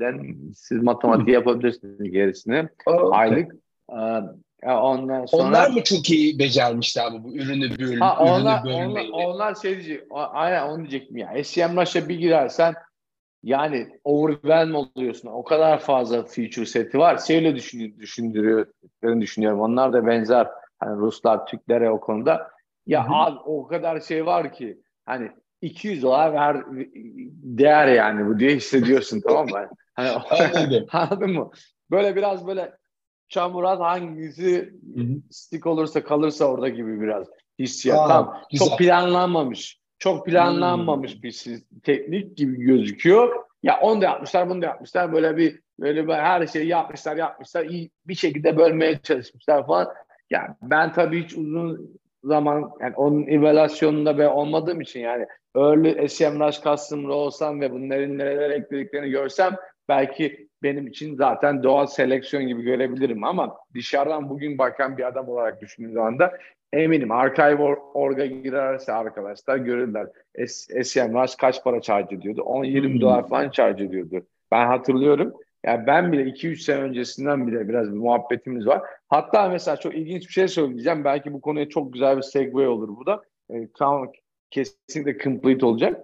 Den, 0.00 0.36
siz 0.54 0.82
matematik 0.82 1.28
yapabilirsiniz 1.28 2.12
gerisini. 2.12 2.68
Okay. 2.86 3.20
Aylık. 3.20 3.52
Ya 4.62 4.82
ondan 4.82 5.26
sonra... 5.26 5.42
Onlar 5.42 5.70
mı 5.70 5.82
çok 5.82 6.10
iyi 6.10 6.38
becermişler 6.38 7.12
bu, 7.12 7.24
bu 7.24 7.36
ürünü 7.36 7.78
bölüm, 7.78 8.00
ha, 8.00 8.18
onlar, 8.20 8.64
ürünü 8.64 8.84
onlar, 8.86 9.26
onlar 9.26 9.54
şey 9.54 9.72
diyecek, 9.72 10.02
aynen 10.10 10.68
onu 10.68 10.78
diyecektim 10.78 11.16
ya. 11.16 11.44
SCM 11.44 11.80
Rush'a 11.80 12.08
bir 12.08 12.18
girersen 12.18 12.74
yani 13.42 13.88
overwhelm 14.04 14.74
oluyorsun. 14.74 15.28
O 15.28 15.44
kadar 15.44 15.78
fazla 15.78 16.24
feature 16.24 16.66
seti 16.66 16.98
var. 16.98 17.18
Şeyle 17.18 17.54
düşün, 17.54 17.96
düşündürüyor, 17.98 18.66
düşünüyorum. 19.20 19.60
Onlar 19.60 19.92
da 19.92 20.06
benzer. 20.06 20.46
Hani 20.78 20.96
Ruslar, 20.96 21.46
Türklere 21.46 21.90
o 21.90 22.00
konuda. 22.00 22.50
Ya 22.86 23.04
Hı-hı. 23.04 23.14
abi 23.14 23.38
o 23.44 23.66
kadar 23.66 24.00
şey 24.00 24.26
var 24.26 24.52
ki 24.52 24.78
hani 25.04 25.30
200 25.62 26.02
dolar 26.02 26.32
ver 26.32 26.64
değer 27.42 27.86
yani 27.86 28.26
bu 28.26 28.38
diye 28.38 28.56
hissediyorsun 28.56 29.20
tamam 29.26 29.46
mı? 29.48 29.68
Hani, 29.96 30.86
anladın 30.92 31.30
mı? 31.30 31.50
Böyle 31.90 32.16
biraz 32.16 32.46
böyle 32.46 32.72
çamurat 33.28 33.80
hangisi 33.80 34.72
Hı-hı. 34.94 35.22
stick 35.30 35.66
olursa 35.66 36.04
kalırsa 36.04 36.44
orada 36.44 36.68
gibi 36.68 37.00
biraz 37.00 37.26
hissiyat. 37.58 37.98
Aa, 37.98 38.08
tamam. 38.08 38.42
Çok 38.58 38.78
planlanmamış. 38.78 39.80
Çok 39.98 40.26
planlanmamış 40.26 41.14
hmm. 41.14 41.22
bir 41.22 41.62
teknik 41.82 42.36
gibi 42.36 42.56
gözüküyor. 42.56 43.44
Ya 43.62 43.80
onu 43.80 44.00
da 44.00 44.04
yapmışlar, 44.04 44.50
bunu 44.50 44.62
da 44.62 44.66
yapmışlar. 44.66 45.12
Böyle 45.12 45.36
bir 45.36 45.60
böyle 45.80 46.08
bir 46.08 46.12
her 46.12 46.46
şeyi 46.46 46.66
yapmışlar, 46.66 47.16
yapmışlar. 47.16 47.64
İyi 47.64 47.90
bir 48.06 48.14
şekilde 48.14 48.56
bölmeye 48.56 48.98
çalışmışlar 49.02 49.66
falan. 49.66 49.88
Yani 50.30 50.48
ben 50.62 50.92
tabii 50.92 51.24
hiç 51.24 51.34
uzun 51.34 51.98
zaman 52.24 52.70
yani 52.80 52.94
onun 52.96 53.26
evaluasyonunda 53.26 54.18
ben 54.18 54.26
olmadığım 54.26 54.80
için 54.80 55.00
yani 55.00 55.26
early 55.56 56.08
SEMrush 56.08 56.62
custom'da 56.62 57.12
olsam 57.12 57.60
ve 57.60 57.72
bunların 57.72 58.18
neler 58.18 58.50
eklediklerini 58.50 59.10
görsem 59.10 59.56
belki 59.88 60.48
benim 60.62 60.86
için 60.86 61.16
zaten 61.16 61.62
doğal 61.62 61.86
seleksiyon 61.86 62.46
gibi 62.46 62.62
görebilirim 62.62 63.24
ama 63.24 63.56
dışarıdan 63.74 64.28
bugün 64.28 64.58
bakan 64.58 64.98
bir 64.98 65.06
adam 65.06 65.28
olarak 65.28 65.60
düşündüğüm 65.60 65.92
zaman 65.92 66.18
da 66.18 66.38
eminim 66.72 67.12
archive 67.12 67.62
orga 67.94 68.26
girerse 68.26 68.92
arkadaşlar 68.92 69.56
görürler. 69.56 70.06
SEMrush 70.82 71.34
kaç 71.34 71.64
para 71.64 71.80
charge 71.80 72.16
ediyordu? 72.16 72.40
10-20 72.40 72.92
hmm. 72.92 73.00
dolar 73.00 73.28
falan 73.28 73.50
charge 73.50 73.84
ediyordu. 73.84 74.26
Ben 74.52 74.66
hatırlıyorum. 74.66 75.34
Yani 75.64 75.86
ben 75.86 76.12
bile 76.12 76.22
2-3 76.22 76.56
sene 76.56 76.80
öncesinden 76.80 77.46
bile 77.46 77.68
biraz 77.68 77.92
bir 77.92 77.96
muhabbetimiz 77.96 78.66
var. 78.66 78.82
Hatta 79.08 79.48
mesela 79.48 79.76
çok 79.76 79.94
ilginç 79.94 80.28
bir 80.28 80.32
şey 80.32 80.48
söyleyeceğim. 80.48 81.04
Belki 81.04 81.32
bu 81.32 81.40
konuya 81.40 81.68
çok 81.68 81.92
güzel 81.92 82.16
bir 82.16 82.22
segue 82.22 82.68
olur 82.68 82.88
bu 82.88 83.06
da. 83.06 83.22
E, 83.50 83.68
kesinlikle 84.50 85.18
complete 85.18 85.66
olacak. 85.66 86.00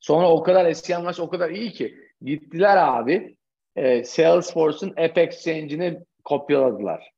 Sonra 0.00 0.30
o 0.30 0.42
kadar 0.42 0.66
eski 0.66 0.96
anlaş 0.96 1.20
o 1.20 1.28
kadar 1.28 1.50
iyi 1.50 1.70
ki 1.70 2.05
gittiler 2.22 2.76
abi 2.76 3.36
e, 3.76 4.04
Salesforce'un 4.04 4.90
App 4.90 5.18
Exchange'ini 5.18 6.00
kopyaladılar. 6.24 7.10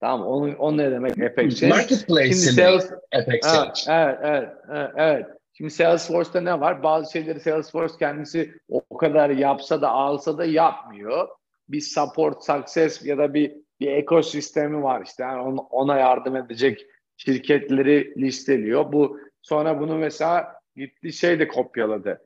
Tamam 0.00 0.26
onun 0.26 0.54
o 0.54 0.76
ne 0.76 0.90
demek 0.90 1.22
App 1.22 1.38
Exchange? 1.38 1.74
Marketplace 1.74 2.34
Sales... 2.34 2.92
App 2.92 3.34
Exchange. 3.34 3.80
Evet, 3.88 4.18
evet, 4.22 4.48
evet, 4.70 4.90
evet. 4.96 5.26
Şimdi 5.52 5.70
Salesforce'ta 5.70 6.40
ne 6.40 6.60
var? 6.60 6.82
Bazı 6.82 7.12
şeyleri 7.12 7.40
Salesforce 7.40 7.94
kendisi 7.98 8.54
o 8.68 8.96
kadar 8.96 9.30
yapsa 9.30 9.82
da 9.82 9.88
alsa 9.88 10.38
da 10.38 10.44
yapmıyor. 10.44 11.28
Bir 11.68 11.80
support, 11.80 12.44
success 12.44 13.06
ya 13.06 13.18
da 13.18 13.34
bir 13.34 13.56
bir 13.80 13.92
ekosistemi 13.92 14.82
var 14.82 15.02
işte. 15.06 15.22
Yani 15.22 15.60
ona 15.70 15.98
yardım 15.98 16.36
edecek 16.36 16.86
şirketleri 17.16 18.14
listeliyor. 18.16 18.92
Bu 18.92 19.20
sonra 19.42 19.80
bunu 19.80 19.98
mesela 19.98 20.54
gitti 20.76 21.12
şey 21.12 21.38
de 21.38 21.48
kopyaladı. 21.48 22.24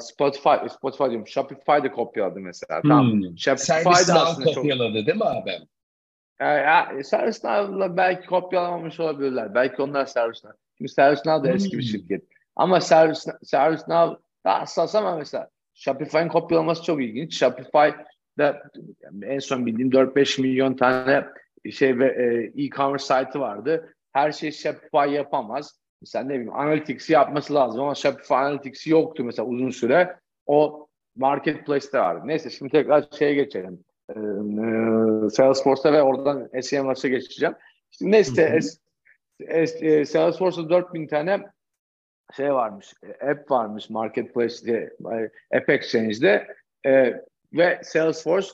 Spotify, 0.00 0.68
Spotify 0.78 1.04
diyorum, 1.04 1.26
Shopify 1.26 1.82
de 1.82 1.92
kopyaladı 1.92 2.40
mesela. 2.40 2.82
Hmm. 2.82 2.90
Tamam. 2.90 3.38
Shopify 3.38 4.08
da 4.08 4.26
aslında 4.26 4.54
kopyaladı 4.54 4.98
çok... 4.98 5.06
değil 5.06 5.18
mi 5.18 5.24
abi? 5.24 5.58
Yani, 6.40 7.04
ServiceNow'la 7.04 7.96
belki 7.96 8.26
kopyalamamış 8.26 9.00
olabilirler. 9.00 9.54
Belki 9.54 9.82
onlar 9.82 10.06
ServiceNow. 10.06 10.58
Şimdi 10.78 10.90
ServiceNow 10.90 11.48
da 11.48 11.54
eski 11.54 11.78
bir 11.78 11.82
hmm. 11.82 11.90
şirket. 11.90 12.24
Ama 12.56 12.80
Service, 12.80 13.20
ServiceNow 13.42 14.22
daha 14.44 14.60
hassas 14.60 14.94
ama 14.94 15.16
mesela 15.16 15.48
Shopify'ın 15.74 16.28
kopyalaması 16.28 16.82
çok 16.82 17.02
ilginç. 17.02 17.38
Shopify'da 17.38 18.62
en 19.22 19.38
son 19.38 19.66
bildiğim 19.66 19.90
4-5 19.90 20.40
milyon 20.42 20.74
tane 20.74 21.26
şey 21.72 21.98
ve 21.98 22.06
e, 22.06 22.62
e-commerce 22.64 23.04
site'ı 23.04 23.40
vardı. 23.40 23.94
Her 24.12 24.32
şeyi 24.32 24.52
Shopify 24.52 25.14
yapamaz. 25.14 25.81
Mesela 26.02 26.24
ne 26.24 26.34
bileyim 26.34 26.54
Analytics'i 26.54 27.12
yapması 27.12 27.54
lazım 27.54 27.80
ama 27.80 27.94
Shopify 27.94 28.34
Analytics'i 28.34 28.90
yoktu 28.90 29.24
mesela 29.24 29.48
uzun 29.48 29.70
süre. 29.70 30.16
O 30.46 30.88
marketplace'te 31.16 31.98
vardı. 31.98 32.22
Neyse 32.24 32.50
şimdi 32.50 32.72
tekrar 32.72 33.04
şeye 33.18 33.34
geçelim. 33.34 33.84
Ee, 34.10 34.12
e, 34.12 35.30
Salesforce'a 35.30 35.92
ve 35.92 36.02
oradan 36.02 36.48
SEM'e 36.60 36.92
geçeceğim. 37.08 37.54
Şimdi 37.90 38.10
neyse 38.10 38.58
e, 39.40 40.04
Salesforce'da 40.04 40.70
4000 40.70 41.06
tane 41.06 41.40
şey 42.36 42.54
varmış, 42.54 42.94
e, 43.02 43.30
app 43.30 43.50
varmış 43.50 43.90
Marketplace'de, 43.90 44.96
App 45.54 45.70
Exchange'de 45.70 46.46
e, 46.86 47.22
ve 47.52 47.80
Salesforce 47.82 48.48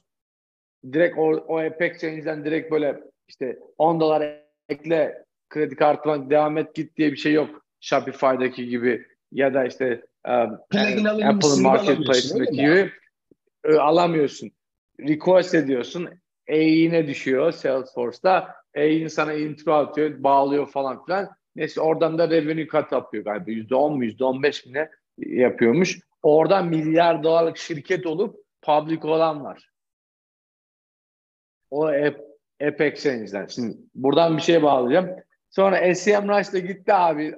direkt 0.92 1.18
o, 1.18 1.22
o 1.22 1.59
App 1.59 1.82
Exchange'den 1.82 2.44
direkt 2.44 2.72
böyle 2.72 3.01
işte 3.28 3.59
10 3.78 4.01
dolar 4.01 4.44
ekle 4.68 5.24
kredi 5.49 5.76
kartına 5.76 6.30
devam 6.30 6.59
et 6.59 6.74
git 6.74 6.96
diye 6.96 7.12
bir 7.12 7.16
şey 7.16 7.32
yok. 7.32 7.64
Shopify'daki 7.80 8.68
gibi 8.68 9.07
ya 9.32 9.55
da 9.55 9.64
işte 9.64 10.03
um, 10.28 10.59
Apple 11.24 11.62
Marketplace'deki 11.62 12.53
gibi 12.53 12.92
e, 13.64 13.74
alamıyorsun. 13.74 14.51
Request 15.01 15.55
ediyorsun. 15.55 16.09
E'ine 16.46 17.07
düşüyor 17.07 17.53
Salesforce'da. 17.53 18.55
E'in 18.74 19.09
sana 19.09 19.32
intro 19.32 19.72
atıyor, 19.72 20.22
bağlıyor 20.22 20.70
falan 20.70 21.05
filan. 21.05 21.28
Neyse 21.57 21.80
oradan 21.80 22.18
da 22.18 22.30
revenue 22.30 22.66
cut 22.66 22.92
yapıyor 22.92 23.24
galiba. 23.24 23.51
Yüzde 23.51 23.74
on 23.74 23.96
mu 23.96 24.05
yüzde 24.05 24.24
on 24.24 24.42
beş 24.42 24.66
mi 24.66 24.72
ne 24.72 24.88
yapıyormuş. 25.18 25.99
Oradan 26.22 26.66
milyar 26.66 27.22
dolarlık 27.22 27.57
şirket 27.57 28.07
olup 28.07 28.36
public 28.62 29.01
olan 29.03 29.44
var. 29.44 29.70
O 31.70 31.86
App 32.61 32.80
Exchange'den. 32.80 33.46
Şimdi 33.46 33.76
buradan 33.94 34.36
bir 34.36 34.42
şey 34.42 34.62
bağlayacağım. 34.62 35.16
Sonra 35.51 35.94
SEM 35.94 36.28
Rush'ta 36.28 36.59
gitti 36.59 36.94
abi 36.94 37.34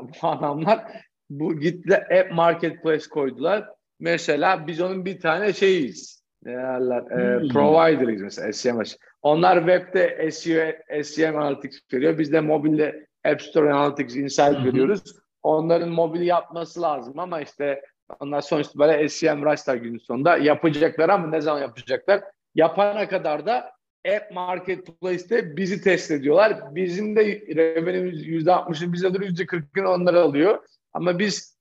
bu 0.00 0.28
adamlar. 0.28 0.84
Bu 1.30 1.60
gitti 1.60 1.96
App 1.96 2.32
Marketplace 2.32 3.08
koydular. 3.08 3.68
Mesela 4.00 4.66
biz 4.66 4.80
onun 4.80 5.04
bir 5.04 5.20
tane 5.20 5.52
şeyiz. 5.52 6.22
Ne 6.42 6.52
derler? 6.52 7.02
E, 7.02 7.40
hmm. 7.40 7.48
provider'ıyız 7.48 8.22
mesela 8.22 8.52
SEM 8.52 8.82
Onlar 9.22 9.58
webde 9.58 10.30
SEO, 10.30 10.72
SEM 11.02 11.38
Analytics 11.38 11.80
veriyor. 11.92 12.18
Biz 12.18 12.32
de 12.32 12.40
mobilde 12.40 13.06
App 13.24 13.42
Store 13.42 13.72
Analytics 13.72 14.16
Insight 14.16 14.64
veriyoruz. 14.64 15.02
Onların 15.42 15.88
mobili 15.88 16.26
yapması 16.26 16.82
lazım 16.82 17.18
ama 17.18 17.40
işte 17.40 17.82
onlar 18.20 18.40
sonuçta 18.40 18.78
böyle 18.78 19.08
SEM 19.08 19.44
Rush'lar 19.44 19.74
günün 19.74 19.98
sonunda 19.98 20.36
yapacaklar 20.36 21.08
ama 21.08 21.26
ne 21.26 21.40
zaman 21.40 21.60
yapacaklar? 21.60 22.24
Yapana 22.54 23.08
kadar 23.08 23.46
da 23.46 23.70
App 24.06 24.32
Marketplace'te 24.34 25.56
bizi 25.56 25.80
test 25.80 26.10
ediyorlar. 26.10 26.74
Bizim 26.74 27.16
de 27.16 27.24
revenue'miz 27.56 28.26
%60'ı 28.26 28.92
bize 28.92 29.08
alır, 29.08 29.20
%40'ını 29.20 29.88
onlar 29.88 30.14
alıyor. 30.14 30.58
Ama 30.92 31.18
biz 31.18 31.58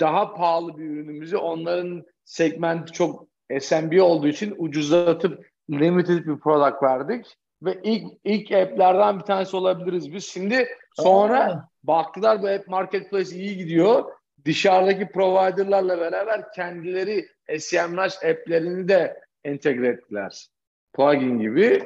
daha 0.00 0.34
pahalı 0.34 0.78
bir 0.78 0.84
ürünümüzü 0.84 1.36
onların 1.36 2.04
segmenti 2.24 2.92
çok 2.92 3.26
SMB 3.60 4.02
olduğu 4.02 4.28
için 4.28 4.54
ucuzlatıp 4.58 5.46
limited 5.70 6.26
bir 6.26 6.38
product 6.38 6.82
verdik. 6.82 7.26
Ve 7.62 7.80
ilk 7.82 8.04
ilk 8.24 8.52
app'lerden 8.52 9.18
bir 9.18 9.24
tanesi 9.24 9.56
olabiliriz 9.56 10.12
biz. 10.12 10.24
Şimdi 10.24 10.68
sonra 10.92 11.52
Aa. 11.52 11.68
baktılar 11.82 12.42
bu 12.42 12.48
app 12.48 12.68
marketplace 12.68 13.36
iyi 13.36 13.56
gidiyor. 13.56 14.04
Dışarıdaki 14.44 15.08
providerlarla 15.08 16.00
beraber 16.00 16.52
kendileri 16.52 17.28
SEMrush 17.58 18.16
app'lerini 18.24 18.88
de 18.88 19.20
entegre 19.44 19.88
ettiler 19.88 20.48
plugin 20.98 21.38
gibi 21.38 21.82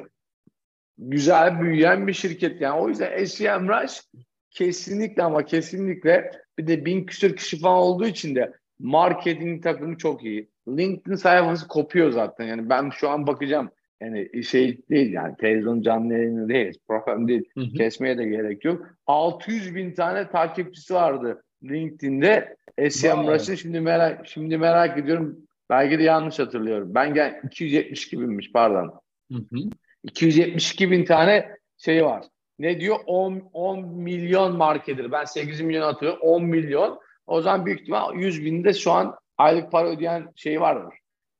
güzel 0.97 1.61
büyüyen 1.61 2.07
bir 2.07 2.13
şirket. 2.13 2.61
Yani 2.61 2.79
o 2.79 2.89
yüzden 2.89 3.25
SEMrush 3.25 4.01
kesinlikle 4.49 5.23
ama 5.23 5.45
kesinlikle 5.45 6.31
bir 6.57 6.67
de 6.67 6.85
bin 6.85 7.05
küsur 7.05 7.35
kişi 7.35 7.59
falan 7.59 7.77
olduğu 7.77 8.05
için 8.05 8.35
de 8.35 8.53
marketing 8.79 9.63
takımı 9.63 9.97
çok 9.97 10.23
iyi. 10.23 10.49
LinkedIn 10.67 11.15
sayfası 11.15 11.67
kopuyor 11.67 12.11
zaten. 12.11 12.45
Yani 12.45 12.69
ben 12.69 12.89
şu 12.89 13.09
an 13.09 13.27
bakacağım. 13.27 13.69
Yani 14.01 14.43
şey 14.43 14.77
değil 14.89 15.13
yani 15.13 15.37
televizyon 15.37 15.81
canlı 15.81 16.13
yayını 16.13 16.49
değil. 16.49 16.79
Program 16.87 17.27
değil. 17.27 17.49
Hı 17.57 17.61
hı. 17.61 17.73
Kesmeye 17.73 18.17
de 18.17 18.25
gerek 18.25 18.65
yok. 18.65 18.87
600 19.07 19.75
bin 19.75 19.93
tane 19.93 20.29
takipçisi 20.29 20.93
vardı 20.93 21.43
LinkedIn'de. 21.63 22.55
SEMrush'ın 22.89 23.55
şimdi 23.55 23.79
merak 23.79 24.27
şimdi 24.27 24.57
merak 24.57 24.97
ediyorum. 24.97 25.37
Belki 25.69 25.99
de 25.99 26.03
yanlış 26.03 26.39
hatırlıyorum. 26.39 26.95
Ben 26.95 27.13
gel 27.13 27.41
272 27.43 28.19
binmiş 28.19 28.51
pardon. 28.51 29.02
Hı 29.31 29.37
hı. 29.37 29.57
272 30.03 30.91
bin 30.91 31.05
tane 31.05 31.49
şey 31.77 32.05
var. 32.05 32.25
Ne 32.59 32.79
diyor? 32.79 32.99
10, 33.05 33.49
10 33.53 33.87
milyon 33.87 34.57
markedir. 34.57 35.11
Ben 35.11 35.25
8 35.25 35.61
milyon 35.61 35.87
atıyorum. 35.87 36.19
10 36.21 36.43
milyon. 36.43 36.99
O 37.27 37.41
zaman 37.41 37.65
büyük 37.65 37.81
ihtimal 37.81 38.15
100 38.15 38.45
binde 38.45 38.73
şu 38.73 38.91
an 38.91 39.15
aylık 39.37 39.71
para 39.71 39.89
ödeyen 39.89 40.31
şey 40.35 40.61
vardır. 40.61 40.93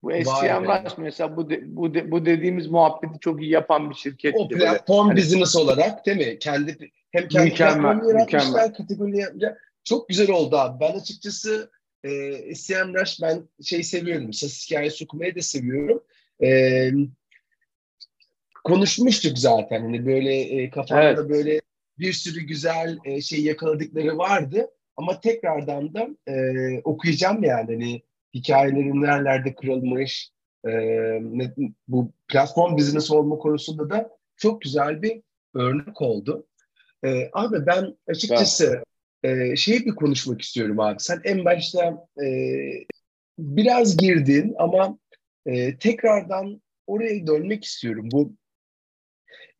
Bu 0.03 0.11
SCM 0.11 0.63
Rush 0.63 0.97
mesela 0.97 1.37
bu, 1.37 1.49
de, 1.49 1.61
bu, 1.75 1.93
de, 1.93 2.11
bu 2.11 2.25
dediğimiz 2.25 2.67
muhabbeti 2.67 3.19
çok 3.19 3.41
iyi 3.41 3.51
yapan 3.51 3.89
bir 3.89 3.95
şirket. 3.95 4.35
O 4.37 4.47
platform 4.47 5.09
böyle. 5.09 5.21
business 5.21 5.55
olarak 5.55 6.05
değil 6.05 6.17
mi? 6.17 6.39
Kendi 6.39 6.91
hem 7.11 7.27
kendi 7.27 7.53
platformunu 7.53 8.09
yaratmışlar, 8.09 8.73
kategoriyi 8.73 9.21
yapmışlar. 9.21 9.57
Çok 9.83 10.09
güzel 10.09 10.31
oldu 10.31 10.57
abi. 10.57 10.79
Ben 10.79 10.99
açıkçası 10.99 11.71
e, 12.03 12.55
SCM 12.55 12.93
Rush 12.93 13.21
ben 13.21 13.43
şey 13.63 13.83
seviyorum. 13.83 14.33
Sas 14.33 14.65
hikayesi 14.65 15.03
okumayı 15.03 15.35
da 15.35 15.41
seviyorum. 15.41 16.03
E, 16.43 16.89
konuşmuştuk 18.63 19.37
zaten. 19.37 19.81
Hani 19.81 20.05
böyle 20.05 20.35
e, 20.35 20.69
kafamda 20.69 21.03
evet. 21.03 21.29
böyle 21.29 21.61
bir 21.99 22.13
sürü 22.13 22.41
güzel 22.41 22.97
e, 23.05 23.21
şey 23.21 23.43
yakaladıkları 23.43 24.17
vardı. 24.17 24.67
Ama 24.97 25.21
tekrardan 25.21 25.93
da 25.93 26.09
e, 26.31 26.33
okuyacağım 26.83 27.43
yani. 27.43 27.73
Hani 27.73 28.01
hikayelerin 28.33 29.01
nerelerde 29.01 29.55
kırılmış, 29.55 30.31
e, 30.65 30.71
ne, 31.21 31.53
bu 31.87 32.11
platform 32.27 32.77
business 32.77 33.11
olma 33.11 33.37
konusunda 33.37 33.89
da 33.89 34.09
çok 34.37 34.61
güzel 34.61 35.01
bir 35.01 35.21
örnek 35.55 36.01
oldu. 36.01 36.47
E, 37.05 37.29
abi 37.33 37.65
ben 37.65 37.97
açıkçası 38.07 38.83
e, 39.23 39.55
şeyi 39.55 39.85
bir 39.85 39.95
konuşmak 39.95 40.41
istiyorum 40.41 40.79
abi. 40.79 40.99
Sen 40.99 41.21
en 41.23 41.45
başta 41.45 42.07
e, 42.23 42.27
biraz 43.39 43.97
girdin 43.97 44.55
ama 44.57 44.97
e, 45.45 45.77
tekrardan 45.77 46.61
oraya 46.87 47.27
dönmek 47.27 47.63
istiyorum. 47.63 48.09
Bu 48.11 48.33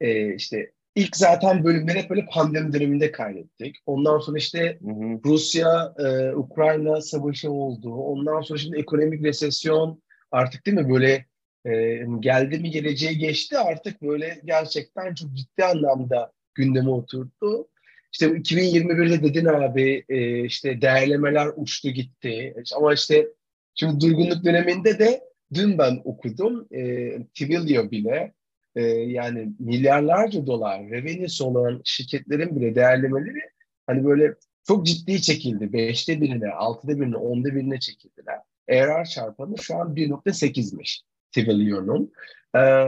e, 0.04 0.36
işte 0.36 0.72
ilk 0.96 1.18
zaten 1.18 1.64
bölümleri 1.64 2.00
hep 2.00 2.10
böyle 2.10 2.26
pandemi 2.26 2.74
döneminde 2.74 3.12
kaydettik. 3.12 3.76
Ondan 3.86 4.20
sonra 4.20 4.38
işte 4.38 4.80
hı 4.84 4.92
hı. 4.92 5.20
Rusya, 5.26 5.94
e, 6.00 6.36
Ukrayna 6.36 7.02
savaşı 7.02 7.52
oldu. 7.52 7.94
Ondan 7.94 8.42
sonra 8.42 8.60
şimdi 8.60 8.78
ekonomik 8.78 9.24
resesyon 9.24 10.02
artık 10.32 10.66
değil 10.66 10.78
mi 10.78 10.90
böyle 10.90 11.26
e, 11.66 12.06
geldi 12.20 12.60
mi 12.60 12.72
geleceğe 12.72 13.14
geçti 13.14 13.58
artık 13.58 14.02
böyle 14.02 14.42
gerçekten 14.46 15.16
çok 15.16 15.34
ciddi 15.34 15.66
anlamda 15.66 16.32
gündeme 16.56 16.90
oturdu. 16.90 17.68
İşte 18.12 18.26
2021'de 18.26 19.24
dedin 19.24 19.46
abi 19.46 20.06
e, 20.10 20.46
işte 20.46 20.82
değerlemeler 20.82 21.50
uçtu 21.56 21.90
gitti. 21.90 22.56
Ama 22.76 22.94
işte 22.94 23.28
şimdi 23.76 24.00
durgunluk 24.02 24.46
döneminde 24.46 25.00
de 25.00 25.22
dün 25.54 25.78
ben 25.78 26.02
okudum 26.04 26.68
e, 26.72 27.10
Twilio 27.24 27.92
bile 27.92 28.34
e, 28.76 28.82
yani 28.88 29.50
milyarlarca 29.60 30.48
dolar 30.48 30.90
revenue'si 30.90 31.44
olan 31.44 31.82
şirketlerin 31.84 32.56
bile 32.56 32.76
değerlemeleri 32.76 33.42
hani 33.88 34.06
böyle 34.06 34.34
çok 34.68 34.86
ciddi 34.86 35.22
çekildi. 35.22 35.74
Beşte 35.74 36.22
birine, 36.22 36.50
altıda 36.50 37.00
birine, 37.00 37.18
onda 37.18 37.56
birine 37.56 37.80
çekildiler. 37.80 38.40
ARR 38.70 39.06
çarpanı 39.06 39.58
şu 39.58 39.76
an 39.76 39.96
1.8'miş 39.96 41.02
Twilio'nun. 41.32 42.12
Ee, 42.56 42.86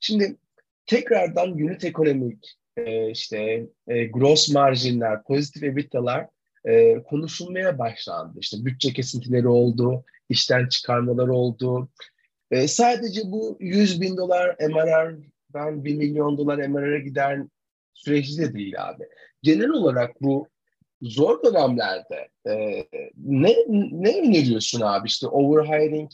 şimdi 0.00 0.36
tekrardan 0.86 1.52
unit 1.52 1.84
ekonomik, 1.84 2.56
e, 2.76 3.10
işte 3.10 3.66
e, 3.88 4.04
gross 4.04 4.50
marjinler, 4.50 5.22
pozitif 5.22 5.62
EBITDA'lar 5.62 6.26
e, 6.64 7.02
konuşulmaya 7.02 7.78
başlandı. 7.78 8.38
İşte 8.40 8.64
bütçe 8.64 8.92
kesintileri 8.92 9.48
oldu, 9.48 10.04
işten 10.28 10.68
çıkarmalar 10.68 11.28
oldu. 11.28 11.88
E, 12.50 12.68
sadece 12.68 13.20
bu 13.24 13.56
100 13.60 14.00
bin 14.00 14.16
dolar 14.16 14.56
MRR, 14.60 15.16
ben 15.54 15.84
1 15.84 15.96
milyon 15.96 16.38
dolar 16.38 16.58
MRR'a 16.68 16.98
giden 16.98 17.50
süreci 17.94 18.38
de 18.38 18.54
değil 18.54 18.88
abi. 18.88 19.04
Genel 19.42 19.70
olarak 19.70 20.22
bu 20.22 20.48
zor 21.02 21.42
dönemlerde 21.42 22.28
e, 22.46 22.84
ne 23.16 23.54
ne 23.92 24.20
öneriyorsun 24.20 24.80
abi? 24.80 25.06
İşte 25.06 25.26
overhiring, 25.26 26.10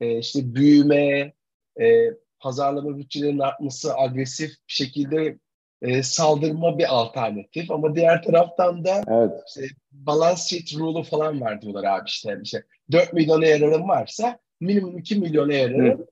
e, 0.00 0.18
işte 0.18 0.54
büyüme, 0.54 1.32
e, 1.80 2.10
pazarlama 2.40 2.98
bütçelerinin 2.98 3.38
artması, 3.38 3.96
agresif 3.96 4.50
bir 4.50 4.72
şekilde 4.72 5.38
e, 5.82 6.02
saldırma 6.02 6.78
bir 6.78 6.98
alternatif. 6.98 7.70
Ama 7.70 7.94
diğer 7.94 8.22
taraftan 8.22 8.84
da 8.84 9.02
evet. 9.08 9.32
işte 9.48 9.74
balance 9.92 10.40
sheet 10.40 10.74
rule'u 10.74 11.02
falan 11.02 11.40
var 11.40 11.62
diyorlar 11.62 11.84
abi 11.84 12.06
işte. 12.06 12.38
işte 12.42 12.64
4 12.92 13.12
milyon 13.12 13.42
yararım 13.42 13.88
varsa 13.88 14.38
minimum 14.60 14.98
2 14.98 15.14
milyon 15.14 15.50
yararım, 15.50 16.06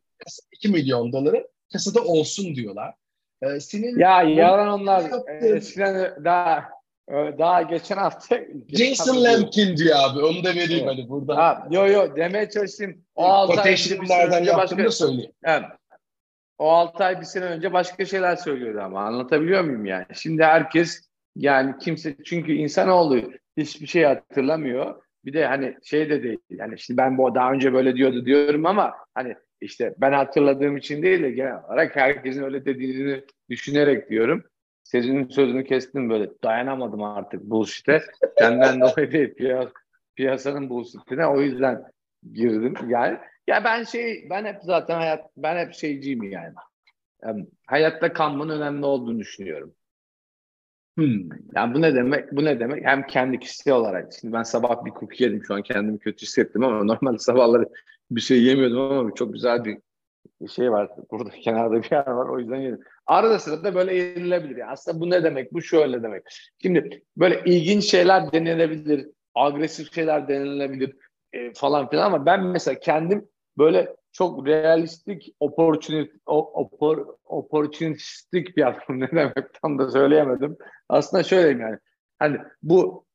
2 0.53 0.69
milyon 0.69 1.13
doları 1.13 1.49
kasada 1.73 2.05
olsun 2.05 2.55
diyorlar. 2.55 2.95
Ee, 3.43 3.61
senin 3.61 3.99
ya 3.99 4.23
yalan 4.23 4.81
onlar. 4.81 5.11
Eskiden 5.41 6.25
daha 6.25 6.77
daha 7.11 7.63
geçen 7.63 7.97
hafta 7.97 8.39
Jason 8.69 9.25
Lampkin 9.25 9.77
diyor 9.77 9.97
abi. 9.99 10.19
Onu 10.19 10.45
da 10.45 10.49
vereyim 10.49 10.89
evet. 10.89 10.99
hani 10.99 11.09
burada. 11.09 11.37
Ha, 11.37 11.69
yo 11.71 11.87
yo 11.87 12.17
demeye 12.17 12.51
çalıştım. 12.51 13.05
O 13.15 13.25
6 13.25 13.61
ay 13.61 13.77
nereden 14.09 14.45
yaptığını 14.45 14.85
da 14.85 14.91
söyleyeyim. 14.91 15.33
Evet. 15.45 15.65
O 16.59 16.71
6 16.71 17.05
ay 17.05 17.21
bir 17.21 17.27
sene 17.27 17.45
önce 17.45 17.73
başka 17.73 18.05
şeyler 18.05 18.37
söylüyordu 18.37 18.81
ama 18.81 19.01
anlatabiliyor 19.01 19.65
muyum 19.65 19.87
yani? 19.87 20.07
Şimdi 20.15 20.45
herkes 20.45 21.01
yani 21.37 21.75
kimse 21.79 22.17
çünkü 22.25 22.53
insanoğlu 22.53 23.23
hiçbir 23.57 23.87
şey 23.87 24.05
hatırlamıyor. 24.05 25.03
Bir 25.27 25.33
de 25.33 25.47
hani 25.47 25.77
şey 25.83 26.11
de 26.11 26.23
değil 26.23 26.39
yani 26.51 26.79
şimdi 26.79 26.99
ben 26.99 27.19
bu 27.19 27.35
daha 27.35 27.53
önce 27.53 27.73
böyle 27.73 27.97
diyordu 27.97 28.27
diyorum 28.27 28.67
ama 28.67 28.95
hani 29.15 29.37
işte 29.61 29.95
ben 29.99 30.13
hatırladığım 30.13 30.77
için 30.77 31.03
değil 31.03 31.23
de 31.23 31.31
genel 31.31 31.65
olarak 31.65 31.97
herkesin 31.97 32.43
öyle 32.43 32.65
dediğini 32.65 33.25
düşünerek 33.51 34.11
diyorum. 34.11 34.45
Sezinin 34.85 35.29
sözünü 35.29 35.65
kestim 35.65 36.11
böyle 36.11 36.31
dayanamadım 36.45 37.03
artık 37.03 37.43
bullshit'e. 37.43 38.03
Senden 38.39 38.81
dolayı 38.81 39.13
değil 39.13 39.35
piyas 39.35 39.69
piyasanın 40.17 40.69
bullshit'ine 40.69 41.27
o 41.27 41.41
yüzden 41.41 41.83
girdim 42.33 42.75
yani. 42.89 43.19
Ya 43.47 43.65
ben 43.65 43.85
şey 43.85 44.27
ben 44.31 44.45
hep 44.45 44.57
zaten 44.63 44.95
hayat 44.95 45.31
ben 45.37 45.67
hep 45.67 45.75
şeyciyim 45.75 46.23
yani. 46.23 46.55
yani 47.23 47.47
hayatta 47.67 48.13
kalmanın 48.13 48.61
önemli 48.61 48.87
olduğunu 48.87 49.19
düşünüyorum. 49.19 49.75
Hmm. 50.97 51.29
Yani 51.55 51.75
bu 51.75 51.83
ne 51.83 51.95
demek? 51.95 52.33
Bu 52.33 52.45
ne 52.45 52.61
demek? 52.61 52.85
Hem 52.85 53.07
kendi 53.07 53.39
kişisel 53.39 53.75
olarak. 53.75 54.13
Şimdi 54.21 54.35
ben 54.35 54.43
sabah 54.43 54.85
bir 54.85 54.91
cookie 54.91 55.25
yedim. 55.25 55.43
Şu 55.47 55.55
an 55.55 55.63
kendimi 55.63 55.99
kötü 55.99 56.23
hissettim 56.23 56.65
ama 56.65 56.85
normalde 56.85 57.19
sabahları 57.19 57.69
bir 58.11 58.21
şey 58.21 58.43
yemiyordum 58.43 58.81
ama 58.81 59.15
çok 59.15 59.33
güzel 59.33 59.65
bir 59.65 59.79
şey 60.49 60.73
var. 60.73 60.91
Burada 61.11 61.31
kenarda 61.43 61.83
bir 61.83 61.91
yer 61.91 62.07
var. 62.07 62.29
O 62.29 62.39
yüzden 62.39 62.57
yedim. 62.57 62.81
Arada 63.07 63.39
sırada 63.39 63.75
böyle 63.75 63.95
yenilebilir. 63.95 64.57
Yani 64.57 64.71
aslında 64.71 65.01
bu 65.01 65.11
ne 65.11 65.25
demek? 65.25 65.53
Bu 65.53 65.63
şöyle 65.63 66.03
demek. 66.03 66.23
Şimdi 66.63 67.03
böyle 67.17 67.43
ilginç 67.45 67.85
şeyler 67.85 68.33
denilebilir. 68.33 69.07
Agresif 69.35 69.95
şeyler 69.95 70.29
denilebilir 70.29 70.97
e, 71.33 71.53
falan 71.55 71.89
filan 71.89 72.07
ama 72.07 72.27
ben 72.27 72.45
mesela 72.45 72.81
kendim 72.81 73.29
böyle 73.59 73.97
çok 74.17 74.47
realistik 74.47 75.35
opportunity, 75.41 76.17
opor, 76.27 77.07
opportunistik 77.25 78.59
adam 78.59 78.81
ne 79.01 79.11
demek 79.11 79.55
tam 79.63 79.79
da 79.79 79.91
söyleyemedim. 79.91 80.57
Aslında 80.89 81.23
şöyleyim 81.23 81.61
yani. 81.61 81.79
Hani 82.19 82.39
bu 82.63 83.07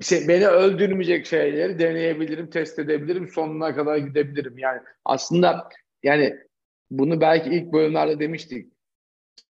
şey, 0.00 0.28
beni 0.28 0.46
öldürmeyecek 0.46 1.26
şeyleri 1.26 1.78
deneyebilirim, 1.78 2.50
test 2.50 2.78
edebilirim, 2.78 3.28
sonuna 3.28 3.74
kadar 3.74 3.96
gidebilirim. 3.96 4.58
Yani 4.58 4.80
aslında 5.04 5.68
yani 6.02 6.36
bunu 6.90 7.20
belki 7.20 7.50
ilk 7.50 7.72
bölümlerde 7.72 8.20
demiştik. 8.20 8.72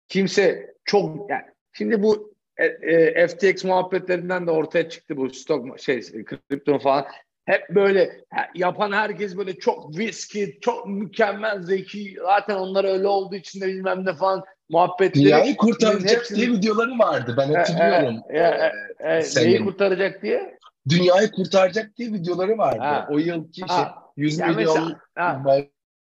Kimse 0.07 0.73
çok 0.86 1.30
yani 1.30 1.45
şimdi 1.73 2.03
bu 2.03 2.36
e, 2.57 2.65
e, 2.65 3.28
FTX 3.28 3.63
muhabbetlerinden 3.63 4.47
de 4.47 4.51
ortaya 4.51 4.89
çıktı 4.89 5.17
bu 5.17 5.30
stok 5.30 5.80
şey 5.80 6.01
kripto 6.26 6.80
falan. 6.80 7.05
Hep 7.45 7.69
böyle 7.69 8.21
yapan 8.55 8.91
herkes 8.91 9.37
böyle 9.37 9.59
çok 9.59 9.97
viski, 9.97 10.57
çok 10.61 10.87
mükemmel 10.87 11.61
zeki. 11.61 12.15
Zaten 12.21 12.55
onlar 12.55 12.85
öyle 12.85 13.07
olduğu 13.07 13.35
için 13.35 13.61
de 13.61 13.67
bilmem 13.67 14.05
ne 14.05 14.13
falan 14.13 14.43
muhabbetleri. 14.69 15.25
Dünyayı 15.25 15.57
kurtaracak 15.57 16.17
hepsini... 16.17 16.37
diye 16.37 16.49
videoları 16.49 16.99
vardı. 16.99 17.35
Ben 17.37 17.53
hatırlıyorum. 17.53 18.21
E, 18.29 18.39
e, 18.39 18.71
e, 18.99 19.13
e, 19.39 19.45
neyi 19.45 19.63
kurtaracak 19.63 20.21
diye? 20.21 20.59
Dünyayı 20.89 21.31
kurtaracak 21.31 21.97
diye 21.97 22.13
videoları 22.13 22.57
vardı. 22.57 22.79
Ha. 22.79 23.07
O 23.11 23.17
yılki 23.17 23.61
ha. 23.61 23.75
şey 23.75 24.23
100 24.23 24.39
yani 24.39 24.55
milyon 24.55 24.97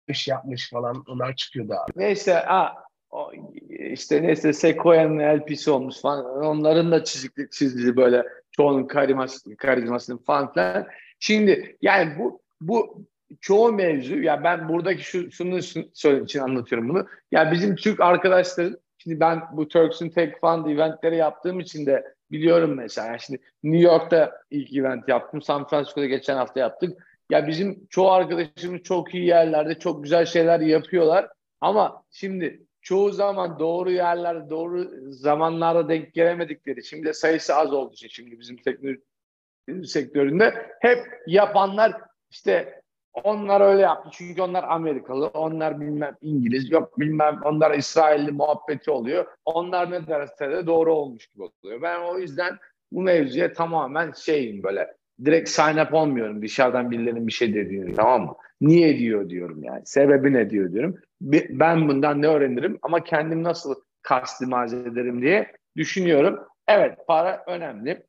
iş 0.08 0.28
yapmış 0.28 0.70
falan 0.70 1.04
onlar 1.08 1.36
çıkıyordu 1.36 1.74
abi. 1.74 1.92
Neyse 1.96 2.34
ha, 2.34 2.76
o, 3.10 3.32
işte 3.70 4.24
neyse 4.24 4.54
Sequoia'nın 4.54 5.40
LP'si 5.40 5.72
olmuş 5.72 6.02
falan. 6.02 6.26
Onların 6.26 6.92
da 6.92 7.04
çizikli 7.04 7.50
çizdi 7.50 7.98
böyle 7.98 8.24
çoğunun 8.52 8.88
karizması, 8.88 9.56
karizmasını 9.58 10.24
falan 10.24 10.54
filan. 10.54 10.88
Şimdi 11.20 11.78
yani 11.82 12.20
bu 12.20 12.42
bu 12.62 13.06
çoğu 13.42 13.74
mevzu 13.74 14.20
ya 14.20 14.44
ben 14.44 14.70
buradaki 14.70 15.04
şu 15.04 15.32
şunu 15.32 15.62
söylediğim 15.94 16.26
için 16.26 16.40
anlatıyorum 16.40 16.90
bunu. 16.90 17.08
Ya 17.32 17.52
bizim 17.52 17.76
Türk 17.76 18.00
arkadaşların 18.00 18.78
şimdi 18.98 19.20
ben 19.20 19.42
bu 19.54 19.68
Turks 19.68 20.00
Tech 20.00 20.34
Fund 20.42 20.66
eventleri 20.66 21.16
yaptığım 21.16 21.60
için 21.60 21.86
de 21.86 22.14
biliyorum 22.32 22.76
mesela. 22.76 23.18
Şimdi 23.18 23.42
New 23.64 23.84
York'ta 23.84 24.42
ilk 24.52 24.74
event 24.74 25.10
yaptım. 25.10 25.42
San 25.42 25.68
Francisco'da 25.68 26.06
geçen 26.06 26.36
hafta 26.36 26.60
yaptık. 26.60 27.06
Ya 27.30 27.48
bizim 27.48 27.88
çoğu 27.90 28.12
arkadaşımız 28.12 28.84
çok 28.84 29.14
iyi 29.14 29.26
yerlerde 29.26 29.80
çok 29.80 30.04
güzel 30.04 30.26
şeyler 30.26 30.60
yapıyorlar. 30.60 31.30
Ama 31.62 32.04
şimdi 32.12 32.66
çoğu 32.82 33.12
zaman 33.12 33.60
doğru 33.60 33.92
yerlerde 33.92 34.50
doğru 34.50 34.90
zamanlarda 35.12 35.90
denk 35.90 36.14
gelemedikleri 36.14 36.86
şimdi 36.86 37.14
sayısı 37.14 37.56
az 37.56 37.74
olduğu 37.74 37.94
için 37.94 38.08
şimdi 38.08 38.40
bizim 38.40 38.58
teknoloji 38.58 39.02
sektöründe 39.84 40.54
hep 40.82 41.00
yapanlar 41.28 41.94
işte 42.30 42.82
onlar 43.24 43.62
öyle 43.62 43.82
yaptı. 43.82 44.10
Çünkü 44.14 44.42
onlar 44.42 44.64
Amerikalı, 44.64 45.28
onlar 45.28 45.82
bilmem 45.82 46.16
İngiliz, 46.22 46.72
yok 46.72 47.00
bilmem 47.00 47.40
onlar 47.46 47.78
İsrailli 47.78 48.32
muhabbeti 48.32 48.92
oluyor. 48.92 49.26
Onlar 49.46 49.92
ne 49.92 50.08
derse 50.08 50.52
de 50.52 50.68
doğru 50.68 50.94
olmuş 50.94 51.28
gibi 51.28 51.44
oluyor. 51.44 51.82
Ben 51.82 52.00
o 52.00 52.20
yüzden 52.20 52.58
bu 52.92 53.02
mevzuya 53.02 53.54
tamamen 53.54 54.12
şeyim 54.12 54.64
böyle 54.64 54.88
direkt 55.26 55.50
sign 55.50 55.78
up 55.78 55.94
olmuyorum 55.94 56.42
dışarıdan 56.42 56.92
birilerinin 56.92 57.28
bir 57.28 57.32
şey 57.32 57.54
dediğini 57.54 57.96
tamam 57.96 58.22
mı? 58.22 58.36
Niye 58.62 59.00
diyor 59.00 59.30
diyorum 59.30 59.64
yani. 59.64 59.82
Sebebi 59.86 60.34
ne 60.34 60.50
diyor 60.50 60.72
diyorum. 60.72 60.98
Ben 61.50 61.90
bundan 61.90 62.22
ne 62.22 62.28
öğrenirim 62.28 62.80
ama 62.82 63.04
kendim 63.04 63.44
nasıl 63.44 63.76
kastimize 64.02 64.78
ederim 64.78 65.22
diye 65.22 65.52
düşünüyorum. 65.78 66.40
Evet 66.68 66.98
para 67.08 67.44
önemli. 67.48 68.04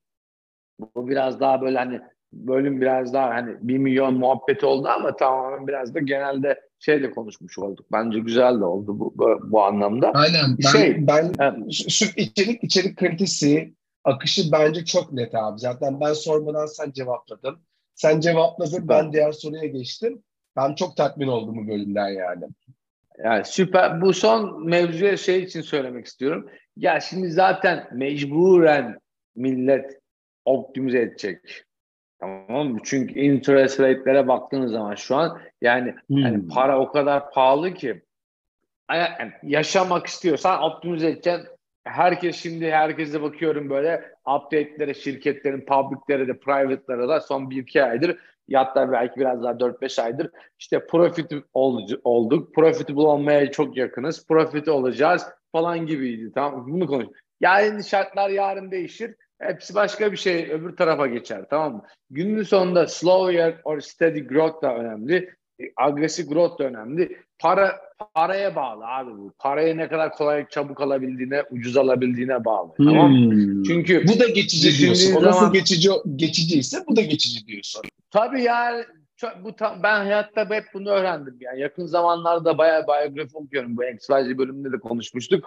Bu 0.95 1.09
biraz 1.09 1.41
daha 1.41 1.63
böyle 1.63 1.79
hani 1.79 2.01
bölüm 2.33 2.81
biraz 2.81 3.15
daha 3.15 3.31
hani 3.31 3.57
bir 3.61 3.79
milyon 3.79 4.15
muhabbeti 4.15 4.67
oldu 4.67 4.89
ama 4.89 5.17
tamamen 5.17 5.67
biraz 5.67 5.95
da 5.95 6.01
genelde 6.01 6.61
şeyle 6.79 7.11
konuşmuş 7.11 7.59
olduk. 7.59 7.87
Bence 7.93 8.19
güzel 8.19 8.61
de 8.61 8.65
oldu 8.65 8.99
bu 8.99 9.13
bu, 9.17 9.39
bu 9.43 9.65
anlamda. 9.65 10.13
Aynen. 10.15 10.57
Ben, 10.65 10.69
şey, 10.69 11.07
ben 11.07 11.33
evet. 11.41 11.73
şu 11.91 12.05
içerik 12.17 12.65
içerik 12.65 12.99
kalitesi 12.99 13.75
akışı 14.05 14.43
bence 14.53 14.85
çok 14.85 15.13
net 15.13 15.35
abi. 15.35 15.59
Zaten 15.59 16.01
ben 16.01 16.13
sormadan 16.13 16.67
sen 16.67 16.91
cevapladın. 16.91 17.57
Sen 17.95 18.21
cevapladın 18.21 18.71
süper. 18.71 18.89
ben 18.89 19.13
diğer 19.13 19.33
soruya 19.33 19.67
geçtim. 19.67 20.23
Ben 20.57 20.75
çok 20.75 20.97
tatmin 20.97 21.29
oldum 21.29 21.57
bu 21.57 21.69
bölümden 21.69 22.09
yani. 22.09 22.45
Yani 23.25 23.45
süper. 23.45 24.01
Bu 24.01 24.13
son 24.13 24.67
mevzuya 24.67 25.17
şey 25.17 25.43
için 25.43 25.61
söylemek 25.61 26.07
istiyorum. 26.07 26.51
Ya 26.77 27.01
şimdi 27.01 27.31
zaten 27.31 27.89
mecburen 27.93 28.99
millet 29.37 30.00
optimize 30.45 31.01
edecek. 31.01 31.65
Tamam 32.21 32.69
mı? 32.69 32.79
Çünkü 32.85 33.21
interest 33.21 33.81
rate'lere 33.81 34.29
baktığınız 34.29 34.73
zaman 34.73 34.95
şu 34.95 35.17
an 35.17 35.41
yani, 35.61 35.95
hmm. 36.07 36.19
yani 36.19 36.49
para 36.49 36.81
o 36.81 36.93
kadar 36.93 37.31
pahalı 37.31 37.75
ki 37.75 38.03
yani 38.93 39.33
yaşamak 39.43 40.07
istiyorsan 40.07 40.63
optimize 40.63 41.09
edeceksin. 41.09 41.47
Herkes 41.85 42.37
şimdi 42.37 42.71
herkese 42.71 43.23
bakıyorum 43.23 43.71
böyle 43.71 44.05
update'lere, 44.27 44.95
şirketlerin 44.95 45.67
public'lere 45.67 46.29
de 46.29 46.39
private'lara 46.39 47.09
da 47.09 47.21
son 47.21 47.43
1-2 47.43 47.83
aydır 47.83 48.19
hatta 48.55 48.93
belki 48.93 49.21
biraz 49.21 49.43
daha 49.43 49.53
4-5 49.53 50.03
aydır 50.03 50.31
işte 50.59 50.87
profit 50.87 51.33
olduk. 52.05 52.55
Profitable 52.55 53.01
olmaya 53.01 53.51
çok 53.51 53.77
yakınız. 53.77 54.27
Profit 54.27 54.69
olacağız 54.69 55.27
falan 55.53 55.87
gibiydi. 55.87 56.33
Tamam 56.35 56.67
Bunu 56.69 56.87
konuş. 56.87 57.07
Yani 57.41 57.85
şartlar 57.85 58.31
yarın 58.31 58.71
değişir. 58.71 59.15
Hepsi 59.41 59.75
başka 59.75 60.13
bir 60.13 60.17
şey 60.17 60.51
öbür 60.53 60.77
tarafa 60.77 61.07
geçer 61.07 61.45
tamam 61.51 61.73
mı? 61.73 61.83
Günün 62.11 62.43
sonunda 62.43 62.87
slow 62.87 63.55
or 63.65 63.81
steady 63.81 64.21
growth 64.21 64.63
da 64.63 64.77
önemli. 64.77 65.31
Agresif 65.77 66.29
growth 66.29 66.59
da 66.59 66.65
önemli. 66.65 67.17
Para 67.39 67.81
paraya 68.15 68.57
bağlı 68.57 68.87
abi 68.87 69.11
bu. 69.11 69.33
Parayı 69.39 69.77
ne 69.77 69.89
kadar 69.89 70.13
kolay 70.13 70.49
çabuk 70.49 70.81
alabildiğine, 70.81 71.43
ucuz 71.51 71.77
alabildiğine 71.77 72.45
bağlı. 72.45 72.73
Hmm. 72.77 72.87
Tamam 72.87 73.13
mı? 73.13 73.65
Çünkü 73.67 74.05
bu 74.09 74.21
da 74.21 74.29
geçici 74.29 74.79
diyorsun. 74.79 75.15
O 75.15 75.23
nasıl 75.23 75.53
geçici 75.53 75.91
geçiciyse 76.17 76.79
bu 76.89 76.97
da 76.97 77.03
geçici 77.03 77.47
diyorsun. 77.47 77.83
Tabii 78.11 78.43
yani 78.43 78.85
bu 79.45 79.53
ben 79.83 79.97
hayatta 79.97 80.51
hep 80.51 80.65
bunu 80.75 80.91
öğrendim. 80.91 81.37
Yani 81.41 81.61
yakın 81.61 81.87
zamanlarda 81.87 82.59
bayağı 82.59 82.87
biyografi 82.87 83.37
okuyorum. 83.37 83.77
Bu 83.77 83.85
XYZ 83.85 84.39
bölümünde 84.39 84.73
de 84.73 84.79
konuşmuştuk. 84.79 85.45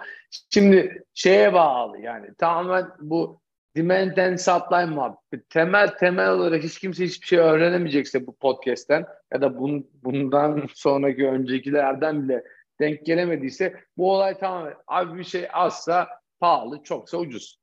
Şimdi 0.50 1.04
şeye 1.14 1.52
bağlı 1.52 1.98
yani 1.98 2.26
tamamen 2.38 2.86
bu 3.00 3.43
demand 3.76 4.16
and 4.16 4.36
supply 4.36 4.86
muhabbeti. 4.86 5.48
Temel 5.48 5.88
temel 5.88 6.30
olarak 6.30 6.62
hiç 6.62 6.78
kimse 6.78 7.04
hiçbir 7.04 7.26
şey 7.26 7.38
öğrenemeyecekse 7.38 8.26
bu 8.26 8.36
podcast'ten 8.36 9.06
ya 9.32 9.40
da 9.40 9.58
bun, 9.58 9.90
bundan 10.04 10.66
sonraki 10.74 11.28
öncekilerden 11.28 12.28
bile 12.28 12.44
denk 12.80 13.06
gelemediyse 13.06 13.74
bu 13.96 14.12
olay 14.12 14.38
tamamen 14.38 14.74
abi 14.86 15.18
bir 15.18 15.24
şey 15.24 15.48
azsa 15.52 16.08
pahalı, 16.40 16.82
çoksa 16.82 17.18
ucuz. 17.18 17.58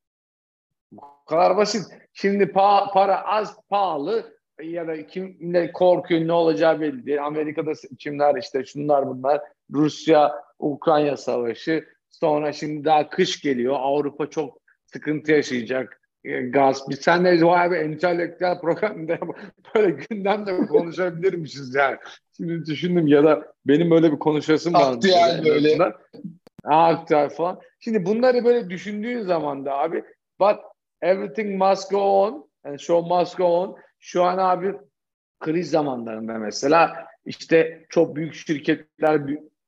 Bu 0.91 1.01
kadar 1.27 1.57
basit. 1.57 1.85
Şimdi 2.13 2.43
pa- 2.43 2.93
para 2.93 3.21
az 3.21 3.57
pahalı 3.69 4.37
ya 4.63 4.87
da 4.87 5.07
kim 5.07 5.37
ne 5.39 5.71
korkuyor 5.71 6.27
ne 6.27 6.33
olacağı 6.33 6.81
belli 6.81 7.05
değil. 7.05 7.25
Amerika'da 7.25 7.71
kimler 7.99 8.35
işte 8.35 8.65
şunlar 8.65 9.07
bunlar. 9.07 9.41
Rusya, 9.73 10.35
Ukrayna 10.59 11.17
savaşı. 11.17 11.85
Sonra 12.09 12.53
şimdi 12.53 12.85
daha 12.85 13.09
kış 13.09 13.41
geliyor. 13.41 13.75
Avrupa 13.79 14.29
çok 14.29 14.61
sıkıntı 14.85 15.31
yaşayacak. 15.31 16.00
E, 16.23 16.41
gaz. 16.41 16.89
Biz 16.89 16.99
senle 16.99 17.41
vay 17.41 17.71
be 17.71 17.77
entelektüel 17.77 18.59
programda 18.59 19.19
böyle 19.75 19.91
gündemde 20.09 20.57
konuşabilirmişiz 20.57 21.75
yani. 21.75 21.97
Şimdi 22.37 22.65
düşündüm 22.65 23.07
ya 23.07 23.23
da 23.23 23.53
benim 23.65 23.91
böyle 23.91 24.11
bir 24.11 24.19
konuşasım 24.19 24.73
var. 24.73 24.93
Aktüel 24.93 25.45
böyle. 25.45 25.93
Aktüel 26.63 27.29
falan. 27.29 27.59
Şimdi 27.79 28.05
bunları 28.05 28.45
böyle 28.45 28.69
düşündüğün 28.69 29.21
zaman 29.21 29.65
da 29.65 29.77
abi 29.77 30.03
but 30.39 30.55
everything 31.01 31.61
must 31.61 31.91
go 31.91 32.21
on 32.21 32.49
and 32.63 32.79
show 32.79 33.15
must 33.15 33.37
go 33.37 33.45
on. 33.45 33.77
Şu 33.99 34.23
an 34.23 34.37
abi 34.37 34.73
kriz 35.39 35.69
zamanlarında 35.69 36.33
mesela 36.33 37.05
işte 37.25 37.85
çok 37.89 38.15
büyük 38.15 38.33
şirketler 38.33 39.21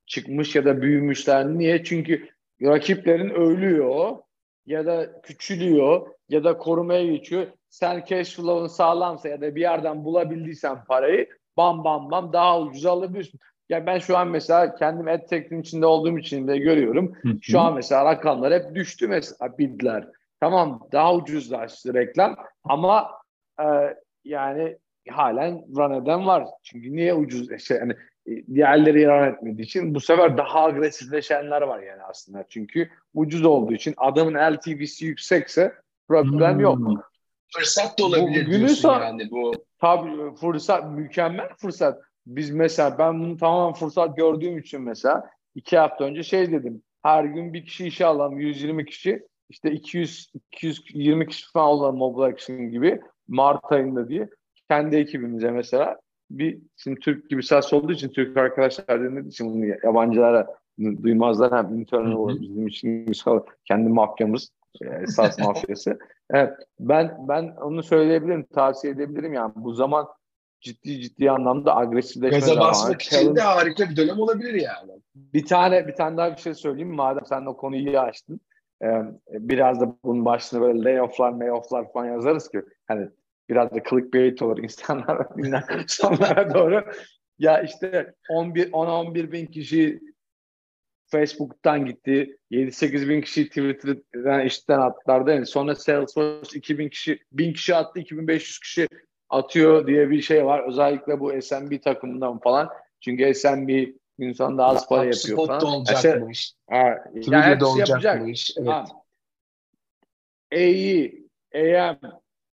çıkmış 0.05 0.55
ya 0.55 0.65
da 0.65 0.81
büyümüşler. 0.81 1.47
Niye? 1.47 1.83
Çünkü 1.83 2.29
rakiplerin 2.61 3.29
ölüyor 3.29 4.17
ya 4.65 4.85
da 4.85 5.21
küçülüyor 5.21 6.12
ya 6.29 6.43
da 6.43 6.57
korumaya 6.57 7.05
geçiyor. 7.05 7.47
Sen 7.69 8.03
cash 8.09 8.35
flow'un 8.35 8.67
sağlamsa 8.67 9.29
ya 9.29 9.41
da 9.41 9.55
bir 9.55 9.61
yerden 9.61 10.05
bulabildiysen 10.05 10.83
parayı 10.83 11.29
bam 11.57 11.83
bam 11.83 12.11
bam 12.11 12.33
daha 12.33 12.61
ucuz 12.61 12.85
alabiliyorsun. 12.85 13.39
Ya 13.69 13.85
ben 13.85 13.99
şu 13.99 14.17
an 14.17 14.27
mesela 14.27 14.75
kendim 14.75 15.27
sektörün 15.29 15.61
içinde 15.61 15.85
olduğum 15.85 16.17
için 16.17 16.47
de 16.47 16.57
görüyorum. 16.57 17.13
Hı 17.21 17.29
hı. 17.29 17.37
Şu 17.41 17.59
an 17.59 17.73
mesela 17.75 18.05
rakamlar 18.05 18.53
hep 18.53 18.75
düştü 18.75 19.07
mesela 19.07 19.57
bidler. 19.57 20.07
Tamam 20.39 20.87
daha 20.91 21.15
ucuzlaştı 21.15 21.93
reklam 21.93 22.35
ama 22.63 23.11
e, 23.59 23.65
yani 24.23 24.77
halen 25.09 25.65
run 25.75 26.01
eden 26.03 26.27
var. 26.27 26.47
Çünkü 26.63 26.95
niye 26.95 27.13
ucuz 27.13 27.63
şey 27.63 27.77
yani 27.77 27.93
diğerleri 28.53 29.07
run 29.07 29.33
etmediği 29.33 29.65
için 29.65 29.95
bu 29.95 29.99
sefer 29.99 30.37
daha 30.37 30.63
agresifleşenler 30.63 31.61
var 31.61 31.79
yani 31.79 32.03
aslında. 32.03 32.45
Çünkü 32.49 32.89
ucuz 33.13 33.45
olduğu 33.45 33.73
için 33.73 33.93
adamın 33.97 34.33
LTV'si 34.33 35.05
yüksekse 35.05 35.73
problem 36.07 36.53
hmm. 36.53 36.59
yok. 36.59 36.79
Fırsat 37.55 37.99
da 37.99 38.05
olabilir 38.05 38.47
bu, 38.47 38.51
diyorsun 38.51 38.89
yani 38.89 39.31
bu. 39.31 39.51
Tabii 39.81 40.35
fırsat 40.35 40.91
mükemmel 40.91 41.49
fırsat. 41.57 42.01
Biz 42.25 42.51
mesela 42.51 42.97
ben 42.97 43.19
bunu 43.19 43.37
tamamen 43.37 43.73
fırsat 43.73 44.17
gördüğüm 44.17 44.57
için 44.57 44.81
mesela 44.81 45.29
iki 45.55 45.77
hafta 45.77 46.03
önce 46.03 46.23
şey 46.23 46.51
dedim. 46.51 46.83
Her 47.03 47.23
gün 47.23 47.53
bir 47.53 47.65
kişi 47.65 47.87
işe 47.87 48.05
alalım 48.05 48.39
120 48.39 48.85
kişi 48.85 49.23
işte 49.49 49.71
200 49.71 50.31
220 50.51 51.27
kişi 51.27 51.51
falan 51.51 51.69
olan 51.69 51.95
Mobile 51.95 52.25
Action 52.25 52.69
gibi 52.69 53.01
Mart 53.27 53.71
ayında 53.71 54.09
diye 54.09 54.29
kendi 54.69 54.95
ekibimize 54.95 55.51
mesela 55.51 55.99
bir 56.31 56.59
şimdi 56.77 56.99
Türk 56.99 57.29
gibi 57.29 57.43
sas 57.43 57.73
olduğu 57.73 57.91
için 57.91 58.09
Türk 58.09 58.37
arkadaşlar 58.37 59.01
dinlediği 59.01 59.29
için 59.29 59.53
bunu 59.53 59.65
yabancılara 59.83 60.47
duymazlar 60.79 61.51
hem 61.51 61.75
internal 61.75 62.11
olur 62.11 62.41
bizim 62.41 62.67
için 62.67 63.11
kendi 63.65 63.89
mafyamız 63.89 64.49
e, 64.81 65.07
SAS 65.07 65.39
mafyası. 65.39 65.99
Evet, 66.31 66.53
ben 66.79 67.15
ben 67.27 67.55
onu 67.61 67.83
söyleyebilirim, 67.83 68.45
tavsiye 68.45 68.93
edebilirim 68.93 69.33
yani 69.33 69.51
bu 69.55 69.73
zaman 69.73 70.07
ciddi 70.61 71.01
ciddi 71.01 71.31
anlamda 71.31 71.75
agresifleşme 71.75 72.39
Gaza 72.39 72.59
basmak 72.59 73.01
için 73.01 73.35
de 73.35 73.41
harika 73.41 73.89
bir 73.89 73.95
dönem 73.95 74.19
olabilir 74.19 74.53
yani. 74.53 74.91
Bir 75.15 75.45
tane 75.45 75.87
bir 75.87 75.95
tane 75.95 76.17
daha 76.17 76.31
bir 76.31 76.41
şey 76.41 76.53
söyleyeyim 76.53 76.95
madem 76.95 77.25
sen 77.25 77.45
o 77.45 77.57
konuyu 77.57 77.87
iyi 77.87 77.99
açtın. 77.99 78.39
Ee, 78.83 79.01
biraz 79.29 79.81
da 79.81 79.95
bunun 80.03 80.25
başına 80.25 80.61
böyle 80.61 80.83
layoff'lar, 80.83 81.31
layoff'lar 81.31 81.93
falan 81.93 82.05
yazarız 82.05 82.49
ki 82.49 82.61
hani 82.87 83.09
biraz 83.49 83.71
da 83.71 83.83
clickbait 83.89 84.41
olur 84.41 84.57
insanlar 84.57 85.27
sonlara 85.87 86.53
doğru. 86.53 86.85
Ya 87.39 87.61
işte 87.61 88.13
11 88.29 88.71
10-11 88.71 89.31
bin 89.31 89.45
kişi 89.45 89.99
Facebook'tan 91.13 91.85
gitti. 91.85 92.37
7-8 92.51 93.09
bin 93.09 93.21
kişi 93.21 93.47
Twitter'dan 93.47 94.45
işten 94.45 94.79
attılar 94.79 95.27
değil 95.27 95.39
mi? 95.39 95.47
Sonra 95.47 95.75
Salesforce 95.75 96.57
2000 96.57 96.89
kişi, 96.89 97.19
1000 97.31 97.53
kişi 97.53 97.75
attı, 97.75 97.99
2500 97.99 98.59
kişi 98.59 98.87
atıyor 99.29 99.87
diye 99.87 100.09
bir 100.09 100.21
şey 100.21 100.45
var. 100.45 100.67
Özellikle 100.67 101.19
bu 101.19 101.41
SMB 101.41 101.81
takımından 101.83 102.39
falan. 102.39 102.69
Çünkü 103.01 103.33
SMB 103.33 103.87
gün 104.17 104.33
sonunda 104.33 104.65
az 104.65 104.89
para 104.89 105.05
yapıyor 105.05 105.37
falan. 105.47 105.59
Spot 105.59 105.73
olacakmış. 105.73 106.53
Ha, 106.69 106.95
Twitter'da 107.15 107.67
olacakmış. 107.67 108.51
Evet. 108.57 108.69
Ha. 108.69 108.85
AE, 110.53 111.11
AM, 111.55 111.97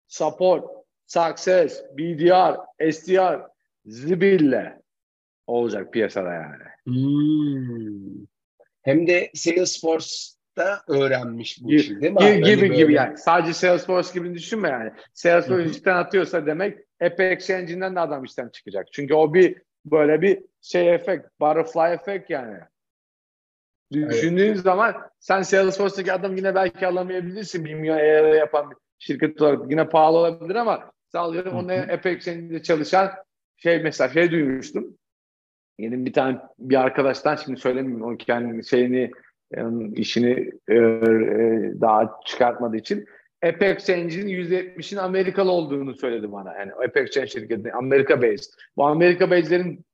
Support, 0.08 0.66
Success, 1.08 1.84
BDR, 1.98 2.58
SDR, 2.92 3.42
zibille 3.86 4.82
olacak 5.48 5.94
piyasada 5.94 6.34
yani. 6.34 6.64
Hmm. 6.84 8.37
Hem 8.88 9.08
de 9.08 9.32
Salesforce 9.34 10.16
da 10.58 10.82
öğrenmiş 10.88 11.64
bu 11.64 11.74
işi 11.74 12.02
değil 12.02 12.14
mi? 12.14 12.20
Gibi 12.20 12.36
gibi, 12.36 12.68
hani 12.68 12.78
gibi 12.78 12.94
yani. 12.94 13.18
Sadece 13.18 13.54
Salesforce 13.54 14.10
gibi 14.14 14.34
düşünme 14.34 14.70
yani. 14.70 14.92
Salesforce 15.14 15.70
işten 15.70 15.96
atıyorsa 15.96 16.46
demek 16.46 16.78
Apex 17.02 17.50
Engine'den 17.50 17.96
de 17.96 18.00
adam 18.00 18.24
işten 18.24 18.50
çıkacak. 18.50 18.88
Çünkü 18.92 19.14
o 19.14 19.34
bir 19.34 19.62
böyle 19.86 20.22
bir 20.22 20.44
şey 20.62 20.94
efekt, 20.94 21.28
butterfly 21.40 21.94
efekt 21.94 22.30
yani. 22.30 22.58
Düşündüğün 23.92 24.54
evet. 24.54 24.60
zaman 24.60 24.96
sen 25.20 25.42
Salesforce'daki 25.42 26.14
adam 26.14 26.36
yine 26.36 26.56
belki 26.56 26.88
alamayabilirsin. 26.88 27.66
Bir 27.66 27.74
milyon 27.74 27.98
ERA 27.98 28.36
yapan 28.36 28.72
bir 28.72 28.78
şirket 29.00 29.42
olarak 29.42 29.72
yine 29.72 29.90
pahalı 29.90 30.18
olabilir 30.18 30.56
ama 30.56 30.92
sağlıyorum 31.12 31.56
onu 31.56 31.72
Apex 31.72 32.28
Engine'de 32.28 32.64
çalışan 32.64 33.12
şey 33.58 33.84
mesela 33.84 34.14
şey 34.14 34.32
duymuştum. 34.32 34.98
Yeni 35.78 36.06
bir 36.06 36.14
tane 36.14 36.38
bir 36.60 36.76
arkadaştan 36.76 37.36
şimdi 37.36 37.60
söylemeyeyim 37.60 38.04
o 38.04 38.18
kendi 38.18 38.68
şeyini 38.68 39.12
işini 39.96 40.52
e, 40.68 40.76
e, 40.76 40.82
daha 41.82 42.20
çıkartmadığı 42.26 42.78
için 42.78 43.06
Apex 43.46 43.90
Engine'in 43.90 44.28
%70'in 44.28 44.98
Amerikalı 44.98 45.52
olduğunu 45.52 45.94
söyledi 45.94 46.32
bana. 46.32 46.54
Yani 46.54 46.72
Apex 46.74 47.18
Engine 47.18 47.28
şirketi 47.28 47.74
Amerika 47.74 48.22
based. 48.22 48.54
Bu 48.78 48.86
Amerika 48.86 49.32
based'lerin 49.32 49.86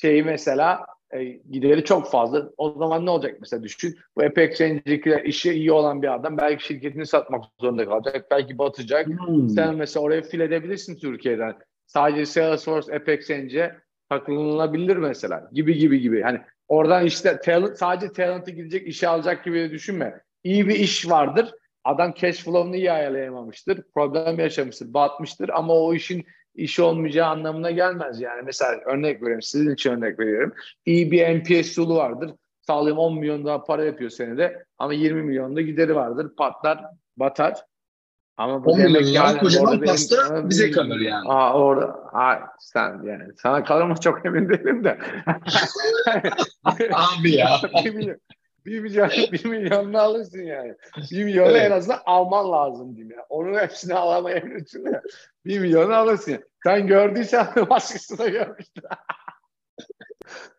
şeyi 0.00 0.22
mesela 0.22 0.86
e, 1.10 1.24
gideri 1.24 1.84
çok 1.84 2.10
fazla. 2.10 2.50
O 2.56 2.70
zaman 2.70 3.06
ne 3.06 3.10
olacak 3.10 3.36
mesela 3.40 3.62
düşün. 3.62 3.96
Bu 4.16 4.22
Apex 4.22 4.60
Engine'de 4.60 5.22
işi 5.24 5.52
iyi 5.52 5.72
olan 5.72 6.02
bir 6.02 6.14
adam 6.14 6.38
belki 6.38 6.64
şirketini 6.64 7.06
satmak 7.06 7.44
zorunda 7.60 7.84
kalacak. 7.84 8.26
Belki 8.30 8.58
batacak. 8.58 9.06
Hmm. 9.06 9.48
Sen 9.48 9.74
mesela 9.74 10.04
oraya 10.04 10.22
fil 10.22 10.40
edebilirsin 10.40 10.96
Türkiye'den. 10.96 11.54
Sadece 11.86 12.26
Salesforce, 12.26 12.94
Apex 12.94 13.30
Engine 13.30 13.76
takılınabilir 14.08 14.96
mesela. 14.96 15.50
Gibi 15.52 15.78
gibi 15.78 16.00
gibi. 16.00 16.22
Hani 16.22 16.40
oradan 16.68 17.04
işte 17.06 17.40
talent, 17.40 17.78
sadece 17.78 18.12
talent'ı 18.12 18.50
gidecek 18.50 18.88
işe 18.88 19.08
alacak 19.08 19.44
gibi 19.44 19.70
düşünme. 19.70 20.20
İyi 20.44 20.68
bir 20.68 20.74
iş 20.74 21.10
vardır. 21.10 21.54
Adam 21.84 22.14
cash 22.14 22.44
flow'unu 22.44 22.76
iyi 22.76 22.92
ayarlayamamıştır. 22.92 23.82
Problem 23.94 24.38
yaşamıştır, 24.38 24.94
batmıştır 24.94 25.48
ama 25.48 25.74
o 25.74 25.94
işin 25.94 26.26
iş 26.54 26.80
olmayacağı 26.80 27.28
anlamına 27.28 27.70
gelmez 27.70 28.20
yani. 28.20 28.42
Mesela 28.44 28.80
örnek 28.86 29.22
veriyorum, 29.22 29.42
sizin 29.42 29.74
için 29.74 29.90
örnek 29.90 30.18
veriyorum. 30.18 30.52
İyi 30.86 31.10
bir 31.10 31.38
NPS 31.38 31.74
tool'u 31.74 31.96
vardır. 31.96 32.30
Sağlayayım 32.60 32.98
10 32.98 33.18
milyon 33.18 33.44
daha 33.44 33.64
para 33.64 33.84
yapıyor 33.84 34.10
senede 34.10 34.64
ama 34.78 34.92
20 34.92 35.22
milyon 35.22 35.56
da 35.56 35.60
gideri 35.60 35.94
vardır. 35.94 36.36
Patlar, 36.36 36.84
batar. 37.16 37.54
Ama 38.38 38.64
bu 38.64 38.70
10 38.72 38.80
milyon 38.80 39.02
yani 39.02 39.38
kocaman 39.38 39.80
pasta 39.80 40.16
benim, 40.34 40.50
bize 40.50 40.70
kalır 40.70 41.00
yani. 41.00 41.28
Aa, 41.28 41.60
orada, 41.60 41.86
aa, 42.12 42.38
sen 42.60 43.02
yani 43.02 43.24
sana 43.42 43.64
kalır 43.64 43.84
mı 43.84 43.94
çok 44.00 44.26
emin 44.26 44.48
değilim 44.48 44.84
de. 44.84 44.98
Abi 46.92 47.34
ya. 47.34 47.48
bir 47.84 47.94
milyon, 47.94 48.16
bir 48.66 48.80
milyon, 48.80 49.10
bir 49.32 49.44
milyonunu 49.44 49.98
alırsın 49.98 50.42
yani. 50.42 50.74
Bir 51.10 51.24
milyonu 51.24 51.50
evet. 51.50 51.62
en 51.62 51.70
azından 51.70 52.00
alman 52.06 52.52
lazım 52.52 52.96
diyeyim 52.96 53.16
ya. 53.16 53.26
Onun 53.28 53.58
hepsini 53.58 53.94
alamayabilirsin 53.94 54.84
de. 54.84 55.02
Bir 55.46 55.58
milyonu 55.58 55.94
alırsın. 55.94 56.44
Sen 56.64 56.86
gördüysen 56.86 57.46
başkası 57.70 58.18
da 58.18 58.28
görmüştür. 58.28 58.84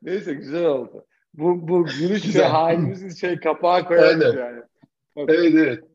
Neyse 0.02 0.34
güzel 0.34 0.66
oldu. 0.66 1.06
Bu, 1.34 1.68
bu 1.68 1.86
gülüş 1.86 2.36
ve 2.36 2.44
halimizin 2.44 3.10
şey 3.10 3.40
kapağı 3.40 3.86
koyalım 3.86 4.38
yani. 4.40 4.62
Evet 5.18 5.54
evet. 5.56 5.89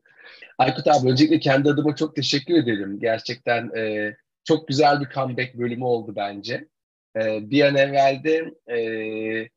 Aykut 0.59 0.87
abi 0.89 1.11
öncelikle 1.11 1.39
kendi 1.39 1.71
adıma 1.71 1.97
çok 1.97 2.17
teşekkür 2.17 2.55
ederim. 2.55 3.01
Gerçekten 3.01 3.77
e, 3.77 4.15
çok 4.45 4.69
güzel 4.69 5.01
bir 5.01 5.09
comeback 5.15 5.55
bölümü 5.55 5.85
oldu 5.85 6.13
bence. 6.17 6.69
E, 7.17 7.51
bir 7.51 7.65
an 7.65 7.77
evvelde 7.77 8.55
e, 8.77 9.49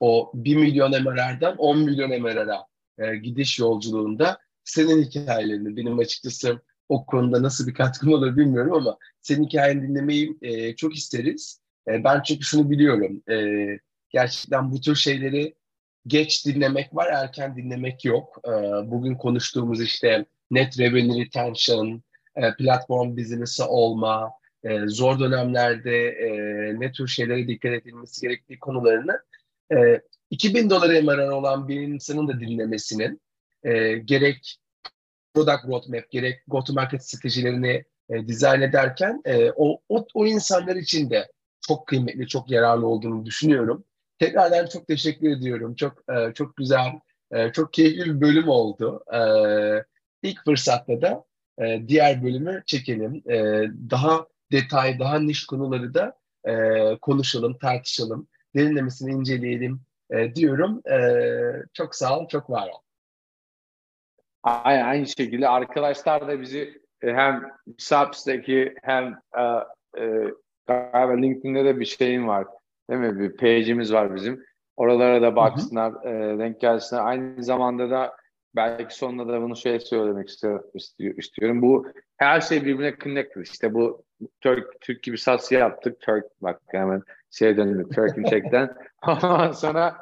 o 0.00 0.32
1 0.34 0.56
milyon 0.56 0.90
MRR'dan 0.90 1.56
10 1.56 1.78
milyon 1.78 2.22
MRR'a 2.22 2.66
e, 2.98 3.16
gidiş 3.16 3.58
yolculuğunda 3.58 4.38
senin 4.64 5.02
hikayelerini 5.02 5.76
benim 5.76 5.98
açıkçası 5.98 6.60
o 6.88 7.06
konuda 7.06 7.42
nasıl 7.42 7.66
bir 7.66 7.74
katkım 7.74 8.12
olur 8.12 8.36
bilmiyorum 8.36 8.72
ama 8.72 8.98
senin 9.20 9.44
hikayeni 9.44 9.82
dinlemeyi 9.82 10.36
e, 10.42 10.76
çok 10.76 10.96
isteriz. 10.96 11.60
E, 11.88 12.04
ben 12.04 12.22
çünkü 12.22 12.44
şunu 12.44 12.70
biliyorum. 12.70 13.22
E, 13.30 13.36
gerçekten 14.10 14.72
bu 14.72 14.80
tür 14.80 14.94
şeyleri 14.94 15.54
geç 16.06 16.46
dinlemek 16.46 16.94
var, 16.94 17.06
erken 17.06 17.56
dinlemek 17.56 18.04
yok. 18.04 18.40
E, 18.44 18.50
bugün 18.90 19.14
konuştuğumuz 19.14 19.82
işte 19.82 20.24
net 20.50 20.78
revenue 20.78 21.24
retention, 21.24 22.02
e, 22.36 22.54
platform 22.54 23.16
biznesi 23.16 23.62
olma, 23.62 24.32
e, 24.64 24.86
zor 24.86 25.18
dönemlerde 25.18 26.08
e, 26.08 26.30
ne 26.80 26.92
tür 26.92 27.08
şeylere 27.08 27.48
dikkat 27.48 27.72
edilmesi 27.72 28.20
gerektiği 28.20 28.58
konularını 28.58 29.20
e, 29.72 30.00
2000 30.30 30.70
dolar 30.70 31.02
MRR 31.02 31.28
olan 31.28 31.68
bir 31.68 31.80
insanın 31.80 32.28
da 32.28 32.40
dinlemesinin 32.40 33.20
e, 33.64 33.92
gerek 33.92 34.58
product 35.34 35.64
roadmap, 35.68 36.10
gerek 36.10 36.42
go 36.46 36.64
to 36.64 36.72
market 36.72 37.04
stratejilerini 37.04 37.84
e, 38.10 38.26
dizayn 38.28 38.60
ederken 38.60 39.22
e, 39.24 39.50
o, 39.56 39.80
o, 39.88 40.06
o 40.14 40.26
insanlar 40.26 40.76
için 40.76 41.10
de 41.10 41.28
çok 41.68 41.86
kıymetli, 41.86 42.28
çok 42.28 42.50
yararlı 42.50 42.86
olduğunu 42.86 43.26
düşünüyorum. 43.26 43.84
Tekrardan 44.18 44.66
çok 44.66 44.86
teşekkür 44.86 45.30
ediyorum. 45.30 45.74
Çok 45.74 46.04
e, 46.08 46.34
çok 46.34 46.56
güzel, 46.56 46.88
e, 47.32 47.52
çok 47.52 47.72
keyifli 47.72 48.04
bir 48.04 48.20
bölüm 48.20 48.48
oldu. 48.48 49.04
E, 49.12 49.18
ilk 50.24 50.44
fırsatta 50.44 51.02
da 51.02 51.24
e, 51.58 51.88
diğer 51.88 52.22
bölümü 52.22 52.62
çekelim. 52.66 53.22
E, 53.30 53.36
daha 53.90 54.26
detay, 54.52 54.98
daha 54.98 55.18
niş 55.18 55.46
konuları 55.46 55.94
da 55.94 56.18
e, 56.44 56.54
konuşalım, 56.96 57.58
tartışalım, 57.58 58.28
derinlemesine 58.56 59.12
inceleyelim 59.12 59.80
e, 60.10 60.34
diyorum. 60.34 60.82
E, 60.90 60.98
çok 61.72 61.94
sağ 61.94 62.18
ol, 62.18 62.28
çok 62.28 62.50
var 62.50 62.68
ol. 62.68 62.80
Aynı, 64.42 64.84
aynı 64.84 65.06
şekilde 65.06 65.48
arkadaşlar 65.48 66.28
da 66.28 66.40
bizi 66.40 66.82
e, 67.02 67.12
hem 67.12 67.42
Substack'i 67.78 68.74
hem 68.82 69.18
e, 69.38 69.42
e, 70.02 70.02
LinkedIn'de 71.22 71.64
de 71.64 71.80
bir 71.80 71.84
şeyin 71.84 72.28
var. 72.28 72.46
Değil 72.90 73.00
mi? 73.00 73.18
Bir 73.18 73.36
page'imiz 73.36 73.92
var 73.92 74.14
bizim. 74.14 74.44
Oralara 74.76 75.22
da 75.22 75.36
baksınlar, 75.36 75.92
hı 75.92 75.98
hı. 75.98 76.34
E, 76.34 76.38
denk 76.38 76.60
gelsinler. 76.60 77.06
Aynı 77.06 77.44
zamanda 77.44 77.90
da 77.90 78.16
belki 78.56 78.96
sonunda 78.96 79.32
da 79.32 79.42
bunu 79.42 79.56
şey 79.56 79.80
söylemek 79.80 80.28
istiyor, 80.28 80.64
istiyorum. 80.98 81.62
Bu 81.62 81.86
her 82.16 82.40
şey 82.40 82.64
birbirine 82.64 82.96
connected. 83.04 83.42
İşte 83.42 83.74
bu 83.74 84.04
Türk, 84.40 84.80
Türk 84.80 85.02
gibi 85.02 85.18
satsı 85.18 85.54
yaptık. 85.54 86.00
Türk 86.00 86.24
bak 86.40 86.60
hemen 86.66 87.02
şey 87.30 87.56
döndük. 87.56 87.94
Turk'ün 87.94 88.24
çekten. 88.30 88.74
Ondan 89.06 89.52
sonra 89.52 89.96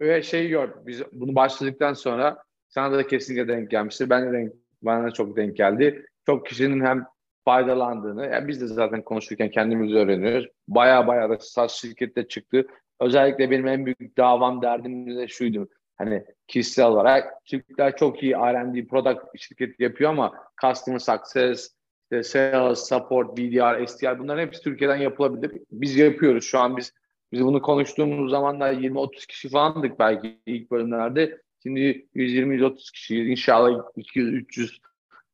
ve 0.00 0.22
şey 0.22 0.48
gör. 0.48 0.86
Biz 0.86 1.02
bunu 1.12 1.34
başladıktan 1.34 1.92
sonra 1.92 2.38
sana 2.68 2.92
da 2.92 3.06
kesinlikle 3.06 3.48
denk 3.48 3.70
gelmiştir. 3.70 4.10
Ben 4.10 4.28
de 4.28 4.32
denk, 4.32 4.52
bana 4.82 5.04
da 5.04 5.10
çok 5.10 5.36
denk 5.36 5.56
geldi. 5.56 6.06
Çok 6.26 6.46
kişinin 6.46 6.84
hem 6.84 7.06
faydalandığını, 7.44 8.26
yani 8.26 8.48
biz 8.48 8.60
de 8.60 8.66
zaten 8.66 9.02
konuşurken 9.02 9.50
kendimiz 9.50 9.94
öğreniyoruz. 9.94 10.46
Baya 10.68 11.06
baya 11.06 11.30
da 11.30 11.38
SAS 11.40 11.74
şirkette 11.74 12.28
çıktı. 12.28 12.66
Özellikle 13.00 13.50
benim 13.50 13.66
en 13.66 13.86
büyük 13.86 14.16
davam 14.18 14.62
derdim 14.62 15.16
de 15.18 15.28
şuydu. 15.28 15.68
Hani 15.98 16.24
kişisel 16.48 16.86
olarak 16.86 17.44
Türkler 17.44 17.96
çok 17.96 18.22
iyi 18.22 18.32
R&D 18.32 18.86
product 18.86 19.20
şirket 19.36 19.80
yapıyor 19.80 20.10
ama 20.10 20.32
customer 20.60 20.98
success, 20.98 21.70
işte 22.02 22.22
sales, 22.22 22.88
support, 22.88 23.36
BDR, 23.36 23.86
SDR 23.86 24.18
bunların 24.18 24.42
hepsi 24.42 24.62
Türkiye'den 24.62 24.96
yapılabilir. 24.96 25.62
Biz 25.70 25.96
yapıyoruz 25.96 26.44
şu 26.44 26.58
an 26.58 26.76
biz 26.76 26.92
biz 27.32 27.44
bunu 27.44 27.62
konuştuğumuz 27.62 28.30
zaman 28.30 28.60
da 28.60 28.72
20-30 28.72 29.26
kişi 29.26 29.48
falandık 29.48 29.98
belki 29.98 30.38
ilk 30.46 30.70
bölümlerde. 30.70 31.42
Şimdi 31.62 32.06
120-130 32.14 32.92
kişi 32.92 33.24
inşallah 33.24 33.84
200-300 33.96 34.78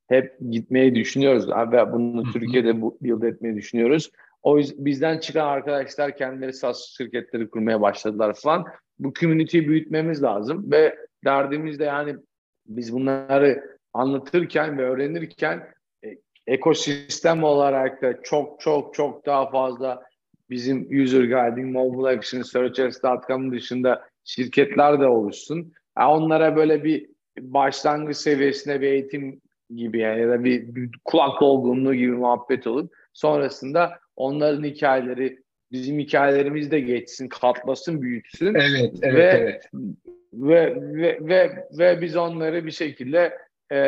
hep 0.08 0.36
gitmeyi 0.50 0.94
düşünüyoruz 0.94 1.48
ve 1.48 1.92
bunu 1.92 2.32
Türkiye'de 2.32 2.82
build 2.82 3.22
etmeyi 3.22 3.56
düşünüyoruz. 3.56 4.10
O 4.42 4.58
yüzden 4.58 4.84
bizden 4.84 5.18
çıkan 5.18 5.46
arkadaşlar 5.46 6.16
kendileri 6.16 6.52
SaaS 6.52 6.96
şirketleri 6.96 7.50
kurmaya 7.50 7.80
başladılar 7.80 8.34
falan. 8.34 8.66
Bu 8.98 9.12
community'yi 9.12 9.68
büyütmemiz 9.68 10.22
lazım 10.22 10.70
ve 10.70 10.96
derdimiz 11.24 11.78
de 11.78 11.84
yani 11.84 12.16
biz 12.66 12.92
bunları 12.92 13.78
anlatırken 13.92 14.78
ve 14.78 14.82
öğrenirken 14.82 15.68
e, 16.04 16.08
ekosistem 16.46 17.44
olarak 17.44 18.02
da 18.02 18.22
çok 18.22 18.60
çok 18.60 18.94
çok 18.94 19.26
daha 19.26 19.50
fazla 19.50 20.02
bizim 20.50 21.02
user 21.02 21.24
guiding, 21.24 21.72
mobile 21.72 22.18
action, 22.18 22.42
searchers.com 22.42 23.52
dışında 23.52 24.04
şirketler 24.24 25.00
de 25.00 25.06
oluşsun. 25.06 25.72
Yani 25.98 26.10
onlara 26.10 26.56
böyle 26.56 26.84
bir 26.84 27.06
başlangıç 27.40 28.16
seviyesinde 28.16 28.80
bir 28.80 28.86
eğitim 28.86 29.40
gibi 29.70 29.98
yani 29.98 30.20
ya 30.20 30.28
da 30.28 30.44
bir, 30.44 30.74
bir 30.74 30.90
kulak 31.04 31.40
dolgunluğu 31.40 31.94
gibi 31.94 32.12
muhabbet 32.12 32.66
olup 32.66 32.94
sonrasında 33.12 33.98
onların 34.16 34.64
hikayeleri 34.64 35.38
bizim 35.72 35.98
hikayelerimiz 35.98 36.70
de 36.70 36.80
geçsin, 36.80 37.28
katlasın, 37.28 38.02
büyütsün. 38.02 38.54
Evet, 38.54 38.94
evet, 39.02 39.14
ve, 39.14 39.22
evet. 39.22 39.68
Ve, 40.32 40.76
ve, 40.76 41.18
ve, 41.20 41.66
ve 41.78 42.00
biz 42.00 42.16
onları 42.16 42.66
bir 42.66 42.70
şekilde 42.70 43.38
e, 43.72 43.78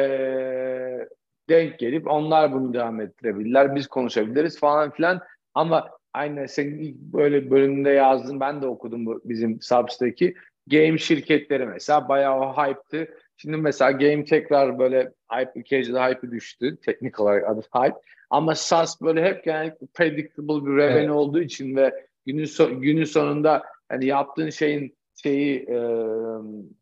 denk 1.48 1.78
gelip 1.78 2.10
onlar 2.10 2.52
bunu 2.52 2.74
devam 2.74 3.00
ettirebilirler. 3.00 3.74
Biz 3.74 3.86
konuşabiliriz 3.86 4.58
falan 4.58 4.90
filan. 4.90 5.20
Ama 5.54 5.90
aynı 6.14 6.48
senin 6.48 6.78
ilk 6.78 6.96
böyle 6.96 7.50
bölümünde 7.50 7.90
yazdın. 7.90 8.40
Ben 8.40 8.62
de 8.62 8.66
okudum 8.66 9.06
bu 9.06 9.20
bizim 9.24 9.58
Subs'taki. 9.60 10.34
Game 10.66 10.98
şirketleri 10.98 11.66
mesela 11.66 12.08
bayağı 12.08 12.40
o 12.40 12.52
hype'tı. 12.52 13.08
Şimdi 13.36 13.56
mesela 13.56 13.90
game 13.90 14.24
tekrar 14.24 14.78
böyle 14.78 15.12
hype, 15.32 15.64
casual 15.64 16.10
hype 16.10 16.30
düştü. 16.30 16.76
Teknik 16.76 17.20
olarak 17.20 17.48
adı 17.48 17.60
hype. 17.74 17.98
Ama 18.34 18.54
SaaS 18.54 19.02
böyle 19.02 19.24
hep 19.24 19.46
yani 19.46 19.72
predictable 19.94 20.66
bir 20.66 20.76
revenue 20.76 20.98
evet. 20.98 21.10
olduğu 21.10 21.40
için 21.40 21.76
ve 21.76 22.06
günün, 22.26 22.44
so 22.44 22.80
günün 22.80 23.04
sonunda 23.04 23.62
hani 23.88 24.06
yaptığın 24.06 24.50
şeyin 24.50 24.96
şeyi 25.22 25.58
e, 25.58 25.78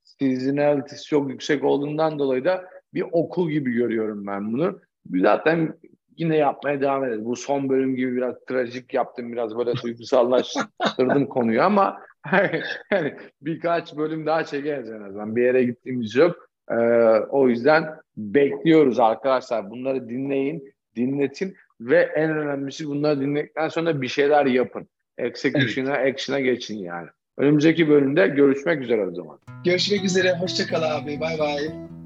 seasonality'si 0.04 1.04
çok 1.04 1.30
yüksek 1.30 1.64
olduğundan 1.64 2.18
dolayı 2.18 2.44
da 2.44 2.64
bir 2.94 3.04
okul 3.12 3.50
gibi 3.50 3.72
görüyorum 3.72 4.26
ben 4.26 4.52
bunu. 4.52 4.80
Zaten 5.14 5.74
yine 6.16 6.36
yapmaya 6.36 6.80
devam 6.80 7.04
ederiz. 7.04 7.24
Bu 7.24 7.36
son 7.36 7.68
bölüm 7.68 7.96
gibi 7.96 8.16
biraz 8.16 8.34
trajik 8.48 8.94
yaptım, 8.94 9.32
biraz 9.32 9.58
böyle 9.58 9.72
duygusallaştırdım 9.82 11.26
konuyu 11.28 11.62
ama 11.62 11.98
yani 12.90 13.14
birkaç 13.42 13.96
bölüm 13.96 14.26
daha 14.26 14.44
çekeriz 14.44 14.90
en 14.90 15.02
azından. 15.02 15.36
Bir 15.36 15.42
yere 15.42 15.64
gittiğimiz 15.64 16.16
yok. 16.16 16.48
Ee, 16.70 16.74
o 17.30 17.48
yüzden 17.48 17.94
bekliyoruz 18.16 19.00
arkadaşlar. 19.00 19.70
Bunları 19.70 20.08
dinleyin, 20.08 20.72
dinletin 20.96 21.56
ve 21.80 22.10
en 22.14 22.30
önemlisi 22.30 22.86
bunları 22.86 23.20
dinledikten 23.20 23.68
sonra 23.68 24.02
bir 24.02 24.08
şeyler 24.08 24.46
yapın. 24.46 24.88
Execution'a, 25.18 25.96
evet. 25.96 26.14
action'a 26.14 26.40
geçin 26.40 26.78
yani. 26.78 27.08
Önümüzdeki 27.38 27.88
bölümde 27.88 28.28
görüşmek 28.28 28.82
üzere 28.82 29.06
o 29.06 29.14
zaman. 29.14 29.38
Görüşmek 29.64 30.04
üzere. 30.04 30.32
Hoşçakal 30.32 30.82
abi. 30.82 31.20
Bay 31.20 31.38
bay. 31.38 32.01